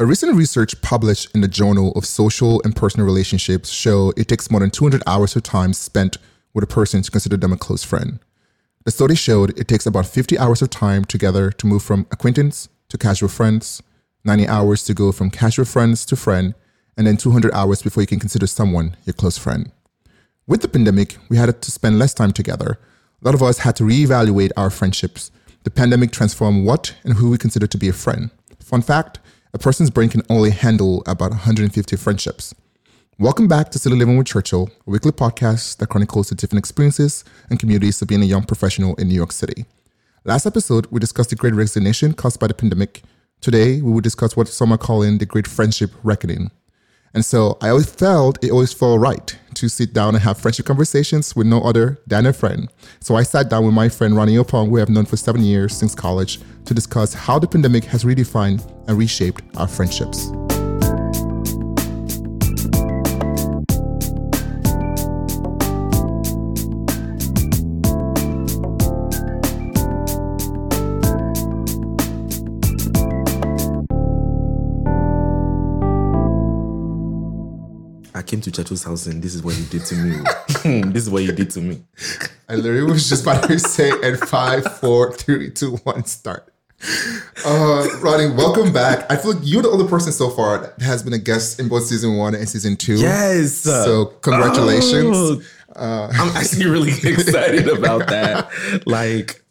A 0.00 0.06
recent 0.06 0.36
research 0.36 0.80
published 0.80 1.34
in 1.34 1.40
the 1.40 1.48
Journal 1.48 1.90
of 1.96 2.06
Social 2.06 2.62
and 2.62 2.76
Personal 2.76 3.04
Relationships 3.04 3.70
show 3.70 4.12
it 4.16 4.28
takes 4.28 4.48
more 4.48 4.60
than 4.60 4.70
200 4.70 5.02
hours 5.08 5.34
of 5.34 5.42
time 5.42 5.72
spent 5.72 6.18
with 6.54 6.62
a 6.62 6.68
person 6.68 7.02
to 7.02 7.10
consider 7.10 7.36
them 7.36 7.52
a 7.52 7.56
close 7.56 7.82
friend. 7.82 8.20
The 8.84 8.92
study 8.92 9.16
showed 9.16 9.58
it 9.58 9.66
takes 9.66 9.86
about 9.86 10.06
50 10.06 10.38
hours 10.38 10.62
of 10.62 10.70
time 10.70 11.04
together 11.04 11.50
to 11.50 11.66
move 11.66 11.82
from 11.82 12.06
acquaintance 12.12 12.68
to 12.90 12.96
casual 12.96 13.28
friends, 13.28 13.82
90 14.22 14.46
hours 14.46 14.84
to 14.84 14.94
go 14.94 15.10
from 15.10 15.32
casual 15.32 15.64
friends 15.64 16.06
to 16.06 16.14
friend, 16.14 16.54
and 16.96 17.04
then 17.04 17.16
200 17.16 17.52
hours 17.52 17.82
before 17.82 18.04
you 18.04 18.06
can 18.06 18.20
consider 18.20 18.46
someone 18.46 18.96
your 19.04 19.14
close 19.14 19.36
friend. 19.36 19.72
With 20.46 20.62
the 20.62 20.68
pandemic, 20.68 21.18
we 21.28 21.38
had 21.38 21.60
to 21.60 21.70
spend 21.72 21.98
less 21.98 22.14
time 22.14 22.30
together. 22.30 22.78
A 23.20 23.24
lot 23.24 23.34
of 23.34 23.42
us 23.42 23.58
had 23.58 23.74
to 23.74 23.82
reevaluate 23.82 24.52
our 24.56 24.70
friendships. 24.70 25.32
The 25.64 25.72
pandemic 25.72 26.12
transformed 26.12 26.64
what 26.64 26.94
and 27.02 27.14
who 27.14 27.30
we 27.30 27.36
consider 27.36 27.66
to 27.66 27.76
be 27.76 27.88
a 27.88 27.92
friend. 27.92 28.30
Fun 28.60 28.82
fact 28.82 29.18
a 29.58 29.60
person's 29.60 29.90
brain 29.90 30.08
can 30.08 30.22
only 30.30 30.50
handle 30.50 31.02
about 31.04 31.32
150 31.32 31.96
friendships. 31.96 32.54
Welcome 33.18 33.48
back 33.48 33.72
to 33.72 33.78
City 33.80 33.96
Living 33.96 34.16
with 34.16 34.28
Churchill, 34.28 34.70
a 34.86 34.90
weekly 34.90 35.10
podcast 35.10 35.78
that 35.78 35.88
chronicles 35.88 36.28
the 36.28 36.36
different 36.36 36.60
experiences 36.60 37.24
and 37.50 37.58
communities 37.58 38.00
of 38.00 38.06
being 38.06 38.22
a 38.22 38.26
young 38.26 38.44
professional 38.44 38.94
in 38.94 39.08
New 39.08 39.16
York 39.16 39.32
City. 39.32 39.64
Last 40.24 40.46
episode, 40.46 40.86
we 40.92 41.00
discussed 41.00 41.30
the 41.30 41.36
great 41.36 41.54
resignation 41.54 42.12
caused 42.12 42.38
by 42.38 42.46
the 42.46 42.54
pandemic. 42.54 43.02
Today, 43.40 43.82
we 43.82 43.90
will 43.90 44.00
discuss 44.00 44.36
what 44.36 44.46
some 44.46 44.70
are 44.70 44.78
calling 44.78 45.18
the 45.18 45.26
great 45.26 45.48
friendship 45.48 45.90
reckoning. 46.04 46.52
And 47.14 47.24
so 47.24 47.58
I 47.60 47.70
always 47.70 47.90
felt 47.90 48.42
it 48.44 48.50
always 48.50 48.72
felt 48.72 49.00
right 49.00 49.36
to 49.54 49.68
sit 49.68 49.92
down 49.92 50.14
and 50.14 50.22
have 50.22 50.38
friendship 50.38 50.66
conversations 50.66 51.34
with 51.34 51.46
no 51.46 51.62
other 51.62 51.98
than 52.06 52.26
a 52.26 52.32
friend. 52.32 52.68
So 53.00 53.16
I 53.16 53.22
sat 53.22 53.50
down 53.50 53.64
with 53.64 53.74
my 53.74 53.88
friend 53.88 54.14
Ronnie 54.14 54.36
Opong, 54.36 54.68
who 54.68 54.76
I 54.76 54.80
have 54.80 54.88
known 54.88 55.06
for 55.06 55.16
seven 55.16 55.42
years 55.42 55.76
since 55.76 55.94
college, 55.94 56.40
to 56.64 56.74
discuss 56.74 57.14
how 57.14 57.38
the 57.38 57.48
pandemic 57.48 57.84
has 57.84 58.04
redefined 58.04 58.62
and 58.86 58.96
reshaped 58.96 59.42
our 59.56 59.66
friendships. 59.66 60.30
Came 78.28 78.40
to 78.42 78.52
Churchill's 78.52 78.84
house 78.84 79.06
and 79.06 79.22
this 79.22 79.34
is 79.34 79.42
what 79.42 79.56
you 79.58 79.64
did 79.64 79.84
to 79.86 79.94
me. 79.96 80.20
this 80.92 81.04
is 81.04 81.10
what 81.10 81.24
you 81.24 81.32
did 81.32 81.50
to 81.50 81.60
me. 81.60 81.82
I 82.48 82.54
literally 82.54 82.92
was 82.92 83.08
just 83.08 83.22
about 83.22 83.48
to 83.48 83.58
say 83.58 83.90
at 84.02 84.20
five, 84.28 84.78
four, 84.78 85.12
three, 85.14 85.50
two, 85.50 85.76
one, 85.78 86.04
start. 86.04 86.52
Uh, 87.44 87.88
Ronnie, 88.00 88.30
welcome 88.34 88.72
back. 88.72 89.10
I 89.10 89.16
feel 89.16 89.32
like 89.32 89.42
you're 89.42 89.62
the 89.62 89.70
only 89.70 89.88
person 89.88 90.12
so 90.12 90.30
far 90.30 90.58
that 90.58 90.80
has 90.80 91.02
been 91.02 91.14
a 91.14 91.18
guest 91.18 91.58
in 91.58 91.68
both 91.68 91.84
season 91.84 92.16
one 92.16 92.34
and 92.34 92.48
season 92.48 92.76
two. 92.76 92.96
Yes. 92.96 93.54
So 93.54 94.06
congratulations. 94.20 95.16
Oh, 95.16 95.42
uh, 95.74 96.12
I'm 96.12 96.36
actually 96.36 96.66
really 96.66 96.92
excited 97.02 97.68
about 97.68 98.06
that. 98.08 98.86
Like, 98.86 99.42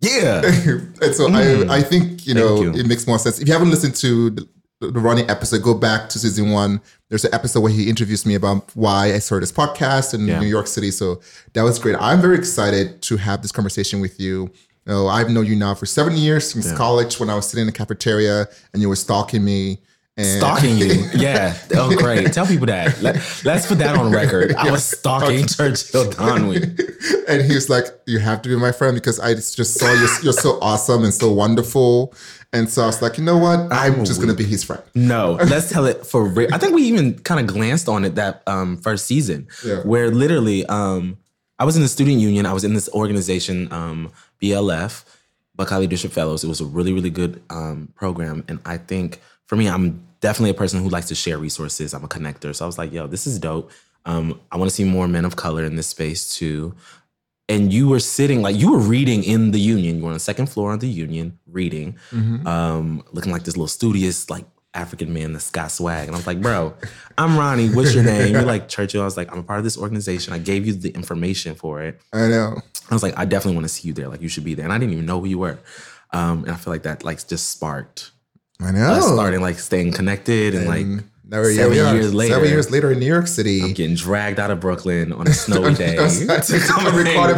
yeah. 0.00 0.42
and 0.44 1.14
so 1.14 1.28
mm. 1.28 1.70
I, 1.70 1.76
I 1.76 1.82
think 1.82 2.26
you 2.26 2.34
know 2.34 2.62
you. 2.62 2.72
it 2.72 2.86
makes 2.86 3.06
more 3.06 3.18
sense. 3.18 3.40
If 3.40 3.46
you 3.46 3.54
haven't 3.54 3.70
listened 3.70 3.94
to 3.96 4.30
the, 4.30 4.48
the 4.80 5.00
running 5.00 5.28
episode, 5.30 5.62
go 5.62 5.74
back 5.74 6.08
to 6.10 6.18
season 6.18 6.50
one. 6.50 6.80
There's 7.08 7.24
an 7.24 7.32
episode 7.32 7.60
where 7.60 7.72
he 7.72 7.88
interviews 7.88 8.26
me 8.26 8.34
about 8.34 8.70
why 8.74 9.14
I 9.14 9.18
started 9.18 9.42
this 9.42 9.52
podcast 9.52 10.12
in 10.12 10.26
yeah. 10.26 10.38
New 10.38 10.46
York 10.46 10.66
City. 10.66 10.90
So 10.90 11.20
that 11.54 11.62
was 11.62 11.78
great. 11.78 11.96
I'm 11.98 12.20
very 12.20 12.36
excited 12.36 13.00
to 13.02 13.16
have 13.16 13.42
this 13.42 13.52
conversation 13.52 14.00
with 14.00 14.20
you. 14.20 14.50
You 14.86 14.92
know, 14.92 15.08
I've 15.08 15.30
known 15.30 15.46
you 15.46 15.56
now 15.56 15.74
for 15.74 15.86
seven 15.86 16.14
years 16.16 16.50
since 16.50 16.66
yeah. 16.66 16.76
college 16.76 17.18
when 17.18 17.30
I 17.30 17.34
was 17.34 17.48
sitting 17.48 17.62
in 17.62 17.66
the 17.66 17.72
cafeteria 17.72 18.46
and 18.72 18.82
you 18.82 18.88
were 18.88 18.96
stalking 18.96 19.44
me. 19.44 19.78
And 20.18 20.26
stalking 20.26 20.78
you. 20.78 21.10
Yeah. 21.14 21.56
Oh, 21.74 21.94
great. 21.94 22.32
Tell 22.32 22.46
people 22.46 22.66
that. 22.66 23.02
Let, 23.02 23.16
us 23.16 23.66
put 23.66 23.78
that 23.78 23.96
on 23.96 24.10
record. 24.10 24.54
I 24.58 24.70
was 24.70 24.84
stalking 24.84 25.46
Churchill 25.46 26.06
Donwee. 26.06 27.26
and 27.28 27.42
he 27.42 27.54
was 27.54 27.68
like, 27.68 27.84
You 28.06 28.18
have 28.20 28.40
to 28.42 28.48
be 28.48 28.56
my 28.56 28.72
friend 28.72 28.94
because 28.94 29.20
I 29.20 29.34
just 29.34 29.74
saw 29.74 29.92
you. 29.92 30.08
You're 30.22 30.32
so 30.32 30.58
awesome 30.60 31.04
and 31.04 31.12
so 31.12 31.30
wonderful. 31.30 32.14
And 32.52 32.70
so 32.70 32.82
I 32.82 32.86
was 32.86 33.02
like, 33.02 33.18
you 33.18 33.24
know 33.24 33.36
what? 33.36 33.70
I'm 33.70 34.04
just 34.04 34.20
going 34.20 34.34
to 34.34 34.36
be 34.36 34.48
his 34.48 34.64
friend. 34.64 34.82
No, 34.94 35.32
let's 35.32 35.70
tell 35.70 35.84
it 35.84 36.06
for 36.06 36.24
real. 36.24 36.52
I 36.54 36.58
think 36.58 36.74
we 36.74 36.82
even 36.84 37.18
kind 37.18 37.40
of 37.40 37.46
glanced 37.46 37.88
on 37.88 38.04
it 38.04 38.14
that 38.14 38.42
um, 38.46 38.78
first 38.78 39.06
season, 39.06 39.48
yeah. 39.64 39.82
where 39.82 40.10
literally 40.10 40.64
um, 40.66 41.18
I 41.58 41.64
was 41.64 41.76
in 41.76 41.82
the 41.82 41.88
student 41.88 42.18
union. 42.18 42.46
I 42.46 42.54
was 42.54 42.64
in 42.64 42.72
this 42.72 42.88
organization, 42.90 43.70
um, 43.72 44.12
BLF, 44.40 45.04
Buckeye 45.54 45.78
Leadership 45.78 46.12
Fellows. 46.12 46.44
It 46.44 46.48
was 46.48 46.62
a 46.62 46.64
really, 46.64 46.94
really 46.94 47.10
good 47.10 47.42
um, 47.50 47.92
program. 47.94 48.44
And 48.48 48.60
I 48.64 48.78
think 48.78 49.20
for 49.46 49.56
me, 49.56 49.68
I'm 49.68 50.06
definitely 50.26 50.50
a 50.50 50.54
person 50.54 50.82
who 50.82 50.88
likes 50.88 51.08
to 51.08 51.14
share 51.14 51.38
resources. 51.38 51.94
I'm 51.94 52.04
a 52.04 52.08
connector. 52.08 52.54
So 52.54 52.64
I 52.64 52.66
was 52.66 52.78
like, 52.78 52.92
yo, 52.92 53.06
this 53.06 53.26
is 53.26 53.38
dope. 53.38 53.70
Um, 54.04 54.40
I 54.50 54.56
want 54.56 54.68
to 54.70 54.74
see 54.74 54.84
more 54.84 55.06
men 55.06 55.24
of 55.24 55.36
color 55.36 55.64
in 55.64 55.76
this 55.76 55.88
space 55.88 56.36
too 56.36 56.74
and 57.48 57.72
you 57.72 57.88
were 57.88 58.00
sitting 58.00 58.42
like 58.42 58.56
you 58.56 58.72
were 58.72 58.78
reading 58.78 59.22
in 59.22 59.52
the 59.52 59.60
union. 59.60 59.98
You 59.98 60.02
were 60.02 60.08
on 60.08 60.14
the 60.14 60.20
second 60.20 60.46
floor 60.46 60.74
of 60.74 60.80
the 60.80 60.88
union 60.88 61.38
reading, 61.46 61.96
mm-hmm. 62.10 62.46
um, 62.46 63.04
looking 63.12 63.30
like 63.30 63.44
this 63.44 63.56
little 63.56 63.68
studious 63.68 64.28
like 64.28 64.46
African 64.74 65.12
man 65.12 65.32
that's 65.32 65.50
got 65.50 65.70
swag. 65.70 66.08
And 66.08 66.14
I 66.14 66.18
was 66.18 66.26
like, 66.26 66.40
bro, 66.40 66.74
I'm 67.16 67.38
Ronnie. 67.38 67.68
What's 67.68 67.94
your 67.94 68.04
name? 68.04 68.32
You're 68.34 68.42
like 68.42 68.68
Churchill. 68.68 69.02
I 69.02 69.04
was 69.04 69.16
like, 69.16 69.32
I'm 69.32 69.38
a 69.38 69.42
part 69.42 69.58
of 69.58 69.64
this 69.64 69.78
organization. 69.78 70.34
I 70.34 70.38
gave 70.38 70.66
you 70.66 70.72
the 70.72 70.90
information 70.90 71.54
for 71.54 71.82
it. 71.82 72.00
I 72.12 72.26
know. 72.28 72.60
I 72.90 72.94
was 72.94 73.02
like, 73.02 73.16
I 73.16 73.24
definitely 73.24 73.56
want 73.56 73.64
to 73.64 73.72
see 73.72 73.88
you 73.88 73.94
there. 73.94 74.08
Like 74.08 74.22
you 74.22 74.28
should 74.28 74.44
be 74.44 74.54
there. 74.54 74.64
And 74.64 74.72
I 74.72 74.78
didn't 74.78 74.92
even 74.92 75.06
know 75.06 75.20
who 75.20 75.26
you 75.26 75.38
were. 75.38 75.58
Um, 76.12 76.44
and 76.44 76.52
I 76.52 76.56
feel 76.56 76.72
like 76.72 76.82
that 76.82 77.04
like 77.04 77.26
just 77.26 77.50
sparked. 77.50 78.10
I 78.60 78.70
know. 78.70 79.00
starting 79.00 79.40
like 79.40 79.58
staying 79.58 79.92
connected 79.92 80.54
and, 80.54 80.68
and 80.68 80.96
like 80.96 81.04
Never, 81.28 81.52
seven 81.52 81.76
yeah, 81.76 81.92
years 81.92 82.14
later. 82.14 82.34
Seven 82.34 82.48
years 82.48 82.70
later 82.70 82.92
in 82.92 83.00
New 83.00 83.06
York 83.06 83.26
City. 83.26 83.60
I'm 83.60 83.72
getting 83.72 83.96
dragged 83.96 84.38
out 84.38 84.52
of 84.52 84.60
Brooklyn 84.60 85.12
on 85.12 85.26
a 85.26 85.32
snowy 85.32 85.74
day 85.74 85.96
to 85.96 86.58
come 86.68 86.86
and 86.86 86.96
record 86.96 87.36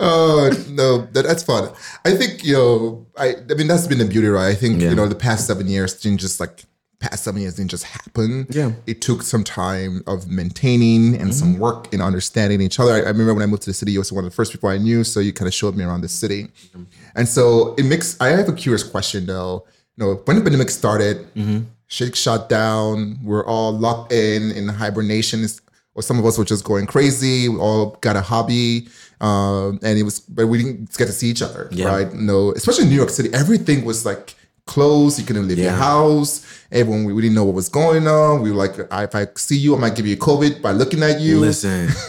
oh 0.00 0.66
no, 0.70 1.06
that, 1.12 1.24
that's 1.24 1.42
fun. 1.42 1.72
I 2.04 2.12
think 2.12 2.44
you 2.44 2.54
know, 2.54 3.06
I 3.16 3.34
I 3.50 3.54
mean 3.54 3.66
that's 3.66 3.86
been 3.86 3.98
the 3.98 4.04
beauty, 4.04 4.28
right? 4.28 4.48
I 4.48 4.54
think 4.54 4.80
yeah. 4.80 4.90
you 4.90 4.94
know 4.94 5.08
the 5.08 5.14
past 5.14 5.46
seven 5.46 5.66
years 5.66 6.00
didn't 6.00 6.20
just 6.20 6.40
like 6.40 6.64
past 7.08 7.24
seven 7.24 7.40
years 7.40 7.54
didn't 7.54 7.70
just 7.70 7.84
happen. 7.84 8.46
Yeah, 8.50 8.72
it 8.86 9.00
took 9.00 9.22
some 9.22 9.44
time 9.44 10.02
of 10.06 10.28
maintaining 10.28 11.14
and 11.14 11.30
mm-hmm. 11.30 11.30
some 11.30 11.58
work 11.58 11.92
in 11.92 12.00
understanding 12.00 12.60
each 12.60 12.78
other. 12.80 12.92
I, 12.92 12.98
I, 12.98 13.08
remember 13.08 13.34
when 13.34 13.42
I 13.42 13.46
moved 13.46 13.62
to 13.62 13.70
the 13.70 13.74
city, 13.74 13.92
you 13.92 13.98
was 13.98 14.12
one 14.12 14.24
of 14.24 14.30
the 14.30 14.34
first 14.34 14.52
people 14.52 14.68
I 14.68 14.78
knew, 14.78 15.04
so 15.04 15.20
you 15.20 15.32
kind 15.32 15.48
of 15.48 15.54
showed 15.54 15.76
me 15.76 15.84
around 15.84 16.00
the 16.00 16.08
city, 16.08 16.44
mm-hmm. 16.44 16.84
and 17.14 17.28
so 17.28 17.74
it 17.76 17.84
makes. 17.84 18.20
I 18.20 18.28
have 18.28 18.48
a 18.48 18.52
curious 18.52 18.82
question 18.82 19.26
though. 19.26 19.64
You 19.96 20.04
know, 20.04 20.14
when 20.24 20.36
the 20.36 20.42
pandemic 20.42 20.70
started. 20.70 21.18
Mm-hmm 21.34 21.64
shit 21.86 22.16
shut 22.16 22.48
down. 22.48 23.18
We're 23.22 23.46
all 23.46 23.72
locked 23.72 24.12
in 24.12 24.50
in 24.52 24.68
hibernation, 24.68 25.46
or 25.94 26.02
some 26.02 26.18
of 26.18 26.26
us 26.26 26.36
were 26.38 26.44
just 26.44 26.64
going 26.64 26.86
crazy. 26.86 27.48
We 27.48 27.58
all 27.58 27.96
got 28.00 28.16
a 28.16 28.20
hobby, 28.20 28.88
um, 29.20 29.78
and 29.82 29.98
it 29.98 30.02
was, 30.02 30.20
but 30.20 30.46
we 30.46 30.58
didn't 30.58 30.96
get 30.96 31.06
to 31.06 31.12
see 31.12 31.28
each 31.28 31.42
other, 31.42 31.68
yeah. 31.70 31.86
right? 31.86 32.12
No, 32.12 32.52
especially 32.52 32.84
in 32.84 32.90
New 32.90 32.96
York 32.96 33.10
City, 33.10 33.32
everything 33.32 33.84
was 33.84 34.04
like 34.04 34.34
closed. 34.66 35.18
You 35.18 35.24
couldn't 35.24 35.48
leave 35.48 35.58
yeah. 35.58 35.64
your 35.64 35.74
house. 35.74 36.44
Everyone, 36.70 37.04
we, 37.04 37.12
we, 37.12 37.22
didn't 37.22 37.34
know 37.34 37.44
what 37.44 37.54
was 37.54 37.68
going 37.68 38.06
on. 38.06 38.42
We 38.42 38.50
were 38.50 38.56
like, 38.56 38.78
if 38.78 39.14
I 39.14 39.26
see 39.36 39.56
you, 39.56 39.76
I 39.76 39.78
might 39.78 39.94
give 39.94 40.06
you 40.06 40.16
COVID 40.16 40.62
by 40.62 40.72
looking 40.72 41.02
at 41.02 41.20
you. 41.20 41.40
Listen. 41.40 41.88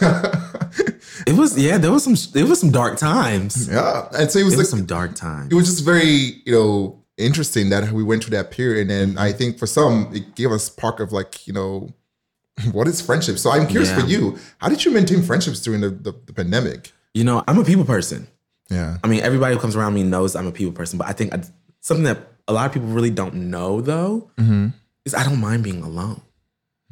it 1.26 1.36
was 1.36 1.58
yeah, 1.58 1.78
there 1.78 1.92
was 1.92 2.04
some 2.04 2.16
it 2.34 2.48
was 2.48 2.60
some 2.60 2.70
dark 2.70 2.98
times. 2.98 3.68
Yeah, 3.68 4.08
and 4.18 4.30
so 4.30 4.38
it 4.38 4.44
was 4.44 4.54
it 4.54 4.56
like 4.56 4.62
was 4.62 4.70
some 4.70 4.86
dark 4.86 5.14
times. 5.14 5.52
It 5.52 5.54
was 5.54 5.66
just 5.66 5.84
very 5.84 6.42
you 6.44 6.52
know 6.52 7.02
interesting 7.16 7.70
that 7.70 7.92
we 7.92 8.02
went 8.02 8.22
through 8.22 8.36
that 8.36 8.50
period. 8.50 8.90
And 8.90 9.18
I 9.18 9.32
think 9.32 9.58
for 9.58 9.66
some, 9.66 10.10
it 10.14 10.34
gave 10.34 10.50
us 10.52 10.64
spark 10.64 11.00
of 11.00 11.12
like, 11.12 11.46
you 11.46 11.52
know, 11.52 11.88
what 12.72 12.86
is 12.88 13.00
friendship? 13.00 13.38
So 13.38 13.50
I'm 13.50 13.66
curious 13.66 13.90
yeah. 13.90 14.00
for 14.00 14.06
you, 14.06 14.38
how 14.58 14.68
did 14.68 14.84
you 14.84 14.90
maintain 14.90 15.22
friendships 15.22 15.60
during 15.60 15.80
the, 15.80 15.90
the, 15.90 16.14
the, 16.26 16.32
pandemic? 16.32 16.92
You 17.14 17.24
know, 17.24 17.42
I'm 17.46 17.58
a 17.58 17.64
people 17.64 17.84
person. 17.84 18.28
Yeah. 18.70 18.98
I 19.02 19.08
mean, 19.08 19.20
everybody 19.20 19.54
who 19.54 19.60
comes 19.60 19.76
around 19.76 19.94
me 19.94 20.02
knows 20.02 20.34
I'm 20.34 20.46
a 20.46 20.52
people 20.52 20.72
person, 20.72 20.98
but 20.98 21.06
I 21.06 21.12
think 21.12 21.34
I, 21.34 21.42
something 21.80 22.04
that 22.04 22.18
a 22.48 22.52
lot 22.52 22.66
of 22.66 22.72
people 22.72 22.88
really 22.88 23.10
don't 23.10 23.34
know 23.34 23.80
though 23.80 24.30
mm-hmm. 24.36 24.68
is 25.04 25.14
I 25.14 25.24
don't 25.24 25.40
mind 25.40 25.64
being 25.64 25.82
alone. 25.82 26.22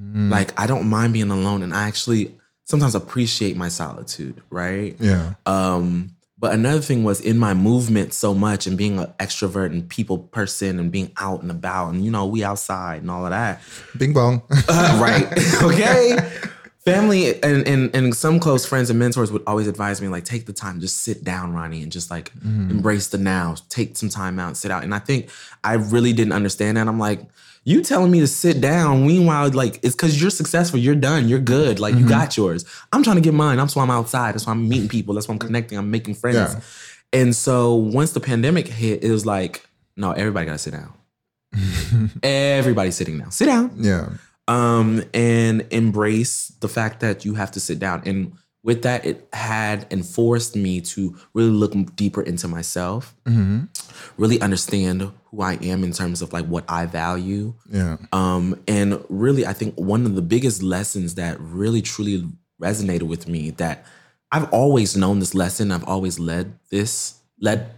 Mm. 0.01 0.31
Like 0.31 0.59
I 0.61 0.67
don't 0.67 0.89
mind 0.89 1.13
being 1.13 1.31
alone, 1.31 1.63
and 1.63 1.73
I 1.73 1.87
actually 1.87 2.35
sometimes 2.65 2.95
appreciate 2.95 3.57
my 3.57 3.69
solitude. 3.69 4.43
Right. 4.51 4.97
Yeah. 4.99 5.35
Um, 5.47 6.17
but 6.37 6.53
another 6.53 6.81
thing 6.81 7.05
was 7.05 7.21
in 7.21 7.39
my 7.39 7.55
movement 7.55 8.13
so 8.13 8.35
much 8.35 8.67
and 8.67 8.77
being 8.77 8.99
an 8.99 9.07
extrovert 9.19 9.67
and 9.67 9.89
people 9.89 10.19
person 10.19 10.79
and 10.79 10.91
being 10.91 11.13
out 11.17 11.43
and 11.43 11.51
about 11.51 11.91
and 11.91 12.05
you 12.05 12.11
know 12.11 12.27
we 12.27 12.43
outside 12.43 13.03
and 13.03 13.11
all 13.11 13.25
of 13.25 13.31
that. 13.31 13.63
Bing 13.97 14.13
bong. 14.13 14.43
uh, 14.69 14.99
right. 15.01 15.27
okay. 15.63 16.17
Family 16.85 17.43
and, 17.43 17.67
and 17.67 17.95
and 17.95 18.15
some 18.15 18.39
close 18.39 18.67
friends 18.67 18.91
and 18.91 18.99
mentors 18.99 19.33
would 19.33 19.43
always 19.47 19.67
advise 19.67 20.03
me 20.03 20.09
like 20.09 20.25
take 20.25 20.45
the 20.45 20.53
time, 20.53 20.81
just 20.81 20.99
sit 20.99 21.25
down, 21.25 21.55
Ronnie, 21.55 21.83
and 21.83 21.91
just 21.91 22.11
like 22.11 22.35
mm. 22.35 22.71
embrace 22.71 23.07
the 23.09 23.17
now. 23.17 23.57
Take 23.71 23.97
some 23.97 24.11
time 24.11 24.39
out, 24.39 24.59
sit 24.59 24.71
out. 24.71 24.85
And 24.85 24.95
I 24.95 24.99
think 24.99 25.31
I 25.63 25.75
really 25.75 26.13
didn't 26.13 26.35
understand 26.35 26.77
that. 26.77 26.87
I'm 26.87 26.99
like, 26.99 27.21
you 27.65 27.83
telling 27.83 28.11
me 28.11 28.21
to 28.21 28.27
sit 28.27 28.61
down. 28.61 29.07
Meanwhile, 29.07 29.51
like 29.53 29.81
it's 29.83 29.95
because 29.95 30.21
you're 30.21 30.31
successful. 30.31 30.79
You're 30.79 30.95
done. 30.95 31.27
You're 31.27 31.39
good. 31.39 31.81
Like 31.81 31.95
mm-hmm. 31.95 32.03
you 32.05 32.09
got 32.09 32.37
yours. 32.37 32.67
I'm 32.93 33.03
trying 33.03 33.17
to 33.17 33.23
get 33.23 33.33
mine. 33.33 33.57
That's 33.57 33.75
why 33.75 33.83
I'm 33.83 33.91
outside. 33.91 34.35
That's 34.35 34.47
why 34.47 34.53
I'm 34.53 34.69
meeting 34.69 34.89
people. 34.89 35.15
That's 35.15 35.27
why 35.27 35.33
I'm 35.33 35.39
connecting. 35.39 35.79
I'm 35.79 35.91
making 35.91 36.15
friends. 36.17 36.37
Yeah. 36.37 36.61
And 37.15 37.35
so 37.35 37.75
once 37.75 38.13
the 38.13 38.21
pandemic 38.21 38.69
hit, 38.69 39.03
it 39.03 39.11
was 39.11 39.25
like, 39.25 39.67
no, 39.97 40.13
everybody 40.13 40.47
got 40.47 40.53
to 40.53 40.59
sit 40.59 40.75
down. 40.75 40.93
Everybody 42.23 42.91
sitting 42.91 43.19
down. 43.19 43.31
Sit 43.31 43.47
down. 43.47 43.71
Yeah. 43.77 44.09
Um, 44.47 45.03
and 45.15 45.67
embrace 45.71 46.49
the 46.61 46.69
fact 46.69 47.01
that 47.01 47.25
you 47.25 47.35
have 47.35 47.51
to 47.53 47.61
sit 47.61 47.79
down. 47.79 48.03
And 48.05 48.33
with 48.63 48.83
that, 48.83 49.05
it 49.07 49.27
had 49.33 49.87
and 49.91 50.05
forced 50.05 50.55
me 50.57 50.81
to 50.83 51.17
really 51.35 51.51
look 51.51 51.73
deeper 51.97 52.23
into 52.23 52.49
myself, 52.49 53.15
Mm-hmm. 53.27 53.65
really 54.19 54.41
understand 54.41 55.11
who 55.27 55.41
I 55.43 55.55
am 55.63 55.83
in 55.85 55.93
terms 55.93 56.21
of 56.23 56.33
like 56.33 56.47
what 56.47 56.65
I 56.69 56.87
value. 56.87 57.55
Yeah. 57.71 57.97
Um, 58.13 58.61
and 58.69 59.03
really, 59.09 59.47
I 59.47 59.53
think 59.55 59.75
one 59.77 60.05
of 60.07 60.15
the 60.15 60.23
biggest 60.23 60.63
lessons 60.63 61.15
that 61.17 61.39
really 61.41 61.81
truly 61.83 62.27
resonated 62.63 63.03
with 63.05 63.29
me 63.29 63.51
that 63.53 63.85
I've 64.33 64.51
always 64.53 64.97
known 64.97 65.21
this 65.21 65.35
lesson, 65.35 65.71
I've 65.73 65.85
always 65.89 66.19
led 66.19 66.59
this, 66.71 67.19
led 67.41 67.71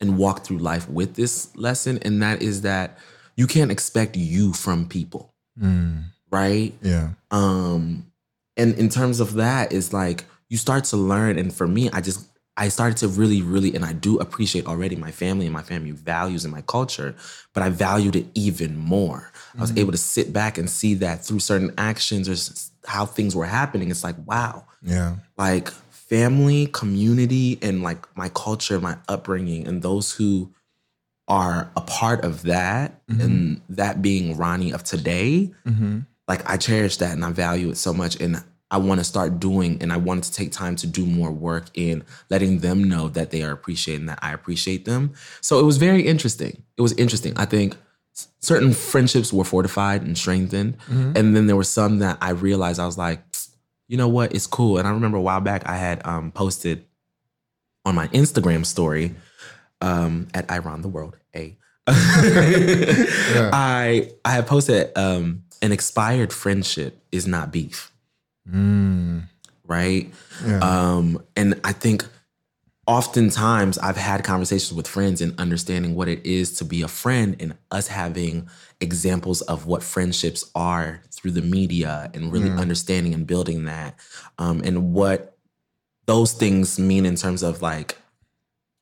and 0.00 0.16
walked 0.18 0.46
through 0.46 0.58
life 0.58 0.88
with 0.88 1.14
this 1.14 1.54
lesson, 1.56 1.98
and 2.02 2.22
that 2.22 2.42
is 2.42 2.62
that 2.62 2.98
you 3.36 3.46
can't 3.46 3.70
expect 3.70 4.16
you 4.16 4.52
from 4.52 4.86
people, 4.88 5.32
Mm. 5.60 6.04
Right? 6.38 6.72
Yeah. 6.82 7.06
Um, 7.30 7.82
and 8.56 8.74
in 8.82 8.88
terms 8.88 9.18
of 9.20 9.34
that, 9.34 9.72
is 9.72 9.92
like 9.92 10.24
you 10.50 10.58
start 10.58 10.84
to 10.92 10.96
learn, 10.96 11.38
and 11.38 11.52
for 11.58 11.66
me, 11.66 11.82
I 11.96 12.00
just 12.00 12.20
I 12.56 12.68
started 12.68 12.96
to 12.98 13.08
really, 13.20 13.42
really, 13.42 13.74
and 13.76 13.84
I 13.84 13.92
do 14.06 14.12
appreciate 14.24 14.64
already 14.66 14.94
my 15.06 15.10
family 15.10 15.46
and 15.46 15.52
my 15.60 15.62
family 15.72 15.90
values 15.90 16.44
and 16.44 16.52
my 16.58 16.62
culture, 16.76 17.10
but 17.52 17.62
I 17.66 17.68
valued 17.70 18.14
it 18.20 18.26
even 18.46 18.72
more. 18.78 19.32
I 19.58 19.60
was 19.60 19.76
able 19.76 19.90
to 19.90 19.98
sit 20.14 20.32
back 20.32 20.56
and 20.58 20.70
see 20.70 20.94
that 21.04 21.24
through 21.24 21.40
certain 21.40 21.72
actions 21.90 22.24
or 22.32 22.36
how 22.86 23.06
things 23.06 23.34
were 23.34 23.46
happening. 23.60 23.90
It's 23.90 24.04
like, 24.04 24.14
wow, 24.24 24.66
Yeah. 24.94 25.16
like 25.36 25.66
family, 25.90 26.66
community, 26.80 27.58
and 27.60 27.82
like 27.82 28.00
my 28.16 28.28
culture, 28.28 28.78
my 28.80 28.96
upbringing, 29.08 29.66
and 29.66 29.82
those 29.82 30.12
who 30.18 30.52
are 31.26 31.70
a 31.74 31.80
part 31.80 32.22
of 32.24 32.42
that, 32.42 33.02
and 33.08 33.62
that 33.68 34.00
being 34.00 34.36
Ronnie 34.36 34.72
of 34.72 34.84
today, 34.84 35.50
Mm-hmm. 35.66 36.00
Like 36.28 36.48
I 36.48 36.56
cherish 36.56 36.98
that 36.98 37.12
and 37.12 37.24
I 37.24 37.32
value 37.32 37.70
it 37.70 37.76
so 37.76 37.92
much. 37.92 38.20
And 38.20 38.42
I 38.70 38.78
want 38.78 38.98
to 38.98 39.04
start 39.04 39.38
doing, 39.38 39.80
and 39.80 39.92
I 39.92 39.98
wanted 39.98 40.24
to 40.24 40.32
take 40.32 40.50
time 40.50 40.74
to 40.76 40.86
do 40.86 41.06
more 41.06 41.30
work 41.30 41.66
in 41.74 42.02
letting 42.30 42.58
them 42.58 42.82
know 42.82 43.08
that 43.08 43.30
they 43.30 43.42
are 43.42 43.52
appreciating 43.52 44.06
that 44.06 44.18
I 44.22 44.32
appreciate 44.32 44.84
them. 44.84 45.12
So 45.40 45.60
it 45.60 45.64
was 45.64 45.76
very 45.76 46.02
interesting. 46.02 46.62
It 46.76 46.82
was 46.82 46.92
interesting. 46.94 47.34
I 47.36 47.44
think 47.44 47.76
certain 48.40 48.72
friendships 48.72 49.32
were 49.32 49.44
fortified 49.44 50.02
and 50.02 50.16
strengthened. 50.16 50.76
And 51.16 51.36
then 51.36 51.46
there 51.46 51.56
were 51.56 51.64
some 51.64 51.98
that 51.98 52.18
I 52.20 52.30
realized 52.30 52.80
I 52.80 52.86
was 52.86 52.98
like, 52.98 53.22
you 53.86 53.96
know 53.96 54.08
what, 54.08 54.34
it's 54.34 54.46
cool. 54.46 54.78
And 54.78 54.88
I 54.88 54.92
remember 54.92 55.18
a 55.18 55.22
while 55.22 55.40
back 55.40 55.68
I 55.68 55.76
had 55.76 56.04
um, 56.06 56.32
posted 56.32 56.84
on 57.84 57.94
my 57.94 58.08
Instagram 58.08 58.64
story 58.64 59.14
um, 59.80 60.28
at 60.32 60.50
Iron 60.50 60.82
the 60.82 60.88
World, 60.88 61.16
A. 61.36 61.56
I 61.86 64.10
I 64.24 64.30
had 64.30 64.46
posted 64.46 64.90
um, 64.96 65.44
an 65.62 65.72
expired 65.72 66.32
friendship 66.32 66.98
is 67.12 67.26
not 67.26 67.52
beef, 67.52 67.90
Mm. 68.50 69.24
right? 69.66 70.12
Yeah. 70.44 70.58
Um, 70.58 71.22
and 71.36 71.60
I 71.64 71.72
think 71.72 72.06
oftentimes 72.86 73.78
I've 73.78 73.96
had 73.96 74.24
conversations 74.24 74.74
with 74.74 74.86
friends 74.86 75.22
and 75.22 75.38
understanding 75.40 75.94
what 75.94 76.08
it 76.08 76.24
is 76.26 76.52
to 76.58 76.64
be 76.64 76.82
a 76.82 76.88
friend 76.88 77.34
and 77.40 77.54
us 77.70 77.88
having 77.88 78.48
examples 78.80 79.40
of 79.42 79.66
what 79.66 79.82
friendships 79.82 80.44
are 80.54 81.00
through 81.10 81.30
the 81.30 81.40
media 81.40 82.10
and 82.12 82.30
really 82.30 82.50
understanding 82.50 83.14
and 83.14 83.26
building 83.26 83.64
that 83.64 83.98
um, 84.38 84.60
and 84.62 84.92
what 84.92 85.38
those 86.06 86.34
things 86.34 86.78
mean 86.78 87.06
in 87.06 87.16
terms 87.16 87.42
of 87.42 87.62
like 87.62 87.96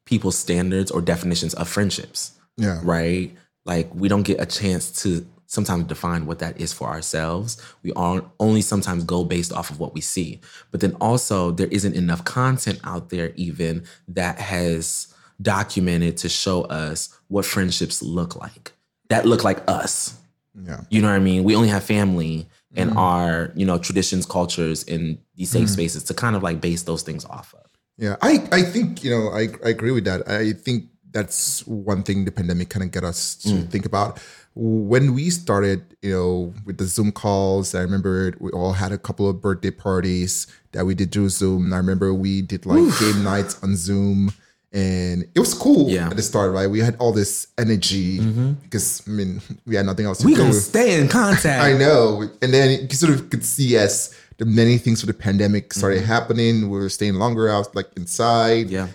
people's 0.04 0.36
standards 0.36 0.90
or 0.90 1.00
definitions 1.00 1.54
of 1.54 1.68
friendships 1.68 2.32
yeah. 2.56 2.80
right? 2.82 3.34
Like 3.64 3.94
we 3.94 4.08
don't 4.08 4.24
get 4.24 4.40
a 4.40 4.46
chance 4.46 5.02
to 5.02 5.26
sometimes 5.52 5.84
define 5.84 6.24
what 6.24 6.38
that 6.38 6.58
is 6.58 6.72
for 6.72 6.88
ourselves. 6.88 7.60
We 7.82 7.92
are 7.92 8.24
only 8.40 8.62
sometimes 8.62 9.04
go 9.04 9.22
based 9.22 9.52
off 9.52 9.68
of 9.68 9.78
what 9.78 9.92
we 9.92 10.00
see. 10.00 10.40
But 10.70 10.80
then 10.80 10.94
also 10.98 11.50
there 11.50 11.66
isn't 11.66 11.94
enough 11.94 12.24
content 12.24 12.80
out 12.84 13.10
there 13.10 13.32
even 13.36 13.84
that 14.08 14.38
has 14.38 15.14
documented 15.42 16.16
to 16.16 16.30
show 16.30 16.62
us 16.62 17.14
what 17.28 17.44
friendships 17.44 18.02
look 18.02 18.34
like. 18.34 18.72
That 19.10 19.26
look 19.26 19.44
like 19.44 19.62
us. 19.68 20.18
Yeah. 20.54 20.80
You 20.88 21.02
know 21.02 21.08
what 21.08 21.16
I 21.16 21.18
mean? 21.18 21.44
We 21.44 21.54
only 21.54 21.68
have 21.68 21.84
family 21.84 22.48
and 22.74 22.88
mm-hmm. 22.88 22.98
our, 22.98 23.52
you 23.54 23.66
know, 23.66 23.76
traditions, 23.76 24.24
cultures, 24.24 24.84
and 24.84 25.18
these 25.34 25.50
safe 25.50 25.64
mm-hmm. 25.64 25.72
spaces 25.72 26.04
to 26.04 26.14
kind 26.14 26.34
of 26.34 26.42
like 26.42 26.62
base 26.62 26.84
those 26.84 27.02
things 27.02 27.26
off 27.26 27.54
of. 27.54 27.68
Yeah, 27.98 28.16
I, 28.22 28.48
I 28.50 28.62
think, 28.62 29.04
you 29.04 29.10
know, 29.10 29.28
I, 29.28 29.48
I 29.62 29.68
agree 29.68 29.90
with 29.90 30.04
that. 30.06 30.26
I 30.26 30.54
think 30.54 30.86
that's 31.10 31.66
one 31.66 32.02
thing 32.02 32.24
the 32.24 32.32
pandemic 32.32 32.70
kind 32.70 32.82
of 32.82 32.90
get 32.90 33.04
us 33.04 33.36
to 33.36 33.48
mm. 33.50 33.70
think 33.70 33.84
about. 33.84 34.18
When 34.54 35.14
we 35.14 35.30
started, 35.30 35.82
you 36.02 36.10
know, 36.12 36.54
with 36.66 36.76
the 36.78 36.84
Zoom 36.84 37.10
calls, 37.10 37.74
I 37.74 37.80
remember 37.80 38.34
we 38.38 38.50
all 38.50 38.72
had 38.72 38.92
a 38.92 38.98
couple 38.98 39.28
of 39.28 39.40
birthday 39.40 39.70
parties 39.70 40.46
that 40.72 40.84
we 40.84 40.94
did 40.94 41.10
through 41.12 41.30
Zoom. 41.30 41.64
And 41.64 41.74
I 41.74 41.78
remember 41.78 42.12
we 42.12 42.42
did 42.42 42.66
like 42.66 42.82
game 43.00 43.24
nights 43.24 43.58
on 43.62 43.76
Zoom. 43.76 44.32
And 44.74 45.24
it 45.34 45.38
was 45.40 45.52
cool 45.54 45.90
Yeah. 45.90 46.08
at 46.08 46.16
the 46.16 46.22
start, 46.22 46.52
right? 46.52 46.66
We 46.66 46.80
had 46.80 46.96
all 46.98 47.12
this 47.12 47.48
energy 47.58 48.20
because, 48.62 49.02
I 49.06 49.10
mean, 49.10 49.40
we 49.66 49.74
had 49.76 49.84
nothing 49.86 50.06
else 50.06 50.18
to 50.18 50.26
We 50.26 50.32
do. 50.34 50.38
gonna 50.40 50.52
stay 50.54 50.98
in 51.00 51.08
contact. 51.08 51.62
I 51.68 51.72
know. 51.76 52.28
And 52.40 52.52
then 52.54 52.88
you 52.90 52.96
sort 52.96 53.12
of 53.12 53.28
could 53.30 53.44
see 53.44 53.76
as 53.76 54.14
the 54.38 54.46
many 54.46 54.78
things 54.78 55.04
with 55.04 55.14
the 55.14 55.22
pandemic 55.22 55.72
started 55.74 55.98
Mm-hmm. 56.00 56.06
happening. 56.06 56.70
We 56.70 56.78
were 56.78 56.88
staying 56.88 57.14
longer 57.14 57.48
out, 57.50 57.74
like 57.76 57.88
inside. 57.96 58.70
Yeah. 58.70 58.88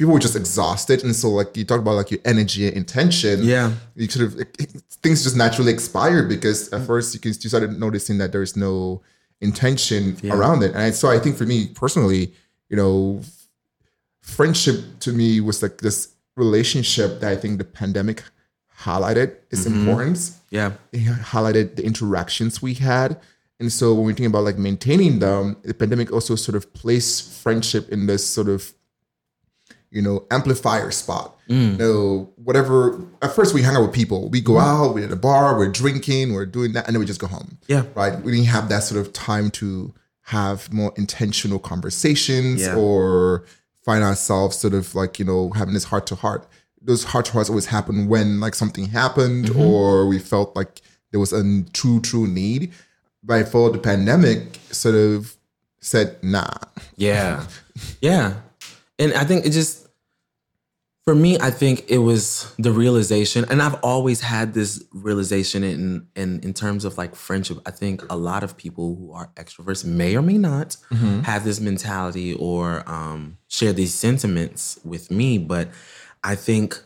People 0.00 0.14
were 0.14 0.18
just 0.28 0.34
exhausted. 0.34 1.04
And 1.04 1.14
so, 1.14 1.28
like, 1.28 1.54
you 1.58 1.64
talk 1.66 1.80
about 1.84 1.96
like 2.00 2.10
your 2.10 2.20
energy 2.24 2.66
and 2.66 2.74
intention. 2.74 3.44
Yeah. 3.44 3.72
You 3.94 4.08
sort 4.08 4.24
of, 4.28 4.40
it- 4.40 4.56
it- 4.58 4.82
things 5.04 5.22
just 5.24 5.36
naturally 5.36 5.72
expired 5.78 6.26
because 6.34 6.70
Mm. 6.70 6.80
at 6.80 6.86
first 6.86 7.12
you, 7.14 7.20
can, 7.20 7.32
you 7.38 7.48
started 7.50 7.78
noticing 7.78 8.16
that 8.16 8.32
there's 8.32 8.56
no 8.56 9.02
intention 9.42 10.16
around 10.30 10.62
it. 10.62 10.72
And 10.74 10.94
so 10.94 11.08
I 11.10 11.18
think 11.18 11.36
for 11.36 11.44
me 11.44 11.58
personally, 11.82 12.32
you 12.70 12.76
know, 12.78 13.20
friendship 14.22 14.76
to 15.00 15.12
me 15.12 15.40
was 15.40 15.62
like 15.62 15.78
this 15.78 16.08
relationship 16.36 17.20
that 17.20 17.30
I 17.32 17.36
think 17.36 17.58
the 17.58 17.64
pandemic 17.64 18.22
highlighted 18.84 19.36
its 19.50 19.64
Mm-hmm. 19.66 19.80
importance 19.80 20.22
Yeah. 20.50 20.72
it 20.92 21.00
highlighted 21.32 21.76
the 21.76 21.84
interactions 21.84 22.62
we 22.62 22.72
had. 22.74 23.20
And 23.60 23.70
so 23.70 23.92
when 23.92 24.04
we 24.06 24.14
think 24.14 24.28
about 24.28 24.44
like 24.44 24.56
maintaining 24.58 25.18
them, 25.18 25.56
the 25.62 25.74
pandemic 25.74 26.10
also 26.10 26.34
sort 26.36 26.56
of 26.56 26.72
placed 26.72 27.30
friendship 27.42 27.90
in 27.90 28.06
this 28.06 28.24
sort 28.26 28.48
of, 28.48 28.72
you 29.90 30.00
know, 30.02 30.24
amplifier 30.30 30.90
spot. 30.90 31.36
You 31.48 31.72
know, 31.72 32.30
whatever 32.36 33.00
at 33.22 33.34
first 33.34 33.54
we 33.54 33.62
hang 33.62 33.74
out 33.74 33.82
with 33.82 33.92
people. 33.92 34.28
We 34.28 34.40
go 34.40 34.58
out, 34.60 34.94
we're 34.94 35.04
at 35.06 35.10
a 35.10 35.16
bar, 35.16 35.58
we're 35.58 35.68
drinking, 35.68 36.32
we're 36.32 36.46
doing 36.46 36.74
that, 36.74 36.86
and 36.86 36.94
then 36.94 37.00
we 37.00 37.06
just 37.06 37.18
go 37.20 37.26
home. 37.26 37.58
Yeah. 37.66 37.82
Right. 37.96 38.20
We 38.22 38.30
didn't 38.30 38.46
have 38.46 38.68
that 38.68 38.84
sort 38.84 39.04
of 39.04 39.12
time 39.12 39.50
to 39.52 39.92
have 40.22 40.72
more 40.72 40.92
intentional 40.96 41.58
conversations 41.58 42.60
Yeah. 42.62 42.76
or 42.76 43.44
find 43.84 44.04
ourselves 44.04 44.58
sort 44.58 44.74
of 44.74 44.94
like, 44.94 45.18
you 45.18 45.24
know, 45.24 45.50
having 45.50 45.74
this 45.74 45.82
heart 45.82 46.06
to 46.08 46.14
heart. 46.14 46.46
Those 46.80 47.02
heart 47.02 47.24
to 47.26 47.32
hearts 47.32 47.48
always 47.50 47.66
happen 47.66 48.06
when 48.06 48.38
like 48.38 48.54
something 48.54 48.86
happened 48.86 49.46
Mm-hmm. 49.46 49.60
or 49.60 50.06
we 50.06 50.20
felt 50.20 50.54
like 50.54 50.82
there 51.10 51.18
was 51.18 51.32
a 51.32 51.64
true, 51.72 51.98
true 52.00 52.28
need. 52.28 52.70
But 53.24 53.48
for 53.48 53.70
the 53.70 53.78
pandemic, 53.78 54.56
sort 54.70 54.94
of 54.94 55.36
said, 55.80 56.16
nah. 56.22 56.48
Yeah. 56.96 57.44
Yeah. 58.00 58.34
And 59.00 59.14
I 59.14 59.24
think 59.24 59.46
it 59.46 59.50
just, 59.50 59.79
for 61.10 61.16
me, 61.16 61.36
I 61.40 61.50
think 61.50 61.90
it 61.90 61.98
was 61.98 62.54
the 62.56 62.70
realization, 62.70 63.44
and 63.50 63.60
I've 63.60 63.74
always 63.82 64.20
had 64.20 64.54
this 64.54 64.84
realization 64.92 65.64
in, 65.64 66.06
in 66.14 66.38
in 66.46 66.54
terms 66.54 66.84
of 66.84 66.96
like 66.98 67.16
friendship. 67.16 67.58
I 67.66 67.72
think 67.72 68.04
a 68.08 68.16
lot 68.16 68.44
of 68.44 68.56
people 68.56 68.94
who 68.94 69.12
are 69.12 69.28
extroverts 69.34 69.84
may 69.84 70.14
or 70.14 70.22
may 70.22 70.38
not 70.38 70.76
have 71.24 71.42
this 71.42 71.58
mentality 71.58 72.34
or 72.34 72.88
um, 72.88 73.38
share 73.48 73.72
these 73.72 73.92
sentiments 73.92 74.78
with 74.84 75.10
me, 75.10 75.36
but 75.36 75.70
I 76.22 76.36
think 76.36 76.80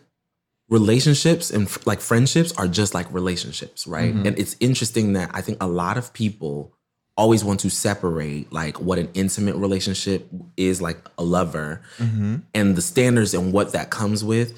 relationships 0.70 1.50
and 1.50 1.66
f- 1.66 1.86
like 1.86 2.00
friendships 2.00 2.50
are 2.52 2.66
just 2.66 2.94
like 2.94 3.12
relationships, 3.12 3.86
right? 3.86 4.14
And 4.26 4.38
it's 4.38 4.56
interesting 4.58 5.12
that 5.12 5.32
I 5.34 5.42
think 5.42 5.58
a 5.62 5.66
lot 5.66 5.98
of 5.98 6.14
people 6.14 6.72
always 7.16 7.44
want 7.44 7.60
to 7.60 7.70
separate 7.70 8.52
like 8.52 8.80
what 8.80 8.98
an 8.98 9.08
intimate 9.14 9.54
relationship 9.56 10.28
is 10.56 10.82
like 10.82 10.98
a 11.18 11.22
lover 11.22 11.80
mm-hmm. 11.98 12.36
and 12.54 12.74
the 12.76 12.82
standards 12.82 13.34
and 13.34 13.52
what 13.52 13.72
that 13.72 13.88
comes 13.90 14.24
with 14.24 14.52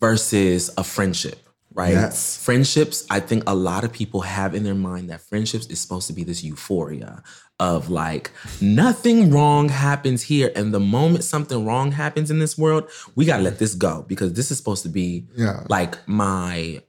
versus 0.00 0.70
a 0.78 0.84
friendship 0.84 1.38
right 1.74 1.92
Yes. 1.92 2.42
friendships 2.42 3.06
i 3.10 3.20
think 3.20 3.44
a 3.46 3.54
lot 3.54 3.84
of 3.84 3.92
people 3.92 4.22
have 4.22 4.54
in 4.54 4.64
their 4.64 4.74
mind 4.74 5.10
that 5.10 5.20
friendships 5.20 5.66
is 5.66 5.78
supposed 5.80 6.06
to 6.08 6.12
be 6.12 6.24
this 6.24 6.42
euphoria 6.42 7.22
of 7.60 7.90
like 7.90 8.30
nothing 8.60 9.30
wrong 9.30 9.68
happens 9.68 10.22
here 10.22 10.50
and 10.56 10.72
the 10.72 10.80
moment 10.80 11.22
something 11.24 11.64
wrong 11.66 11.92
happens 11.92 12.30
in 12.30 12.38
this 12.38 12.56
world 12.58 12.88
we 13.14 13.24
got 13.26 13.36
to 13.36 13.42
let 13.42 13.58
this 13.58 13.74
go 13.74 14.04
because 14.08 14.32
this 14.32 14.50
is 14.50 14.56
supposed 14.58 14.82
to 14.82 14.88
be 14.88 15.26
Yeah. 15.36 15.64
like 15.68 15.96
my 16.08 16.82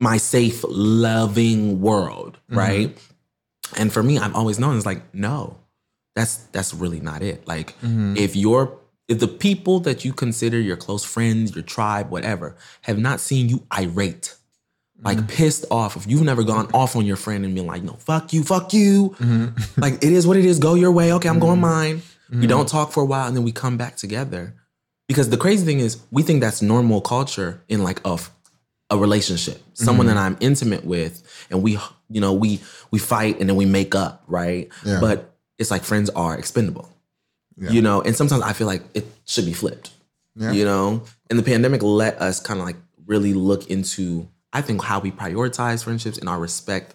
my 0.00 0.16
safe 0.16 0.64
loving 0.68 1.80
world 1.80 2.38
right 2.48 2.98
and 3.76 3.92
for 3.92 4.02
me 4.02 4.18
i've 4.18 4.34
always 4.34 4.58
known 4.58 4.76
it's 4.76 4.86
like 4.86 5.02
no 5.14 5.56
that's 6.16 6.36
that's 6.52 6.74
really 6.74 7.00
not 7.00 7.22
it 7.22 7.46
like 7.46 7.74
if 8.16 8.34
your 8.34 8.80
if 9.10 9.18
the 9.18 9.28
people 9.28 9.80
that 9.80 10.04
you 10.04 10.12
consider 10.12 10.60
your 10.60 10.76
close 10.76 11.04
friends, 11.04 11.52
your 11.52 11.64
tribe, 11.64 12.10
whatever, 12.10 12.54
have 12.82 12.96
not 12.96 13.18
seen 13.18 13.48
you 13.48 13.66
irate, 13.76 14.36
like 15.02 15.18
mm-hmm. 15.18 15.26
pissed 15.26 15.64
off, 15.68 15.96
if 15.96 16.06
you've 16.06 16.22
never 16.22 16.44
gone 16.44 16.70
off 16.72 16.94
on 16.94 17.04
your 17.04 17.16
friend 17.16 17.44
and 17.44 17.52
been 17.52 17.66
like, 17.66 17.82
no, 17.82 17.94
fuck 17.94 18.32
you, 18.32 18.44
fuck 18.44 18.72
you, 18.72 19.16
mm-hmm. 19.18 19.48
like 19.80 19.94
it 19.94 20.12
is 20.12 20.28
what 20.28 20.36
it 20.36 20.44
is, 20.44 20.60
go 20.60 20.74
your 20.74 20.92
way, 20.92 21.12
okay, 21.14 21.28
I'm 21.28 21.40
going 21.40 21.54
mm-hmm. 21.60 21.60
mine. 21.62 22.02
We 22.32 22.46
don't 22.46 22.68
talk 22.68 22.92
for 22.92 23.02
a 23.02 23.04
while 23.04 23.26
and 23.26 23.36
then 23.36 23.42
we 23.42 23.50
come 23.50 23.76
back 23.76 23.96
together. 23.96 24.54
Because 25.08 25.28
the 25.30 25.36
crazy 25.36 25.66
thing 25.66 25.80
is, 25.80 26.00
we 26.12 26.22
think 26.22 26.40
that's 26.40 26.62
normal 26.62 27.00
culture 27.00 27.64
in 27.68 27.82
like 27.82 28.00
a, 28.06 28.16
a 28.90 28.98
relationship, 28.98 29.62
someone 29.74 30.06
that 30.06 30.16
I'm 30.16 30.36
intimate 30.40 30.84
with, 30.84 31.22
and 31.50 31.62
we, 31.62 31.78
you 32.08 32.20
know, 32.20 32.32
we 32.32 32.60
we 32.90 32.98
fight 32.98 33.40
and 33.40 33.48
then 33.48 33.56
we 33.56 33.66
make 33.66 33.94
up, 33.94 34.24
right? 34.26 34.68
Yeah. 34.84 34.98
But 35.00 35.34
it's 35.58 35.70
like 35.70 35.84
friends 35.84 36.10
are 36.10 36.36
expendable. 36.36 36.90
Yeah. 37.56 37.70
You 37.70 37.82
know, 37.82 38.02
and 38.02 38.16
sometimes 38.16 38.42
I 38.42 38.52
feel 38.52 38.66
like 38.66 38.82
it 38.94 39.06
should 39.26 39.44
be 39.44 39.52
flipped. 39.52 39.90
Yeah. 40.34 40.52
You 40.52 40.64
know, 40.64 41.02
and 41.28 41.38
the 41.38 41.42
pandemic 41.42 41.82
let 41.82 42.20
us 42.20 42.40
kind 42.40 42.60
of 42.60 42.66
like 42.66 42.76
really 43.06 43.34
look 43.34 43.68
into, 43.68 44.28
I 44.52 44.62
think, 44.62 44.82
how 44.82 45.00
we 45.00 45.10
prioritize 45.10 45.84
friendships 45.84 46.18
and 46.18 46.28
our 46.28 46.38
respect 46.38 46.94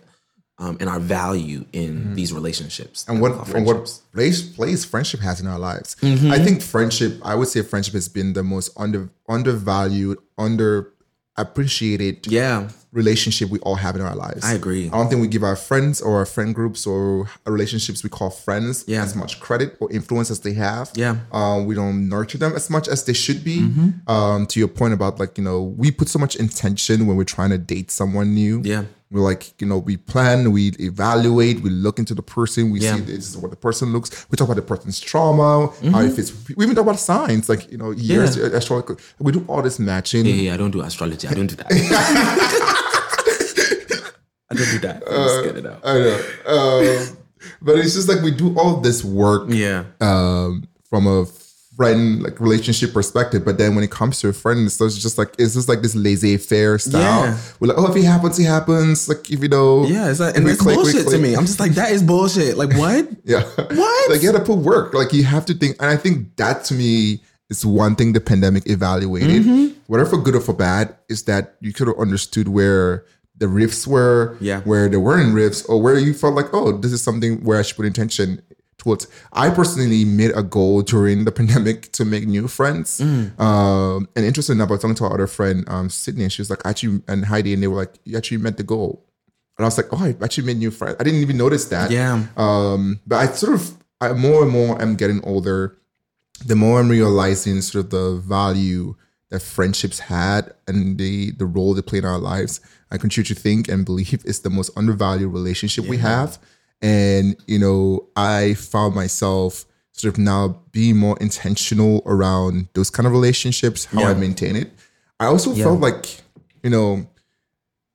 um, 0.58 0.78
and 0.80 0.90
our 0.90 1.00
value 1.00 1.66
in 1.74 1.98
mm-hmm. 1.98 2.14
these 2.16 2.32
relationships 2.32 3.06
and 3.08 3.22
what 3.22 3.32
and 3.54 3.66
what 3.66 4.02
place 4.14 4.42
place 4.42 4.86
friendship 4.86 5.20
has 5.20 5.42
in 5.42 5.48
our 5.48 5.60
lives. 5.60 5.96
Mm-hmm. 6.02 6.32
I 6.32 6.40
think 6.40 6.62
friendship. 6.62 7.20
I 7.24 7.36
would 7.36 7.50
say 7.50 7.62
friendship 7.62 7.94
has 7.94 8.08
been 8.08 8.34
the 8.34 8.44
most 8.44 8.72
under 8.78 9.10
undervalued, 9.28 10.18
under 10.38 10.94
appreciated 11.38 12.26
yeah 12.28 12.70
relationship 12.96 13.50
we 13.50 13.60
all 13.60 13.76
have 13.76 13.96
in 13.96 14.02
our 14.02 14.16
lives. 14.16 14.44
I 14.44 14.54
agree. 14.54 14.88
I 14.88 14.92
don't 14.92 15.10
think 15.10 15.22
we 15.22 15.28
give 15.28 15.44
our 15.44 15.58
friends 15.58 16.02
or 16.02 16.18
our 16.18 16.26
friend 16.26 16.56
groups 16.56 16.88
or 16.88 17.30
relationships 17.46 18.04
we 18.04 18.10
call 18.10 18.30
friends 18.30 18.86
yeah. 18.88 19.04
as 19.04 19.16
much 19.16 19.40
credit 19.42 19.76
or 19.82 19.92
influence 19.92 20.32
as 20.32 20.40
they 20.40 20.54
have. 20.54 20.92
Yeah. 20.96 21.18
Um, 21.34 21.66
we 21.66 21.76
don't 21.76 22.08
nurture 22.08 22.38
them 22.38 22.56
as 22.56 22.70
much 22.70 22.88
as 22.88 23.04
they 23.04 23.14
should 23.14 23.44
be. 23.44 23.60
Mm-hmm. 23.60 24.10
Um, 24.10 24.48
to 24.48 24.60
your 24.60 24.70
point 24.70 24.94
about 24.94 25.20
like, 25.20 25.38
you 25.38 25.44
know, 25.44 25.62
we 25.62 25.92
put 25.92 26.08
so 26.08 26.18
much 26.18 26.38
intention 26.38 27.06
when 27.06 27.18
we're 27.18 27.26
trying 27.26 27.50
to 27.50 27.58
date 27.58 27.92
someone 27.92 28.34
new. 28.34 28.62
Yeah. 28.64 28.86
We're 29.16 29.22
like, 29.22 29.54
you 29.62 29.68
know, 29.68 29.78
we 29.78 29.96
plan, 29.96 30.52
we 30.52 30.74
evaluate, 30.78 31.62
we 31.62 31.70
look 31.70 32.00
into 32.00 32.14
the 32.14 32.22
person, 32.22 32.70
we 32.70 32.82
yeah. 32.82 32.96
see 32.96 33.02
this 33.04 33.30
is 33.30 33.38
what 33.38 33.50
the 33.50 33.56
person 33.56 33.94
looks. 33.94 34.30
We 34.30 34.36
talk 34.36 34.50
about 34.50 34.58
the 34.58 34.62
person's 34.62 35.00
trauma, 35.00 35.70
mm-hmm. 35.70 35.92
how 35.92 36.02
it 36.02 36.12
fits. 36.12 36.34
We 36.58 36.66
even 36.66 36.76
talk 36.76 36.84
about 36.84 37.00
signs, 37.00 37.48
like 37.48 37.72
you 37.72 37.78
know, 37.78 37.92
years 37.92 38.36
yeah. 38.36 38.48
astrology. 38.48 38.96
We 39.20 39.32
do 39.32 39.46
all 39.48 39.62
this 39.62 39.80
matching. 39.80 40.26
Yeah, 40.26 40.34
yeah, 40.34 40.54
I 40.56 40.58
don't 40.58 40.72
do 40.72 40.82
astrology. 40.82 41.30
I 41.30 41.34
don't 41.34 41.48
do 41.48 41.56
that. 41.56 41.68
I 44.52 44.54
don't 44.54 44.72
do 44.72 44.80
that. 44.80 45.08
Uh, 45.08 45.44
get 45.44 45.56
it 45.56 45.66
out. 45.66 45.80
I 45.86 45.94
know, 45.94 46.20
um, 46.48 47.18
but 47.62 47.78
it's 47.78 47.94
just 47.94 48.10
like 48.10 48.22
we 48.22 48.32
do 48.32 48.54
all 48.60 48.82
this 48.82 49.02
work. 49.02 49.48
Yeah. 49.48 49.86
Um, 50.02 50.68
from 50.90 51.08
a 51.08 51.26
friend 51.76 52.24
like 52.24 52.40
relationship 52.40 52.94
perspective. 52.94 53.44
But 53.46 53.58
then 53.58 53.76
when 53.76 53.84
it 53.84 53.92
comes 53.92 54.20
to 54.22 54.30
a 54.30 54.34
friend, 54.34 54.72
so 54.72 54.86
it's 54.86 54.98
just 54.98 55.18
like 55.18 55.34
it's 55.38 55.54
just 55.54 55.70
like 55.70 55.82
this 55.82 55.96
laissez 55.96 56.38
faire 56.38 56.78
style. 56.78 57.02
Yeah. 57.26 57.38
We're 57.60 57.68
like, 57.70 57.78
oh, 57.78 57.92
if 57.92 57.96
it 57.96 58.04
happens, 58.04 58.40
it 58.40 58.46
happens. 58.46 59.10
Like 59.10 59.30
if 59.30 59.42
you 59.42 59.50
know, 59.50 59.86
yeah, 59.86 60.10
it's 60.10 60.20
like, 60.20 60.36
and 60.36 60.48
it's 60.48 60.62
click, 60.62 60.76
bullshit 60.76 61.08
to 61.08 61.18
me. 61.18 61.36
I'm 61.36 61.46
just 61.46 61.60
like, 61.60 61.74
that 61.74 61.92
is 61.92 62.04
bullshit. 62.04 62.58
Like 62.58 62.74
what? 62.78 63.10
yeah, 63.24 63.44
what? 63.44 64.12
Like 64.12 64.22
you 64.22 64.32
got 64.32 64.40
to 64.40 64.46
put 64.46 64.60
work. 64.60 64.94
Like 64.94 65.14
you 65.14 65.24
have 65.24 65.46
to 65.48 65.54
think, 65.54 65.78
and 65.80 65.90
I 65.90 65.98
think 65.98 66.36
that 66.38 66.64
to 66.66 66.74
me 66.74 67.22
is 67.50 67.66
one 67.66 67.96
thing 67.96 68.14
the 68.14 68.22
pandemic 68.22 68.68
evaluated, 68.68 69.44
mm-hmm. 69.44 69.80
whether 69.88 70.06
for 70.06 70.18
good 70.18 70.36
or 70.36 70.42
for 70.42 70.54
bad, 70.54 70.96
is 71.10 71.24
that 71.24 71.56
you 71.60 71.74
could 71.74 71.88
have 71.88 71.98
understood 71.98 72.48
where 72.48 73.06
the 73.38 73.48
rifts 73.48 73.86
were, 73.86 74.38
yeah. 74.40 74.62
where 74.62 74.88
there 74.88 75.00
weren't 75.00 75.34
rifts, 75.34 75.66
or 75.66 75.82
where 75.82 76.00
you 76.00 76.14
felt 76.14 76.36
like, 76.36 76.54
oh, 76.54 76.72
this 76.78 76.94
is 76.94 77.02
something 77.02 77.44
where 77.44 77.60
I 77.60 77.62
should 77.64 77.76
put 77.76 77.86
intention 77.86 78.42
towards. 78.86 79.08
I 79.34 79.50
personally 79.50 80.06
made 80.06 80.32
a 80.36 80.44
goal 80.44 80.84
during 80.84 81.26
the 81.26 81.32
pandemic 81.40 81.92
to 81.94 82.06
make 82.06 82.28
new 82.28 82.48
friends. 82.48 83.02
Mm. 83.02 83.38
Um, 83.40 84.08
and 84.16 84.26
interesting 84.26 84.58
enough, 84.58 84.70
I 84.70 84.74
was 84.74 84.82
talking 84.82 84.96
to 84.96 85.06
our 85.06 85.14
other 85.16 85.28
friend, 85.28 85.66
um, 85.68 85.90
Sydney, 85.90 86.24
and 86.24 86.32
she 86.32 86.42
was 86.42 86.50
like, 86.50 86.62
actually, 86.66 87.02
and 87.08 87.26
Heidi, 87.26 87.54
and 87.54 87.62
they 87.62 87.68
were 87.68 87.78
like, 87.78 87.96
you 88.06 88.16
actually 88.16 88.38
met 88.38 88.58
the 88.58 88.64
goal. 88.64 89.04
And 89.58 89.66
I 89.66 89.68
was 89.68 89.78
like, 89.78 89.88
oh, 89.92 89.98
I 89.98 90.16
actually 90.24 90.46
made 90.46 90.58
new 90.58 90.72
friends. 90.72 90.98
I 91.00 91.04
didn't 91.04 91.22
even 91.22 91.38
notice 91.38 91.66
that. 91.66 91.90
Yeah. 91.90 92.26
Um, 92.38 93.00
but 93.08 93.16
I 93.16 93.26
sort 93.34 93.54
of, 93.54 93.72
I, 94.00 94.14
more 94.14 94.44
and 94.44 94.52
more 94.52 94.80
I'm 94.82 94.96
getting 94.96 95.24
older, 95.24 95.78
the 96.46 96.56
more 96.56 96.80
I'm 96.80 96.90
realizing 96.90 97.62
sort 97.62 97.86
of 97.86 97.90
the 97.90 98.18
value 98.18 98.96
that 99.32 99.42
friendships 99.42 100.00
had 100.00 100.54
and 100.68 100.98
the 100.98 101.32
the 101.32 101.46
role 101.46 101.74
they 101.74 101.82
play 101.82 102.00
in 102.00 102.06
our 102.06 102.20
lives. 102.20 102.60
I 102.92 102.98
continue 102.98 103.26
to 103.26 103.36
think 103.36 103.68
and 103.68 103.86
believe 103.86 104.14
it's 104.26 104.40
the 104.40 104.50
most 104.50 104.72
undervalued 104.78 105.32
relationship 105.32 105.86
yeah. 105.86 105.90
we 105.90 105.98
have. 105.98 106.38
And, 106.82 107.36
you 107.48 107.60
know, 107.60 108.08
I 108.16 108.54
found 108.56 108.96
myself 108.96 109.66
sort 109.92 110.14
of 110.14 110.18
now 110.18 110.62
being 110.72 110.98
more 110.98 111.18
intentional 111.22 112.04
around 112.06 112.68
those 112.74 112.90
kind 112.90 113.08
of 113.08 113.14
relationships, 113.14 113.86
how 113.86 114.02
yeah. 114.02 114.10
I 114.10 114.14
maintain 114.14 114.56
it. 114.56 114.72
I 115.20 115.28
also 115.28 115.54
yeah. 115.54 115.64
felt 115.64 115.80
like, 115.80 116.22
you 116.64 116.70
know, 116.70 117.08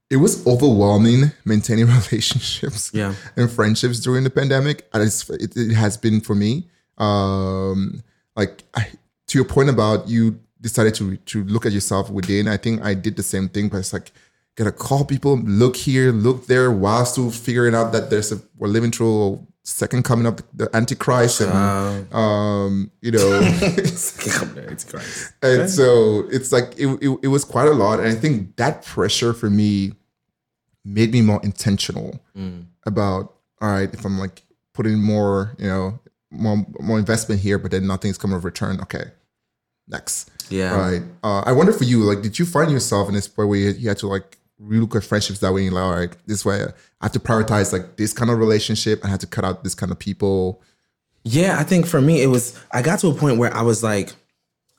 it 0.09 0.17
was 0.17 0.45
overwhelming 0.47 1.31
maintaining 1.45 1.87
relationships 2.11 2.91
yeah. 2.93 3.15
and 3.37 3.51
friendships 3.51 4.01
during 4.01 4.25
the 4.25 4.31
pandemic. 4.31 4.89
And 4.93 5.03
it, 5.03 5.57
it, 5.57 5.75
has 5.75 5.97
been 5.97 6.21
for 6.21 6.35
me. 6.35 6.69
Um, 6.99 8.03
like 8.35 8.65
I, 8.75 8.89
to 9.29 9.39
your 9.39 9.45
point 9.45 9.71
about 9.71 10.09
you 10.09 10.41
decided 10.61 10.95
to 10.97 11.17
to 11.17 11.45
look 11.45 11.65
at 11.67 11.73
yourself 11.73 12.11
within, 12.11 12.49
I 12.49 12.57
think 12.57 12.83
I 12.83 12.95
did 12.95 13.17
the 13.17 13.23
same 13.23 13.49
thing, 13.49 13.69
but 13.69 13.79
it's 13.79 13.93
like 13.93 14.13
gotta 14.57 14.73
call 14.73 15.04
people, 15.04 15.38
look 15.38 15.76
here, 15.76 16.12
look 16.12 16.47
there, 16.47 16.71
while 16.71 17.07
still 17.07 17.30
figuring 17.30 17.75
out 17.75 17.92
that 17.92 18.11
there's 18.11 18.33
a 18.33 18.40
we're 18.57 18.69
living 18.69 18.90
through 18.90 19.35
a 19.35 19.38
second 19.64 20.04
coming 20.04 20.26
of 20.26 20.42
the, 20.54 20.69
Antichrist, 20.75 21.40
and 21.40 21.52
uh, 21.52 22.16
um, 22.16 22.90
you 23.00 23.11
know, 23.11 23.40
Antichrist. 23.42 25.33
And 25.42 25.71
so 25.71 26.25
it's 26.30 26.52
like 26.52 26.78
it, 26.78 26.87
it, 27.02 27.19
it 27.23 27.28
was 27.28 27.45
quite 27.45 27.69
a 27.69 27.73
lot, 27.73 28.00
and 28.00 28.09
I 28.09 28.14
think 28.14 28.57
that 28.57 28.85
pressure 28.85 29.33
for 29.33 29.50
me 29.50 29.92
made 30.85 31.12
me 31.12 31.21
more 31.21 31.40
intentional 31.42 32.21
mm. 32.37 32.64
about 32.87 33.35
all 33.61 33.71
right 33.71 33.92
if 33.92 34.04
I'm 34.04 34.19
like 34.19 34.42
putting 34.75 35.00
more, 35.00 35.54
you 35.59 35.66
know, 35.66 36.00
more 36.30 36.64
more 36.80 36.99
investment 36.99 37.40
here, 37.40 37.59
but 37.59 37.71
then 37.71 37.87
nothing's 37.87 38.19
coming 38.19 38.37
of 38.37 38.45
return. 38.45 38.80
Okay, 38.80 39.04
next. 39.88 40.30
Yeah. 40.50 40.76
Right. 40.76 41.02
Uh, 41.23 41.42
I 41.47 41.52
wonder 41.52 41.73
for 41.73 41.85
you, 41.85 42.02
like, 42.02 42.23
did 42.23 42.38
you 42.38 42.45
find 42.45 42.73
yourself 42.73 43.09
in 43.09 43.14
this 43.14 43.28
point 43.28 43.49
where 43.49 43.59
you, 43.59 43.71
you 43.71 43.88
had 43.88 43.99
to 43.99 44.09
like 44.09 44.37
look 44.61 44.95
at 44.95 45.05
friendships 45.05 45.40
that 45.40 45.52
way. 45.52 45.71
Like, 45.71 45.83
all 45.83 45.95
right, 45.95 46.17
this 46.26 46.45
way 46.45 46.64
I 47.00 47.05
have 47.05 47.12
to 47.12 47.21
prioritize 47.21 47.73
like 47.73 47.97
this 47.97 48.12
kind 48.12 48.31
of 48.31 48.38
relationship. 48.38 49.05
I 49.05 49.09
have 49.09 49.21
to 49.21 49.26
cut 49.26 49.45
out 49.45 49.64
this 49.64 49.75
kind 49.75 49.90
of 49.90 49.99
people. 49.99 50.62
Yeah, 51.25 51.59
I 51.59 51.64
think 51.64 51.87
for 51.87 52.00
me 52.00 52.23
it 52.23 52.29
was. 52.29 52.59
I 52.73 52.83
got 52.83 52.99
to 53.00 53.09
a 53.09 53.14
point 53.14 53.38
where 53.38 53.55
I 53.55 53.62
was 53.62 53.83
like, 53.83 54.12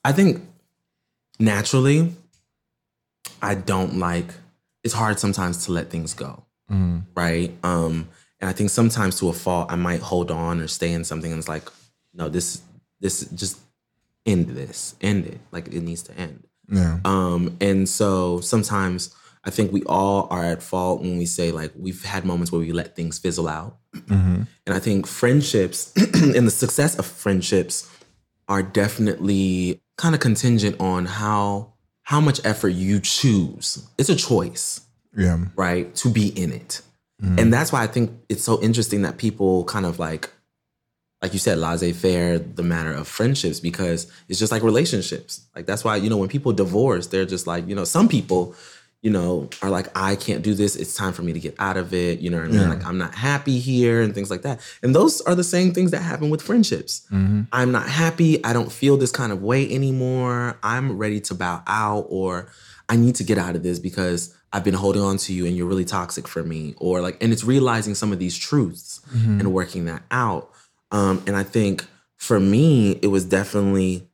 I 0.03 0.11
think 0.11 0.41
naturally, 1.39 2.13
I 3.41 3.55
don't 3.55 3.97
like. 3.97 4.33
It's 4.83 4.93
hard 4.93 5.19
sometimes 5.19 5.65
to 5.65 5.71
let 5.71 5.89
things 5.89 6.13
go, 6.13 6.43
mm. 6.71 7.03
right? 7.15 7.53
Um, 7.63 8.09
and 8.39 8.49
I 8.49 8.53
think 8.53 8.71
sometimes 8.71 9.19
to 9.19 9.29
a 9.29 9.33
fault, 9.33 9.71
I 9.71 9.75
might 9.75 10.01
hold 10.01 10.31
on 10.31 10.59
or 10.59 10.67
stay 10.67 10.91
in 10.91 11.03
something, 11.03 11.31
and 11.31 11.37
it's 11.37 11.47
like, 11.47 11.69
no, 12.13 12.29
this, 12.29 12.61
this, 12.99 13.25
just 13.29 13.59
end 14.25 14.47
this, 14.49 14.95
end 14.99 15.27
it. 15.27 15.39
Like 15.51 15.67
it 15.67 15.81
needs 15.81 16.01
to 16.03 16.17
end. 16.17 16.47
Yeah. 16.67 16.99
Um, 17.05 17.57
and 17.61 17.87
so 17.87 18.39
sometimes 18.41 19.13
I 19.43 19.49
think 19.49 19.71
we 19.71 19.83
all 19.83 20.27
are 20.29 20.43
at 20.43 20.61
fault 20.61 21.01
when 21.01 21.17
we 21.17 21.25
say 21.25 21.51
like 21.51 21.71
we've 21.75 22.03
had 22.03 22.25
moments 22.25 22.51
where 22.51 22.59
we 22.59 22.71
let 22.71 22.95
things 22.95 23.17
fizzle 23.17 23.47
out. 23.47 23.77
Mm-hmm. 23.95 24.43
And 24.65 24.75
I 24.75 24.79
think 24.79 25.07
friendships 25.07 25.93
and 26.13 26.47
the 26.47 26.51
success 26.51 26.97
of 26.97 27.05
friendships 27.05 27.89
are 28.47 28.61
definitely 28.61 29.81
kind 29.97 30.13
of 30.13 30.21
contingent 30.21 30.79
on 30.79 31.05
how 31.05 31.73
how 32.03 32.19
much 32.19 32.39
effort 32.43 32.69
you 32.69 32.99
choose. 32.99 33.87
It's 33.97 34.09
a 34.09 34.15
choice. 34.15 34.81
Yeah. 35.17 35.45
Right? 35.55 35.93
To 35.95 36.09
be 36.09 36.27
in 36.27 36.51
it. 36.51 36.81
Mm-hmm. 37.21 37.39
And 37.39 37.53
that's 37.53 37.71
why 37.71 37.83
I 37.83 37.87
think 37.87 38.11
it's 38.29 38.43
so 38.43 38.61
interesting 38.61 39.01
that 39.03 39.17
people 39.17 39.63
kind 39.65 39.85
of 39.85 39.99
like 39.99 40.29
like 41.21 41.33
you 41.33 41.39
said, 41.39 41.59
laissez 41.59 41.93
faire 41.93 42.39
the 42.39 42.63
matter 42.63 42.91
of 42.91 43.07
friendships 43.07 43.59
because 43.59 44.11
it's 44.27 44.39
just 44.39 44.51
like 44.51 44.63
relationships. 44.63 45.47
Like 45.55 45.67
that's 45.67 45.83
why, 45.83 45.97
you 45.97 46.09
know, 46.09 46.17
when 46.17 46.29
people 46.29 46.51
divorce, 46.51 47.07
they're 47.07 47.25
just 47.25 47.45
like, 47.45 47.67
you 47.67 47.75
know, 47.75 47.83
some 47.83 48.09
people 48.09 48.55
you 49.01 49.09
know, 49.09 49.49
are 49.63 49.69
like, 49.71 49.87
I 49.97 50.15
can't 50.15 50.43
do 50.43 50.53
this. 50.53 50.75
It's 50.75 50.93
time 50.93 51.11
for 51.11 51.23
me 51.23 51.33
to 51.33 51.39
get 51.39 51.55
out 51.57 51.75
of 51.75 51.91
it. 51.91 52.19
You 52.19 52.29
know 52.29 52.37
what 52.37 52.47
I 52.47 52.49
mean? 52.49 52.61
Yeah. 52.61 52.69
Like, 52.69 52.85
I'm 52.85 52.99
not 52.99 53.15
happy 53.15 53.57
here 53.57 54.01
and 54.01 54.13
things 54.13 54.29
like 54.29 54.43
that. 54.43 54.61
And 54.83 54.93
those 54.93 55.21
are 55.21 55.33
the 55.33 55.43
same 55.43 55.73
things 55.73 55.89
that 55.89 56.01
happen 56.01 56.29
with 56.29 56.41
friendships. 56.41 57.07
Mm-hmm. 57.11 57.43
I'm 57.51 57.71
not 57.71 57.89
happy. 57.89 58.43
I 58.45 58.53
don't 58.53 58.71
feel 58.71 58.97
this 58.97 59.11
kind 59.11 59.31
of 59.31 59.41
way 59.41 59.71
anymore. 59.73 60.57
I'm 60.61 60.97
ready 60.97 61.19
to 61.21 61.33
bow 61.33 61.63
out, 61.65 62.05
or 62.09 62.51
I 62.89 62.95
need 62.95 63.15
to 63.15 63.23
get 63.23 63.39
out 63.39 63.55
of 63.55 63.63
this 63.63 63.79
because 63.79 64.35
I've 64.53 64.63
been 64.63 64.75
holding 64.75 65.01
on 65.01 65.17
to 65.17 65.33
you 65.33 65.47
and 65.47 65.57
you're 65.57 65.65
really 65.65 65.85
toxic 65.85 66.27
for 66.27 66.43
me. 66.43 66.75
Or 66.77 67.01
like, 67.01 67.17
and 67.23 67.33
it's 67.33 67.43
realizing 67.43 67.95
some 67.95 68.11
of 68.11 68.19
these 68.19 68.37
truths 68.37 69.01
mm-hmm. 69.15 69.39
and 69.39 69.53
working 69.53 69.85
that 69.85 70.03
out. 70.11 70.51
Um, 70.91 71.23
and 71.25 71.35
I 71.35 71.43
think 71.43 71.87
for 72.17 72.39
me, 72.39 72.99
it 73.01 73.07
was 73.07 73.25
definitely, 73.25 74.07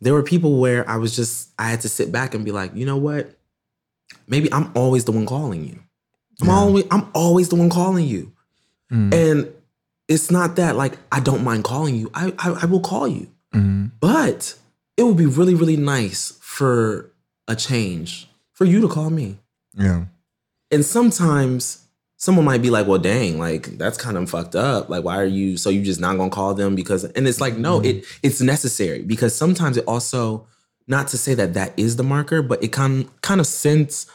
there 0.00 0.14
were 0.14 0.22
people 0.22 0.58
where 0.58 0.88
I 0.88 0.96
was 0.96 1.14
just, 1.14 1.50
I 1.58 1.68
had 1.68 1.82
to 1.82 1.90
sit 1.90 2.10
back 2.10 2.34
and 2.34 2.42
be 2.42 2.52
like, 2.52 2.74
you 2.74 2.86
know 2.86 2.96
what? 2.96 3.36
Maybe 4.26 4.52
I'm 4.52 4.70
always 4.74 5.04
the 5.04 5.12
one 5.12 5.26
calling 5.26 5.64
you. 5.64 5.78
I'm 6.40 6.48
yeah. 6.48 6.54
always 6.54 6.84
I'm 6.90 7.08
always 7.14 7.48
the 7.48 7.56
one 7.56 7.70
calling 7.70 8.06
you. 8.06 8.32
Mm. 8.90 9.14
And 9.14 9.52
it's 10.08 10.30
not 10.30 10.56
that 10.56 10.76
like 10.76 10.98
I 11.12 11.20
don't 11.20 11.44
mind 11.44 11.64
calling 11.64 11.96
you. 11.96 12.10
I 12.14 12.32
I, 12.38 12.62
I 12.62 12.64
will 12.66 12.80
call 12.80 13.06
you. 13.08 13.28
Mm. 13.54 13.90
But 14.00 14.54
it 14.96 15.04
would 15.04 15.16
be 15.16 15.26
really, 15.26 15.54
really 15.54 15.76
nice 15.76 16.38
for 16.40 17.10
a 17.48 17.56
change 17.56 18.28
for 18.52 18.64
you 18.64 18.80
to 18.80 18.88
call 18.88 19.10
me. 19.10 19.38
Yeah. 19.74 20.04
And 20.70 20.84
sometimes 20.84 21.86
someone 22.16 22.44
might 22.44 22.60
be 22.60 22.70
like, 22.70 22.86
well, 22.86 22.98
dang, 22.98 23.38
like 23.38 23.78
that's 23.78 23.96
kind 23.96 24.16
of 24.16 24.28
fucked 24.28 24.54
up. 24.54 24.88
Like, 24.88 25.04
why 25.04 25.16
are 25.16 25.24
you 25.24 25.56
so 25.56 25.70
you 25.70 25.82
just 25.82 26.00
not 26.00 26.16
gonna 26.16 26.30
call 26.30 26.54
them? 26.54 26.74
Because 26.74 27.04
and 27.04 27.26
it's 27.26 27.40
like, 27.40 27.56
no, 27.56 27.80
it 27.80 28.04
it's 28.22 28.40
necessary 28.40 29.02
because 29.02 29.34
sometimes 29.34 29.76
it 29.76 29.84
also 29.86 30.46
not 30.90 31.06
to 31.08 31.16
say 31.16 31.34
that 31.34 31.54
that 31.54 31.72
is 31.76 31.96
the 31.96 32.02
marker, 32.02 32.42
but 32.42 32.62
it 32.62 32.72
kind 32.72 33.08
kind 33.22 33.40
of 33.40 33.46
sends 33.46 34.06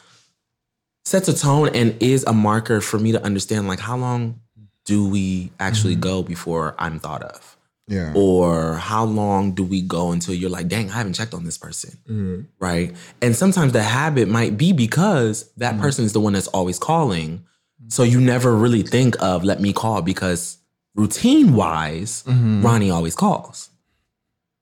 sets 1.06 1.28
a 1.30 1.38
tone 1.38 1.70
and 1.74 1.96
is 2.02 2.24
a 2.26 2.34
marker 2.34 2.82
for 2.82 3.00
me 3.00 3.14
to 3.14 3.24
understand 3.24 3.68
like 3.68 3.80
how 3.80 3.96
long 3.96 4.42
do 4.84 5.08
we 5.08 5.52
actually 5.60 5.94
mm-hmm. 5.94 6.02
go 6.02 6.24
before 6.24 6.76
I'm 6.78 7.00
thought 7.00 7.24
of? 7.24 7.58
Yeah. 7.88 8.14
Or 8.16 8.74
how 8.74 9.06
long 9.06 9.54
do 9.54 9.64
we 9.64 9.82
go 9.82 10.12
until 10.12 10.34
you're 10.34 10.50
like, 10.50 10.68
dang, 10.68 10.90
I 10.90 10.96
haven't 10.96 11.14
checked 11.14 11.34
on 11.34 11.46
this 11.46 11.58
person? 11.58 11.98
Mm-hmm. 12.10 12.42
Right. 12.60 12.96
And 13.22 13.36
sometimes 13.36 13.72
the 13.72 13.84
habit 13.84 14.28
might 14.28 14.58
be 14.58 14.74
because 14.74 15.50
that 15.58 15.74
mm-hmm. 15.74 15.82
person 15.82 16.04
is 16.04 16.14
the 16.14 16.20
one 16.20 16.34
that's 16.34 16.48
always 16.48 16.78
calling. 16.78 17.46
So 17.88 18.04
you 18.04 18.20
never 18.20 18.56
really 18.56 18.82
think 18.82 19.16
of 19.22 19.44
let 19.44 19.62
me 19.62 19.72
call 19.72 20.02
because 20.02 20.58
routine 20.96 21.54
wise, 21.54 22.24
Ronnie 22.28 22.90
always 22.90 23.16
calls. 23.16 23.70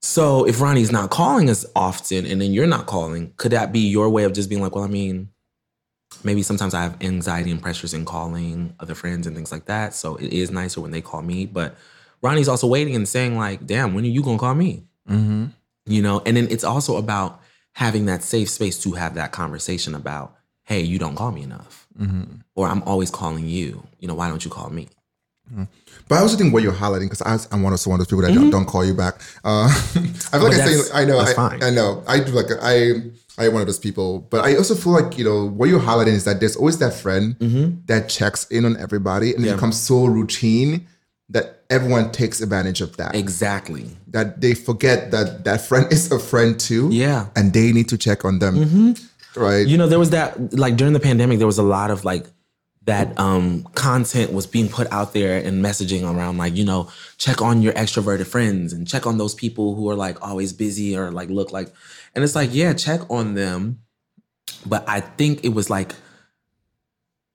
So 0.03 0.45
if 0.45 0.59
Ronnie's 0.59 0.91
not 0.91 1.11
calling 1.11 1.47
as 1.47 1.65
often 1.77 2.25
and 2.25 2.41
then 2.41 2.51
you're 2.51 2.67
not 2.67 2.87
calling, 2.87 3.33
could 3.37 3.53
that 3.53 3.71
be 3.71 3.79
your 3.79 4.09
way 4.09 4.25
of 4.25 4.33
just 4.33 4.49
being 4.49 4.61
like, 4.61 4.75
well, 4.75 4.83
I 4.83 4.87
mean, 4.87 5.29
maybe 6.25 6.43
sometimes 6.43 6.73
I 6.73 6.83
have 6.83 7.01
anxiety 7.01 7.51
and 7.51 7.61
pressures 7.61 7.93
in 7.93 8.03
calling 8.03 8.75
other 8.81 8.95
friends 8.95 9.25
and 9.25 9.33
things 9.33 9.49
like 9.49 9.65
that. 9.67 9.93
So 9.93 10.17
it 10.17 10.33
is 10.33 10.51
nicer 10.51 10.81
when 10.81 10.91
they 10.91 10.99
call 10.99 11.21
me. 11.21 11.45
But 11.45 11.77
Ronnie's 12.21 12.49
also 12.49 12.67
waiting 12.67 12.97
and 12.97 13.07
saying, 13.07 13.37
like, 13.37 13.65
damn, 13.65 13.93
when 13.93 14.03
are 14.03 14.07
you 14.07 14.21
gonna 14.21 14.37
call 14.37 14.55
me? 14.55 14.83
Mm-hmm. 15.09 15.45
You 15.85 16.01
know, 16.01 16.21
and 16.25 16.35
then 16.35 16.49
it's 16.51 16.65
also 16.65 16.97
about 16.97 17.41
having 17.71 18.05
that 18.07 18.23
safe 18.23 18.49
space 18.49 18.83
to 18.83 18.91
have 18.91 19.15
that 19.15 19.31
conversation 19.31 19.95
about, 19.95 20.35
hey, 20.63 20.81
you 20.81 20.99
don't 20.99 21.15
call 21.15 21.31
me 21.31 21.43
enough. 21.43 21.87
Mm-hmm. 21.97 22.41
Or 22.55 22.67
I'm 22.67 22.83
always 22.83 23.09
calling 23.09 23.47
you. 23.47 23.87
You 23.99 24.09
know, 24.09 24.15
why 24.15 24.27
don't 24.27 24.43
you 24.43 24.51
call 24.51 24.69
me? 24.69 24.89
Mm-hmm. 25.53 25.63
But 26.07 26.15
I 26.15 26.21
also 26.21 26.35
think 26.35 26.53
what 26.53 26.63
you're 26.63 26.73
highlighting, 26.73 27.09
because 27.09 27.47
I'm 27.51 27.61
one 27.61 27.73
of 27.73 27.85
one 27.85 27.99
of 27.99 27.99
those 27.99 28.07
people 28.07 28.23
that 28.23 28.33
don't, 28.33 28.45
mm-hmm. 28.45 28.49
don't 28.49 28.65
call 28.65 28.83
you 28.83 28.93
back. 28.93 29.21
Uh, 29.43 29.67
I 29.69 29.69
feel 29.69 30.43
like 30.43 30.57
oh, 30.57 30.61
I 30.61 30.65
say, 30.65 30.91
I 30.93 31.05
know, 31.05 31.19
I. 31.19 31.59
I 31.61 31.69
know, 31.69 32.03
I 32.07 32.19
do 32.19 32.31
like 32.31 32.47
I, 32.61 32.91
I 33.37 33.45
am 33.47 33.53
one 33.53 33.61
of 33.61 33.67
those 33.67 33.79
people. 33.79 34.19
But 34.29 34.45
I 34.45 34.55
also 34.55 34.75
feel 34.75 34.93
like 34.93 35.17
you 35.17 35.23
know 35.23 35.47
what 35.47 35.69
you're 35.69 35.79
highlighting 35.79 36.13
is 36.13 36.25
that 36.25 36.39
there's 36.39 36.55
always 36.55 36.79
that 36.79 36.93
friend 36.93 37.37
mm-hmm. 37.37 37.77
that 37.85 38.09
checks 38.09 38.49
in 38.49 38.65
on 38.65 38.77
everybody, 38.77 39.33
and 39.35 39.45
it 39.45 39.53
becomes 39.53 39.79
so 39.79 40.05
routine 40.05 40.87
that 41.29 41.63
everyone 41.69 42.11
takes 42.11 42.41
advantage 42.41 42.81
of 42.81 42.97
that. 42.97 43.15
Exactly. 43.15 43.89
That 44.07 44.41
they 44.41 44.53
forget 44.53 45.11
that 45.11 45.45
that 45.45 45.61
friend 45.61 45.91
is 45.91 46.11
a 46.11 46.19
friend 46.19 46.59
too. 46.59 46.89
Yeah. 46.91 47.27
and 47.35 47.53
they 47.53 47.71
need 47.71 47.89
to 47.89 47.97
check 47.97 48.25
on 48.25 48.39
them. 48.39 48.95
Right. 49.35 49.65
You 49.65 49.77
know, 49.77 49.87
there 49.87 49.99
was 49.99 50.11
that 50.11 50.53
like 50.53 50.75
during 50.75 50.93
the 50.93 50.99
pandemic, 50.99 51.39
there 51.39 51.47
was 51.47 51.57
a 51.57 51.63
lot 51.63 51.89
of 51.91 52.05
like 52.05 52.27
that 52.85 53.17
um 53.17 53.63
content 53.75 54.33
was 54.33 54.45
being 54.45 54.67
put 54.67 54.91
out 54.91 55.13
there 55.13 55.37
and 55.37 55.63
messaging 55.63 56.03
around 56.03 56.37
like, 56.37 56.55
you 56.55 56.65
know, 56.65 56.89
check 57.17 57.41
on 57.41 57.61
your 57.61 57.73
extroverted 57.73 58.27
friends 58.27 58.73
and 58.73 58.87
check 58.87 59.07
on 59.07 59.17
those 59.17 59.33
people 59.33 59.75
who 59.75 59.89
are 59.89 59.95
like 59.95 60.21
always 60.21 60.51
busy 60.51 60.97
or 60.97 61.11
like 61.11 61.29
look 61.29 61.51
like 61.51 61.73
and 62.13 62.23
it's 62.23 62.35
like, 62.35 62.49
yeah, 62.53 62.73
check 62.73 63.01
on 63.09 63.35
them. 63.35 63.79
But 64.65 64.87
I 64.87 64.99
think 64.99 65.43
it 65.43 65.49
was 65.49 65.69
like 65.69 65.93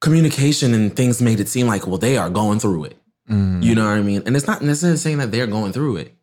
communication 0.00 0.74
and 0.74 0.94
things 0.94 1.20
made 1.20 1.40
it 1.40 1.48
seem 1.48 1.66
like, 1.66 1.86
well, 1.86 1.98
they 1.98 2.16
are 2.16 2.30
going 2.30 2.60
through 2.60 2.84
it. 2.84 2.96
You 3.62 3.74
know 3.74 3.84
what 3.84 3.98
I 3.98 4.02
mean? 4.02 4.22
And 4.24 4.36
it's 4.36 4.46
not 4.46 4.62
necessarily 4.62 4.96
saying 4.98 5.18
that 5.18 5.30
they're 5.30 5.46
going 5.46 5.72
through 5.72 5.96
it, 5.96 6.14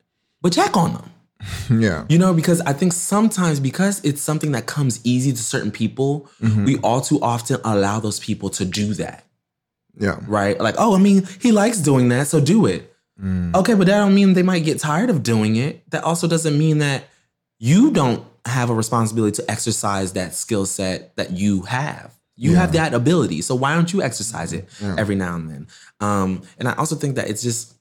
but 0.41 0.53
check 0.53 0.75
on 0.75 0.93
them. 0.93 1.11
yeah. 1.69 2.05
You 2.09 2.17
know, 2.17 2.33
because 2.33 2.61
I 2.61 2.73
think 2.73 2.93
sometimes 2.93 3.59
because 3.59 4.03
it's 4.03 4.21
something 4.21 4.51
that 4.53 4.65
comes 4.65 4.99
easy 5.03 5.31
to 5.31 5.37
certain 5.37 5.71
people, 5.71 6.29
we 6.41 6.77
all 6.79 7.01
too 7.01 7.19
often 7.21 7.59
allow 7.63 7.99
those 7.99 8.19
people 8.19 8.49
to 8.51 8.65
do 8.65 8.93
that, 8.95 9.23
Yeah. 9.99 10.19
right? 10.27 10.59
Like, 10.59 10.75
oh, 10.77 10.95
I 10.95 10.99
mean, 10.99 11.27
he 11.39 11.51
likes 11.51 11.79
doing 11.79 12.09
that, 12.09 12.27
so 12.27 12.39
do 12.39 12.65
it. 12.65 12.91
Okay, 13.23 13.73
but 13.75 13.87
that 13.87 13.97
don't 13.99 14.13
mean 14.13 14.33
they 14.33 14.43
might 14.43 14.65
get 14.65 14.79
tired 14.79 15.09
of 15.09 15.23
doing 15.23 15.55
it. 15.55 15.89
That 15.91 16.03
also 16.03 16.27
doesn't 16.27 16.57
mean 16.57 16.79
that 16.79 17.05
you 17.59 17.91
don't 17.91 18.25
have 18.45 18.69
a 18.69 18.73
responsibility 18.73 19.41
to 19.41 19.49
exercise 19.49 20.13
that 20.13 20.35
skill 20.35 20.65
set 20.65 21.15
that 21.15 21.31
you 21.31 21.61
have. 21.63 22.13
You 22.37 22.55
have 22.55 22.73
that 22.73 22.93
ability, 22.93 23.41
so 23.41 23.55
why 23.55 23.73
don't 23.75 23.93
you 23.93 24.01
exercise 24.01 24.51
it 24.51 24.67
every 24.97 25.15
now 25.15 25.35
and 25.35 25.49
then? 25.49 25.67
Um, 26.01 26.41
and 26.59 26.67
I 26.67 26.73
also 26.73 26.97
think 26.97 27.15
that 27.15 27.29
it's 27.29 27.41
just 27.41 27.74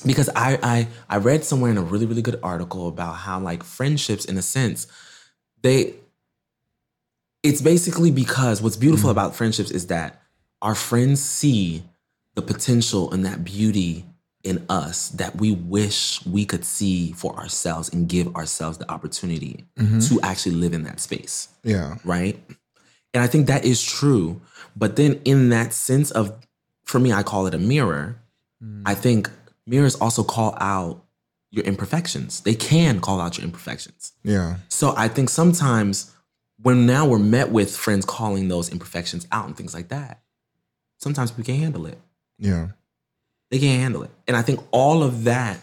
because 0.00 0.28
I 0.34 0.58
I 0.62 0.88
I 1.08 1.16
read 1.18 1.44
somewhere 1.44 1.70
in 1.70 1.78
a 1.78 1.82
really 1.82 2.06
really 2.06 2.22
good 2.22 2.38
article 2.42 2.88
about 2.88 3.14
how 3.14 3.40
like 3.40 3.62
friendships 3.62 4.24
in 4.24 4.36
a 4.38 4.42
sense 4.42 4.86
they 5.62 5.94
it's 7.42 7.62
basically 7.62 8.10
because 8.10 8.60
what's 8.60 8.76
beautiful 8.76 9.08
mm. 9.08 9.12
about 9.12 9.34
friendships 9.34 9.70
is 9.70 9.86
that 9.86 10.20
our 10.62 10.74
friends 10.74 11.22
see 11.22 11.82
the 12.34 12.42
potential 12.42 13.10
and 13.12 13.24
that 13.24 13.44
beauty 13.44 14.04
in 14.42 14.64
us 14.68 15.10
that 15.10 15.36
we 15.36 15.52
wish 15.52 16.24
we 16.24 16.44
could 16.44 16.64
see 16.64 17.12
for 17.12 17.34
ourselves 17.36 17.90
and 17.90 18.08
give 18.08 18.34
ourselves 18.36 18.78
the 18.78 18.90
opportunity 18.90 19.64
mm-hmm. 19.78 20.00
to 20.00 20.20
actually 20.22 20.54
live 20.54 20.72
in 20.72 20.84
that 20.84 20.98
space 21.00 21.48
Yeah. 21.62 21.96
right? 22.04 22.38
And 23.12 23.22
I 23.22 23.26
think 23.26 23.46
that 23.48 23.64
is 23.64 23.82
true. 23.82 24.40
But 24.76 24.96
then, 24.96 25.20
in 25.24 25.48
that 25.50 25.72
sense 25.72 26.10
of, 26.10 26.34
for 26.84 26.98
me, 26.98 27.12
I 27.12 27.22
call 27.22 27.46
it 27.46 27.54
a 27.54 27.58
mirror. 27.58 28.16
Mm. 28.62 28.82
I 28.86 28.94
think 28.94 29.30
mirrors 29.70 29.94
also 29.94 30.24
call 30.24 30.56
out 30.60 31.04
your 31.50 31.64
imperfections. 31.64 32.40
They 32.40 32.54
can 32.54 33.00
call 33.00 33.20
out 33.20 33.38
your 33.38 33.44
imperfections. 33.44 34.12
Yeah. 34.22 34.56
So 34.68 34.92
I 34.96 35.08
think 35.08 35.30
sometimes 35.30 36.12
when 36.60 36.86
now 36.86 37.06
we're 37.06 37.18
met 37.18 37.50
with 37.50 37.74
friends 37.74 38.04
calling 38.04 38.48
those 38.48 38.68
imperfections 38.68 39.26
out 39.32 39.46
and 39.46 39.56
things 39.56 39.72
like 39.72 39.88
that, 39.88 40.20
sometimes 40.98 41.36
we 41.36 41.44
can't 41.44 41.60
handle 41.60 41.86
it. 41.86 41.98
Yeah. 42.38 42.68
They 43.50 43.58
can't 43.58 43.80
handle 43.80 44.02
it. 44.02 44.10
And 44.28 44.36
I 44.36 44.42
think 44.42 44.60
all 44.70 45.02
of 45.02 45.24
that 45.24 45.58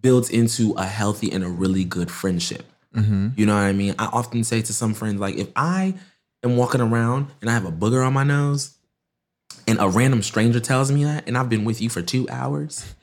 builds 0.00 0.30
into 0.30 0.72
a 0.76 0.86
healthy 0.86 1.30
and 1.30 1.44
a 1.44 1.48
really 1.48 1.84
good 1.84 2.10
friendship. 2.10 2.64
Mm-hmm. 2.94 3.28
You 3.36 3.46
know 3.46 3.54
what 3.54 3.62
I 3.62 3.72
mean? 3.72 3.94
I 3.98 4.06
often 4.06 4.42
say 4.44 4.62
to 4.62 4.72
some 4.72 4.94
friends, 4.94 5.20
like, 5.20 5.36
if 5.36 5.48
I 5.54 5.94
am 6.42 6.56
walking 6.56 6.80
around 6.80 7.28
and 7.40 7.50
I 7.50 7.52
have 7.52 7.66
a 7.66 7.72
booger 7.72 8.04
on 8.04 8.12
my 8.12 8.24
nose 8.24 8.76
and 9.68 9.78
a 9.78 9.88
random 9.88 10.22
stranger 10.22 10.58
tells 10.58 10.90
me 10.90 11.04
that, 11.04 11.28
and 11.28 11.36
I've 11.36 11.48
been 11.48 11.64
with 11.64 11.80
you 11.80 11.88
for 11.88 12.02
two 12.02 12.28
hours, 12.30 12.94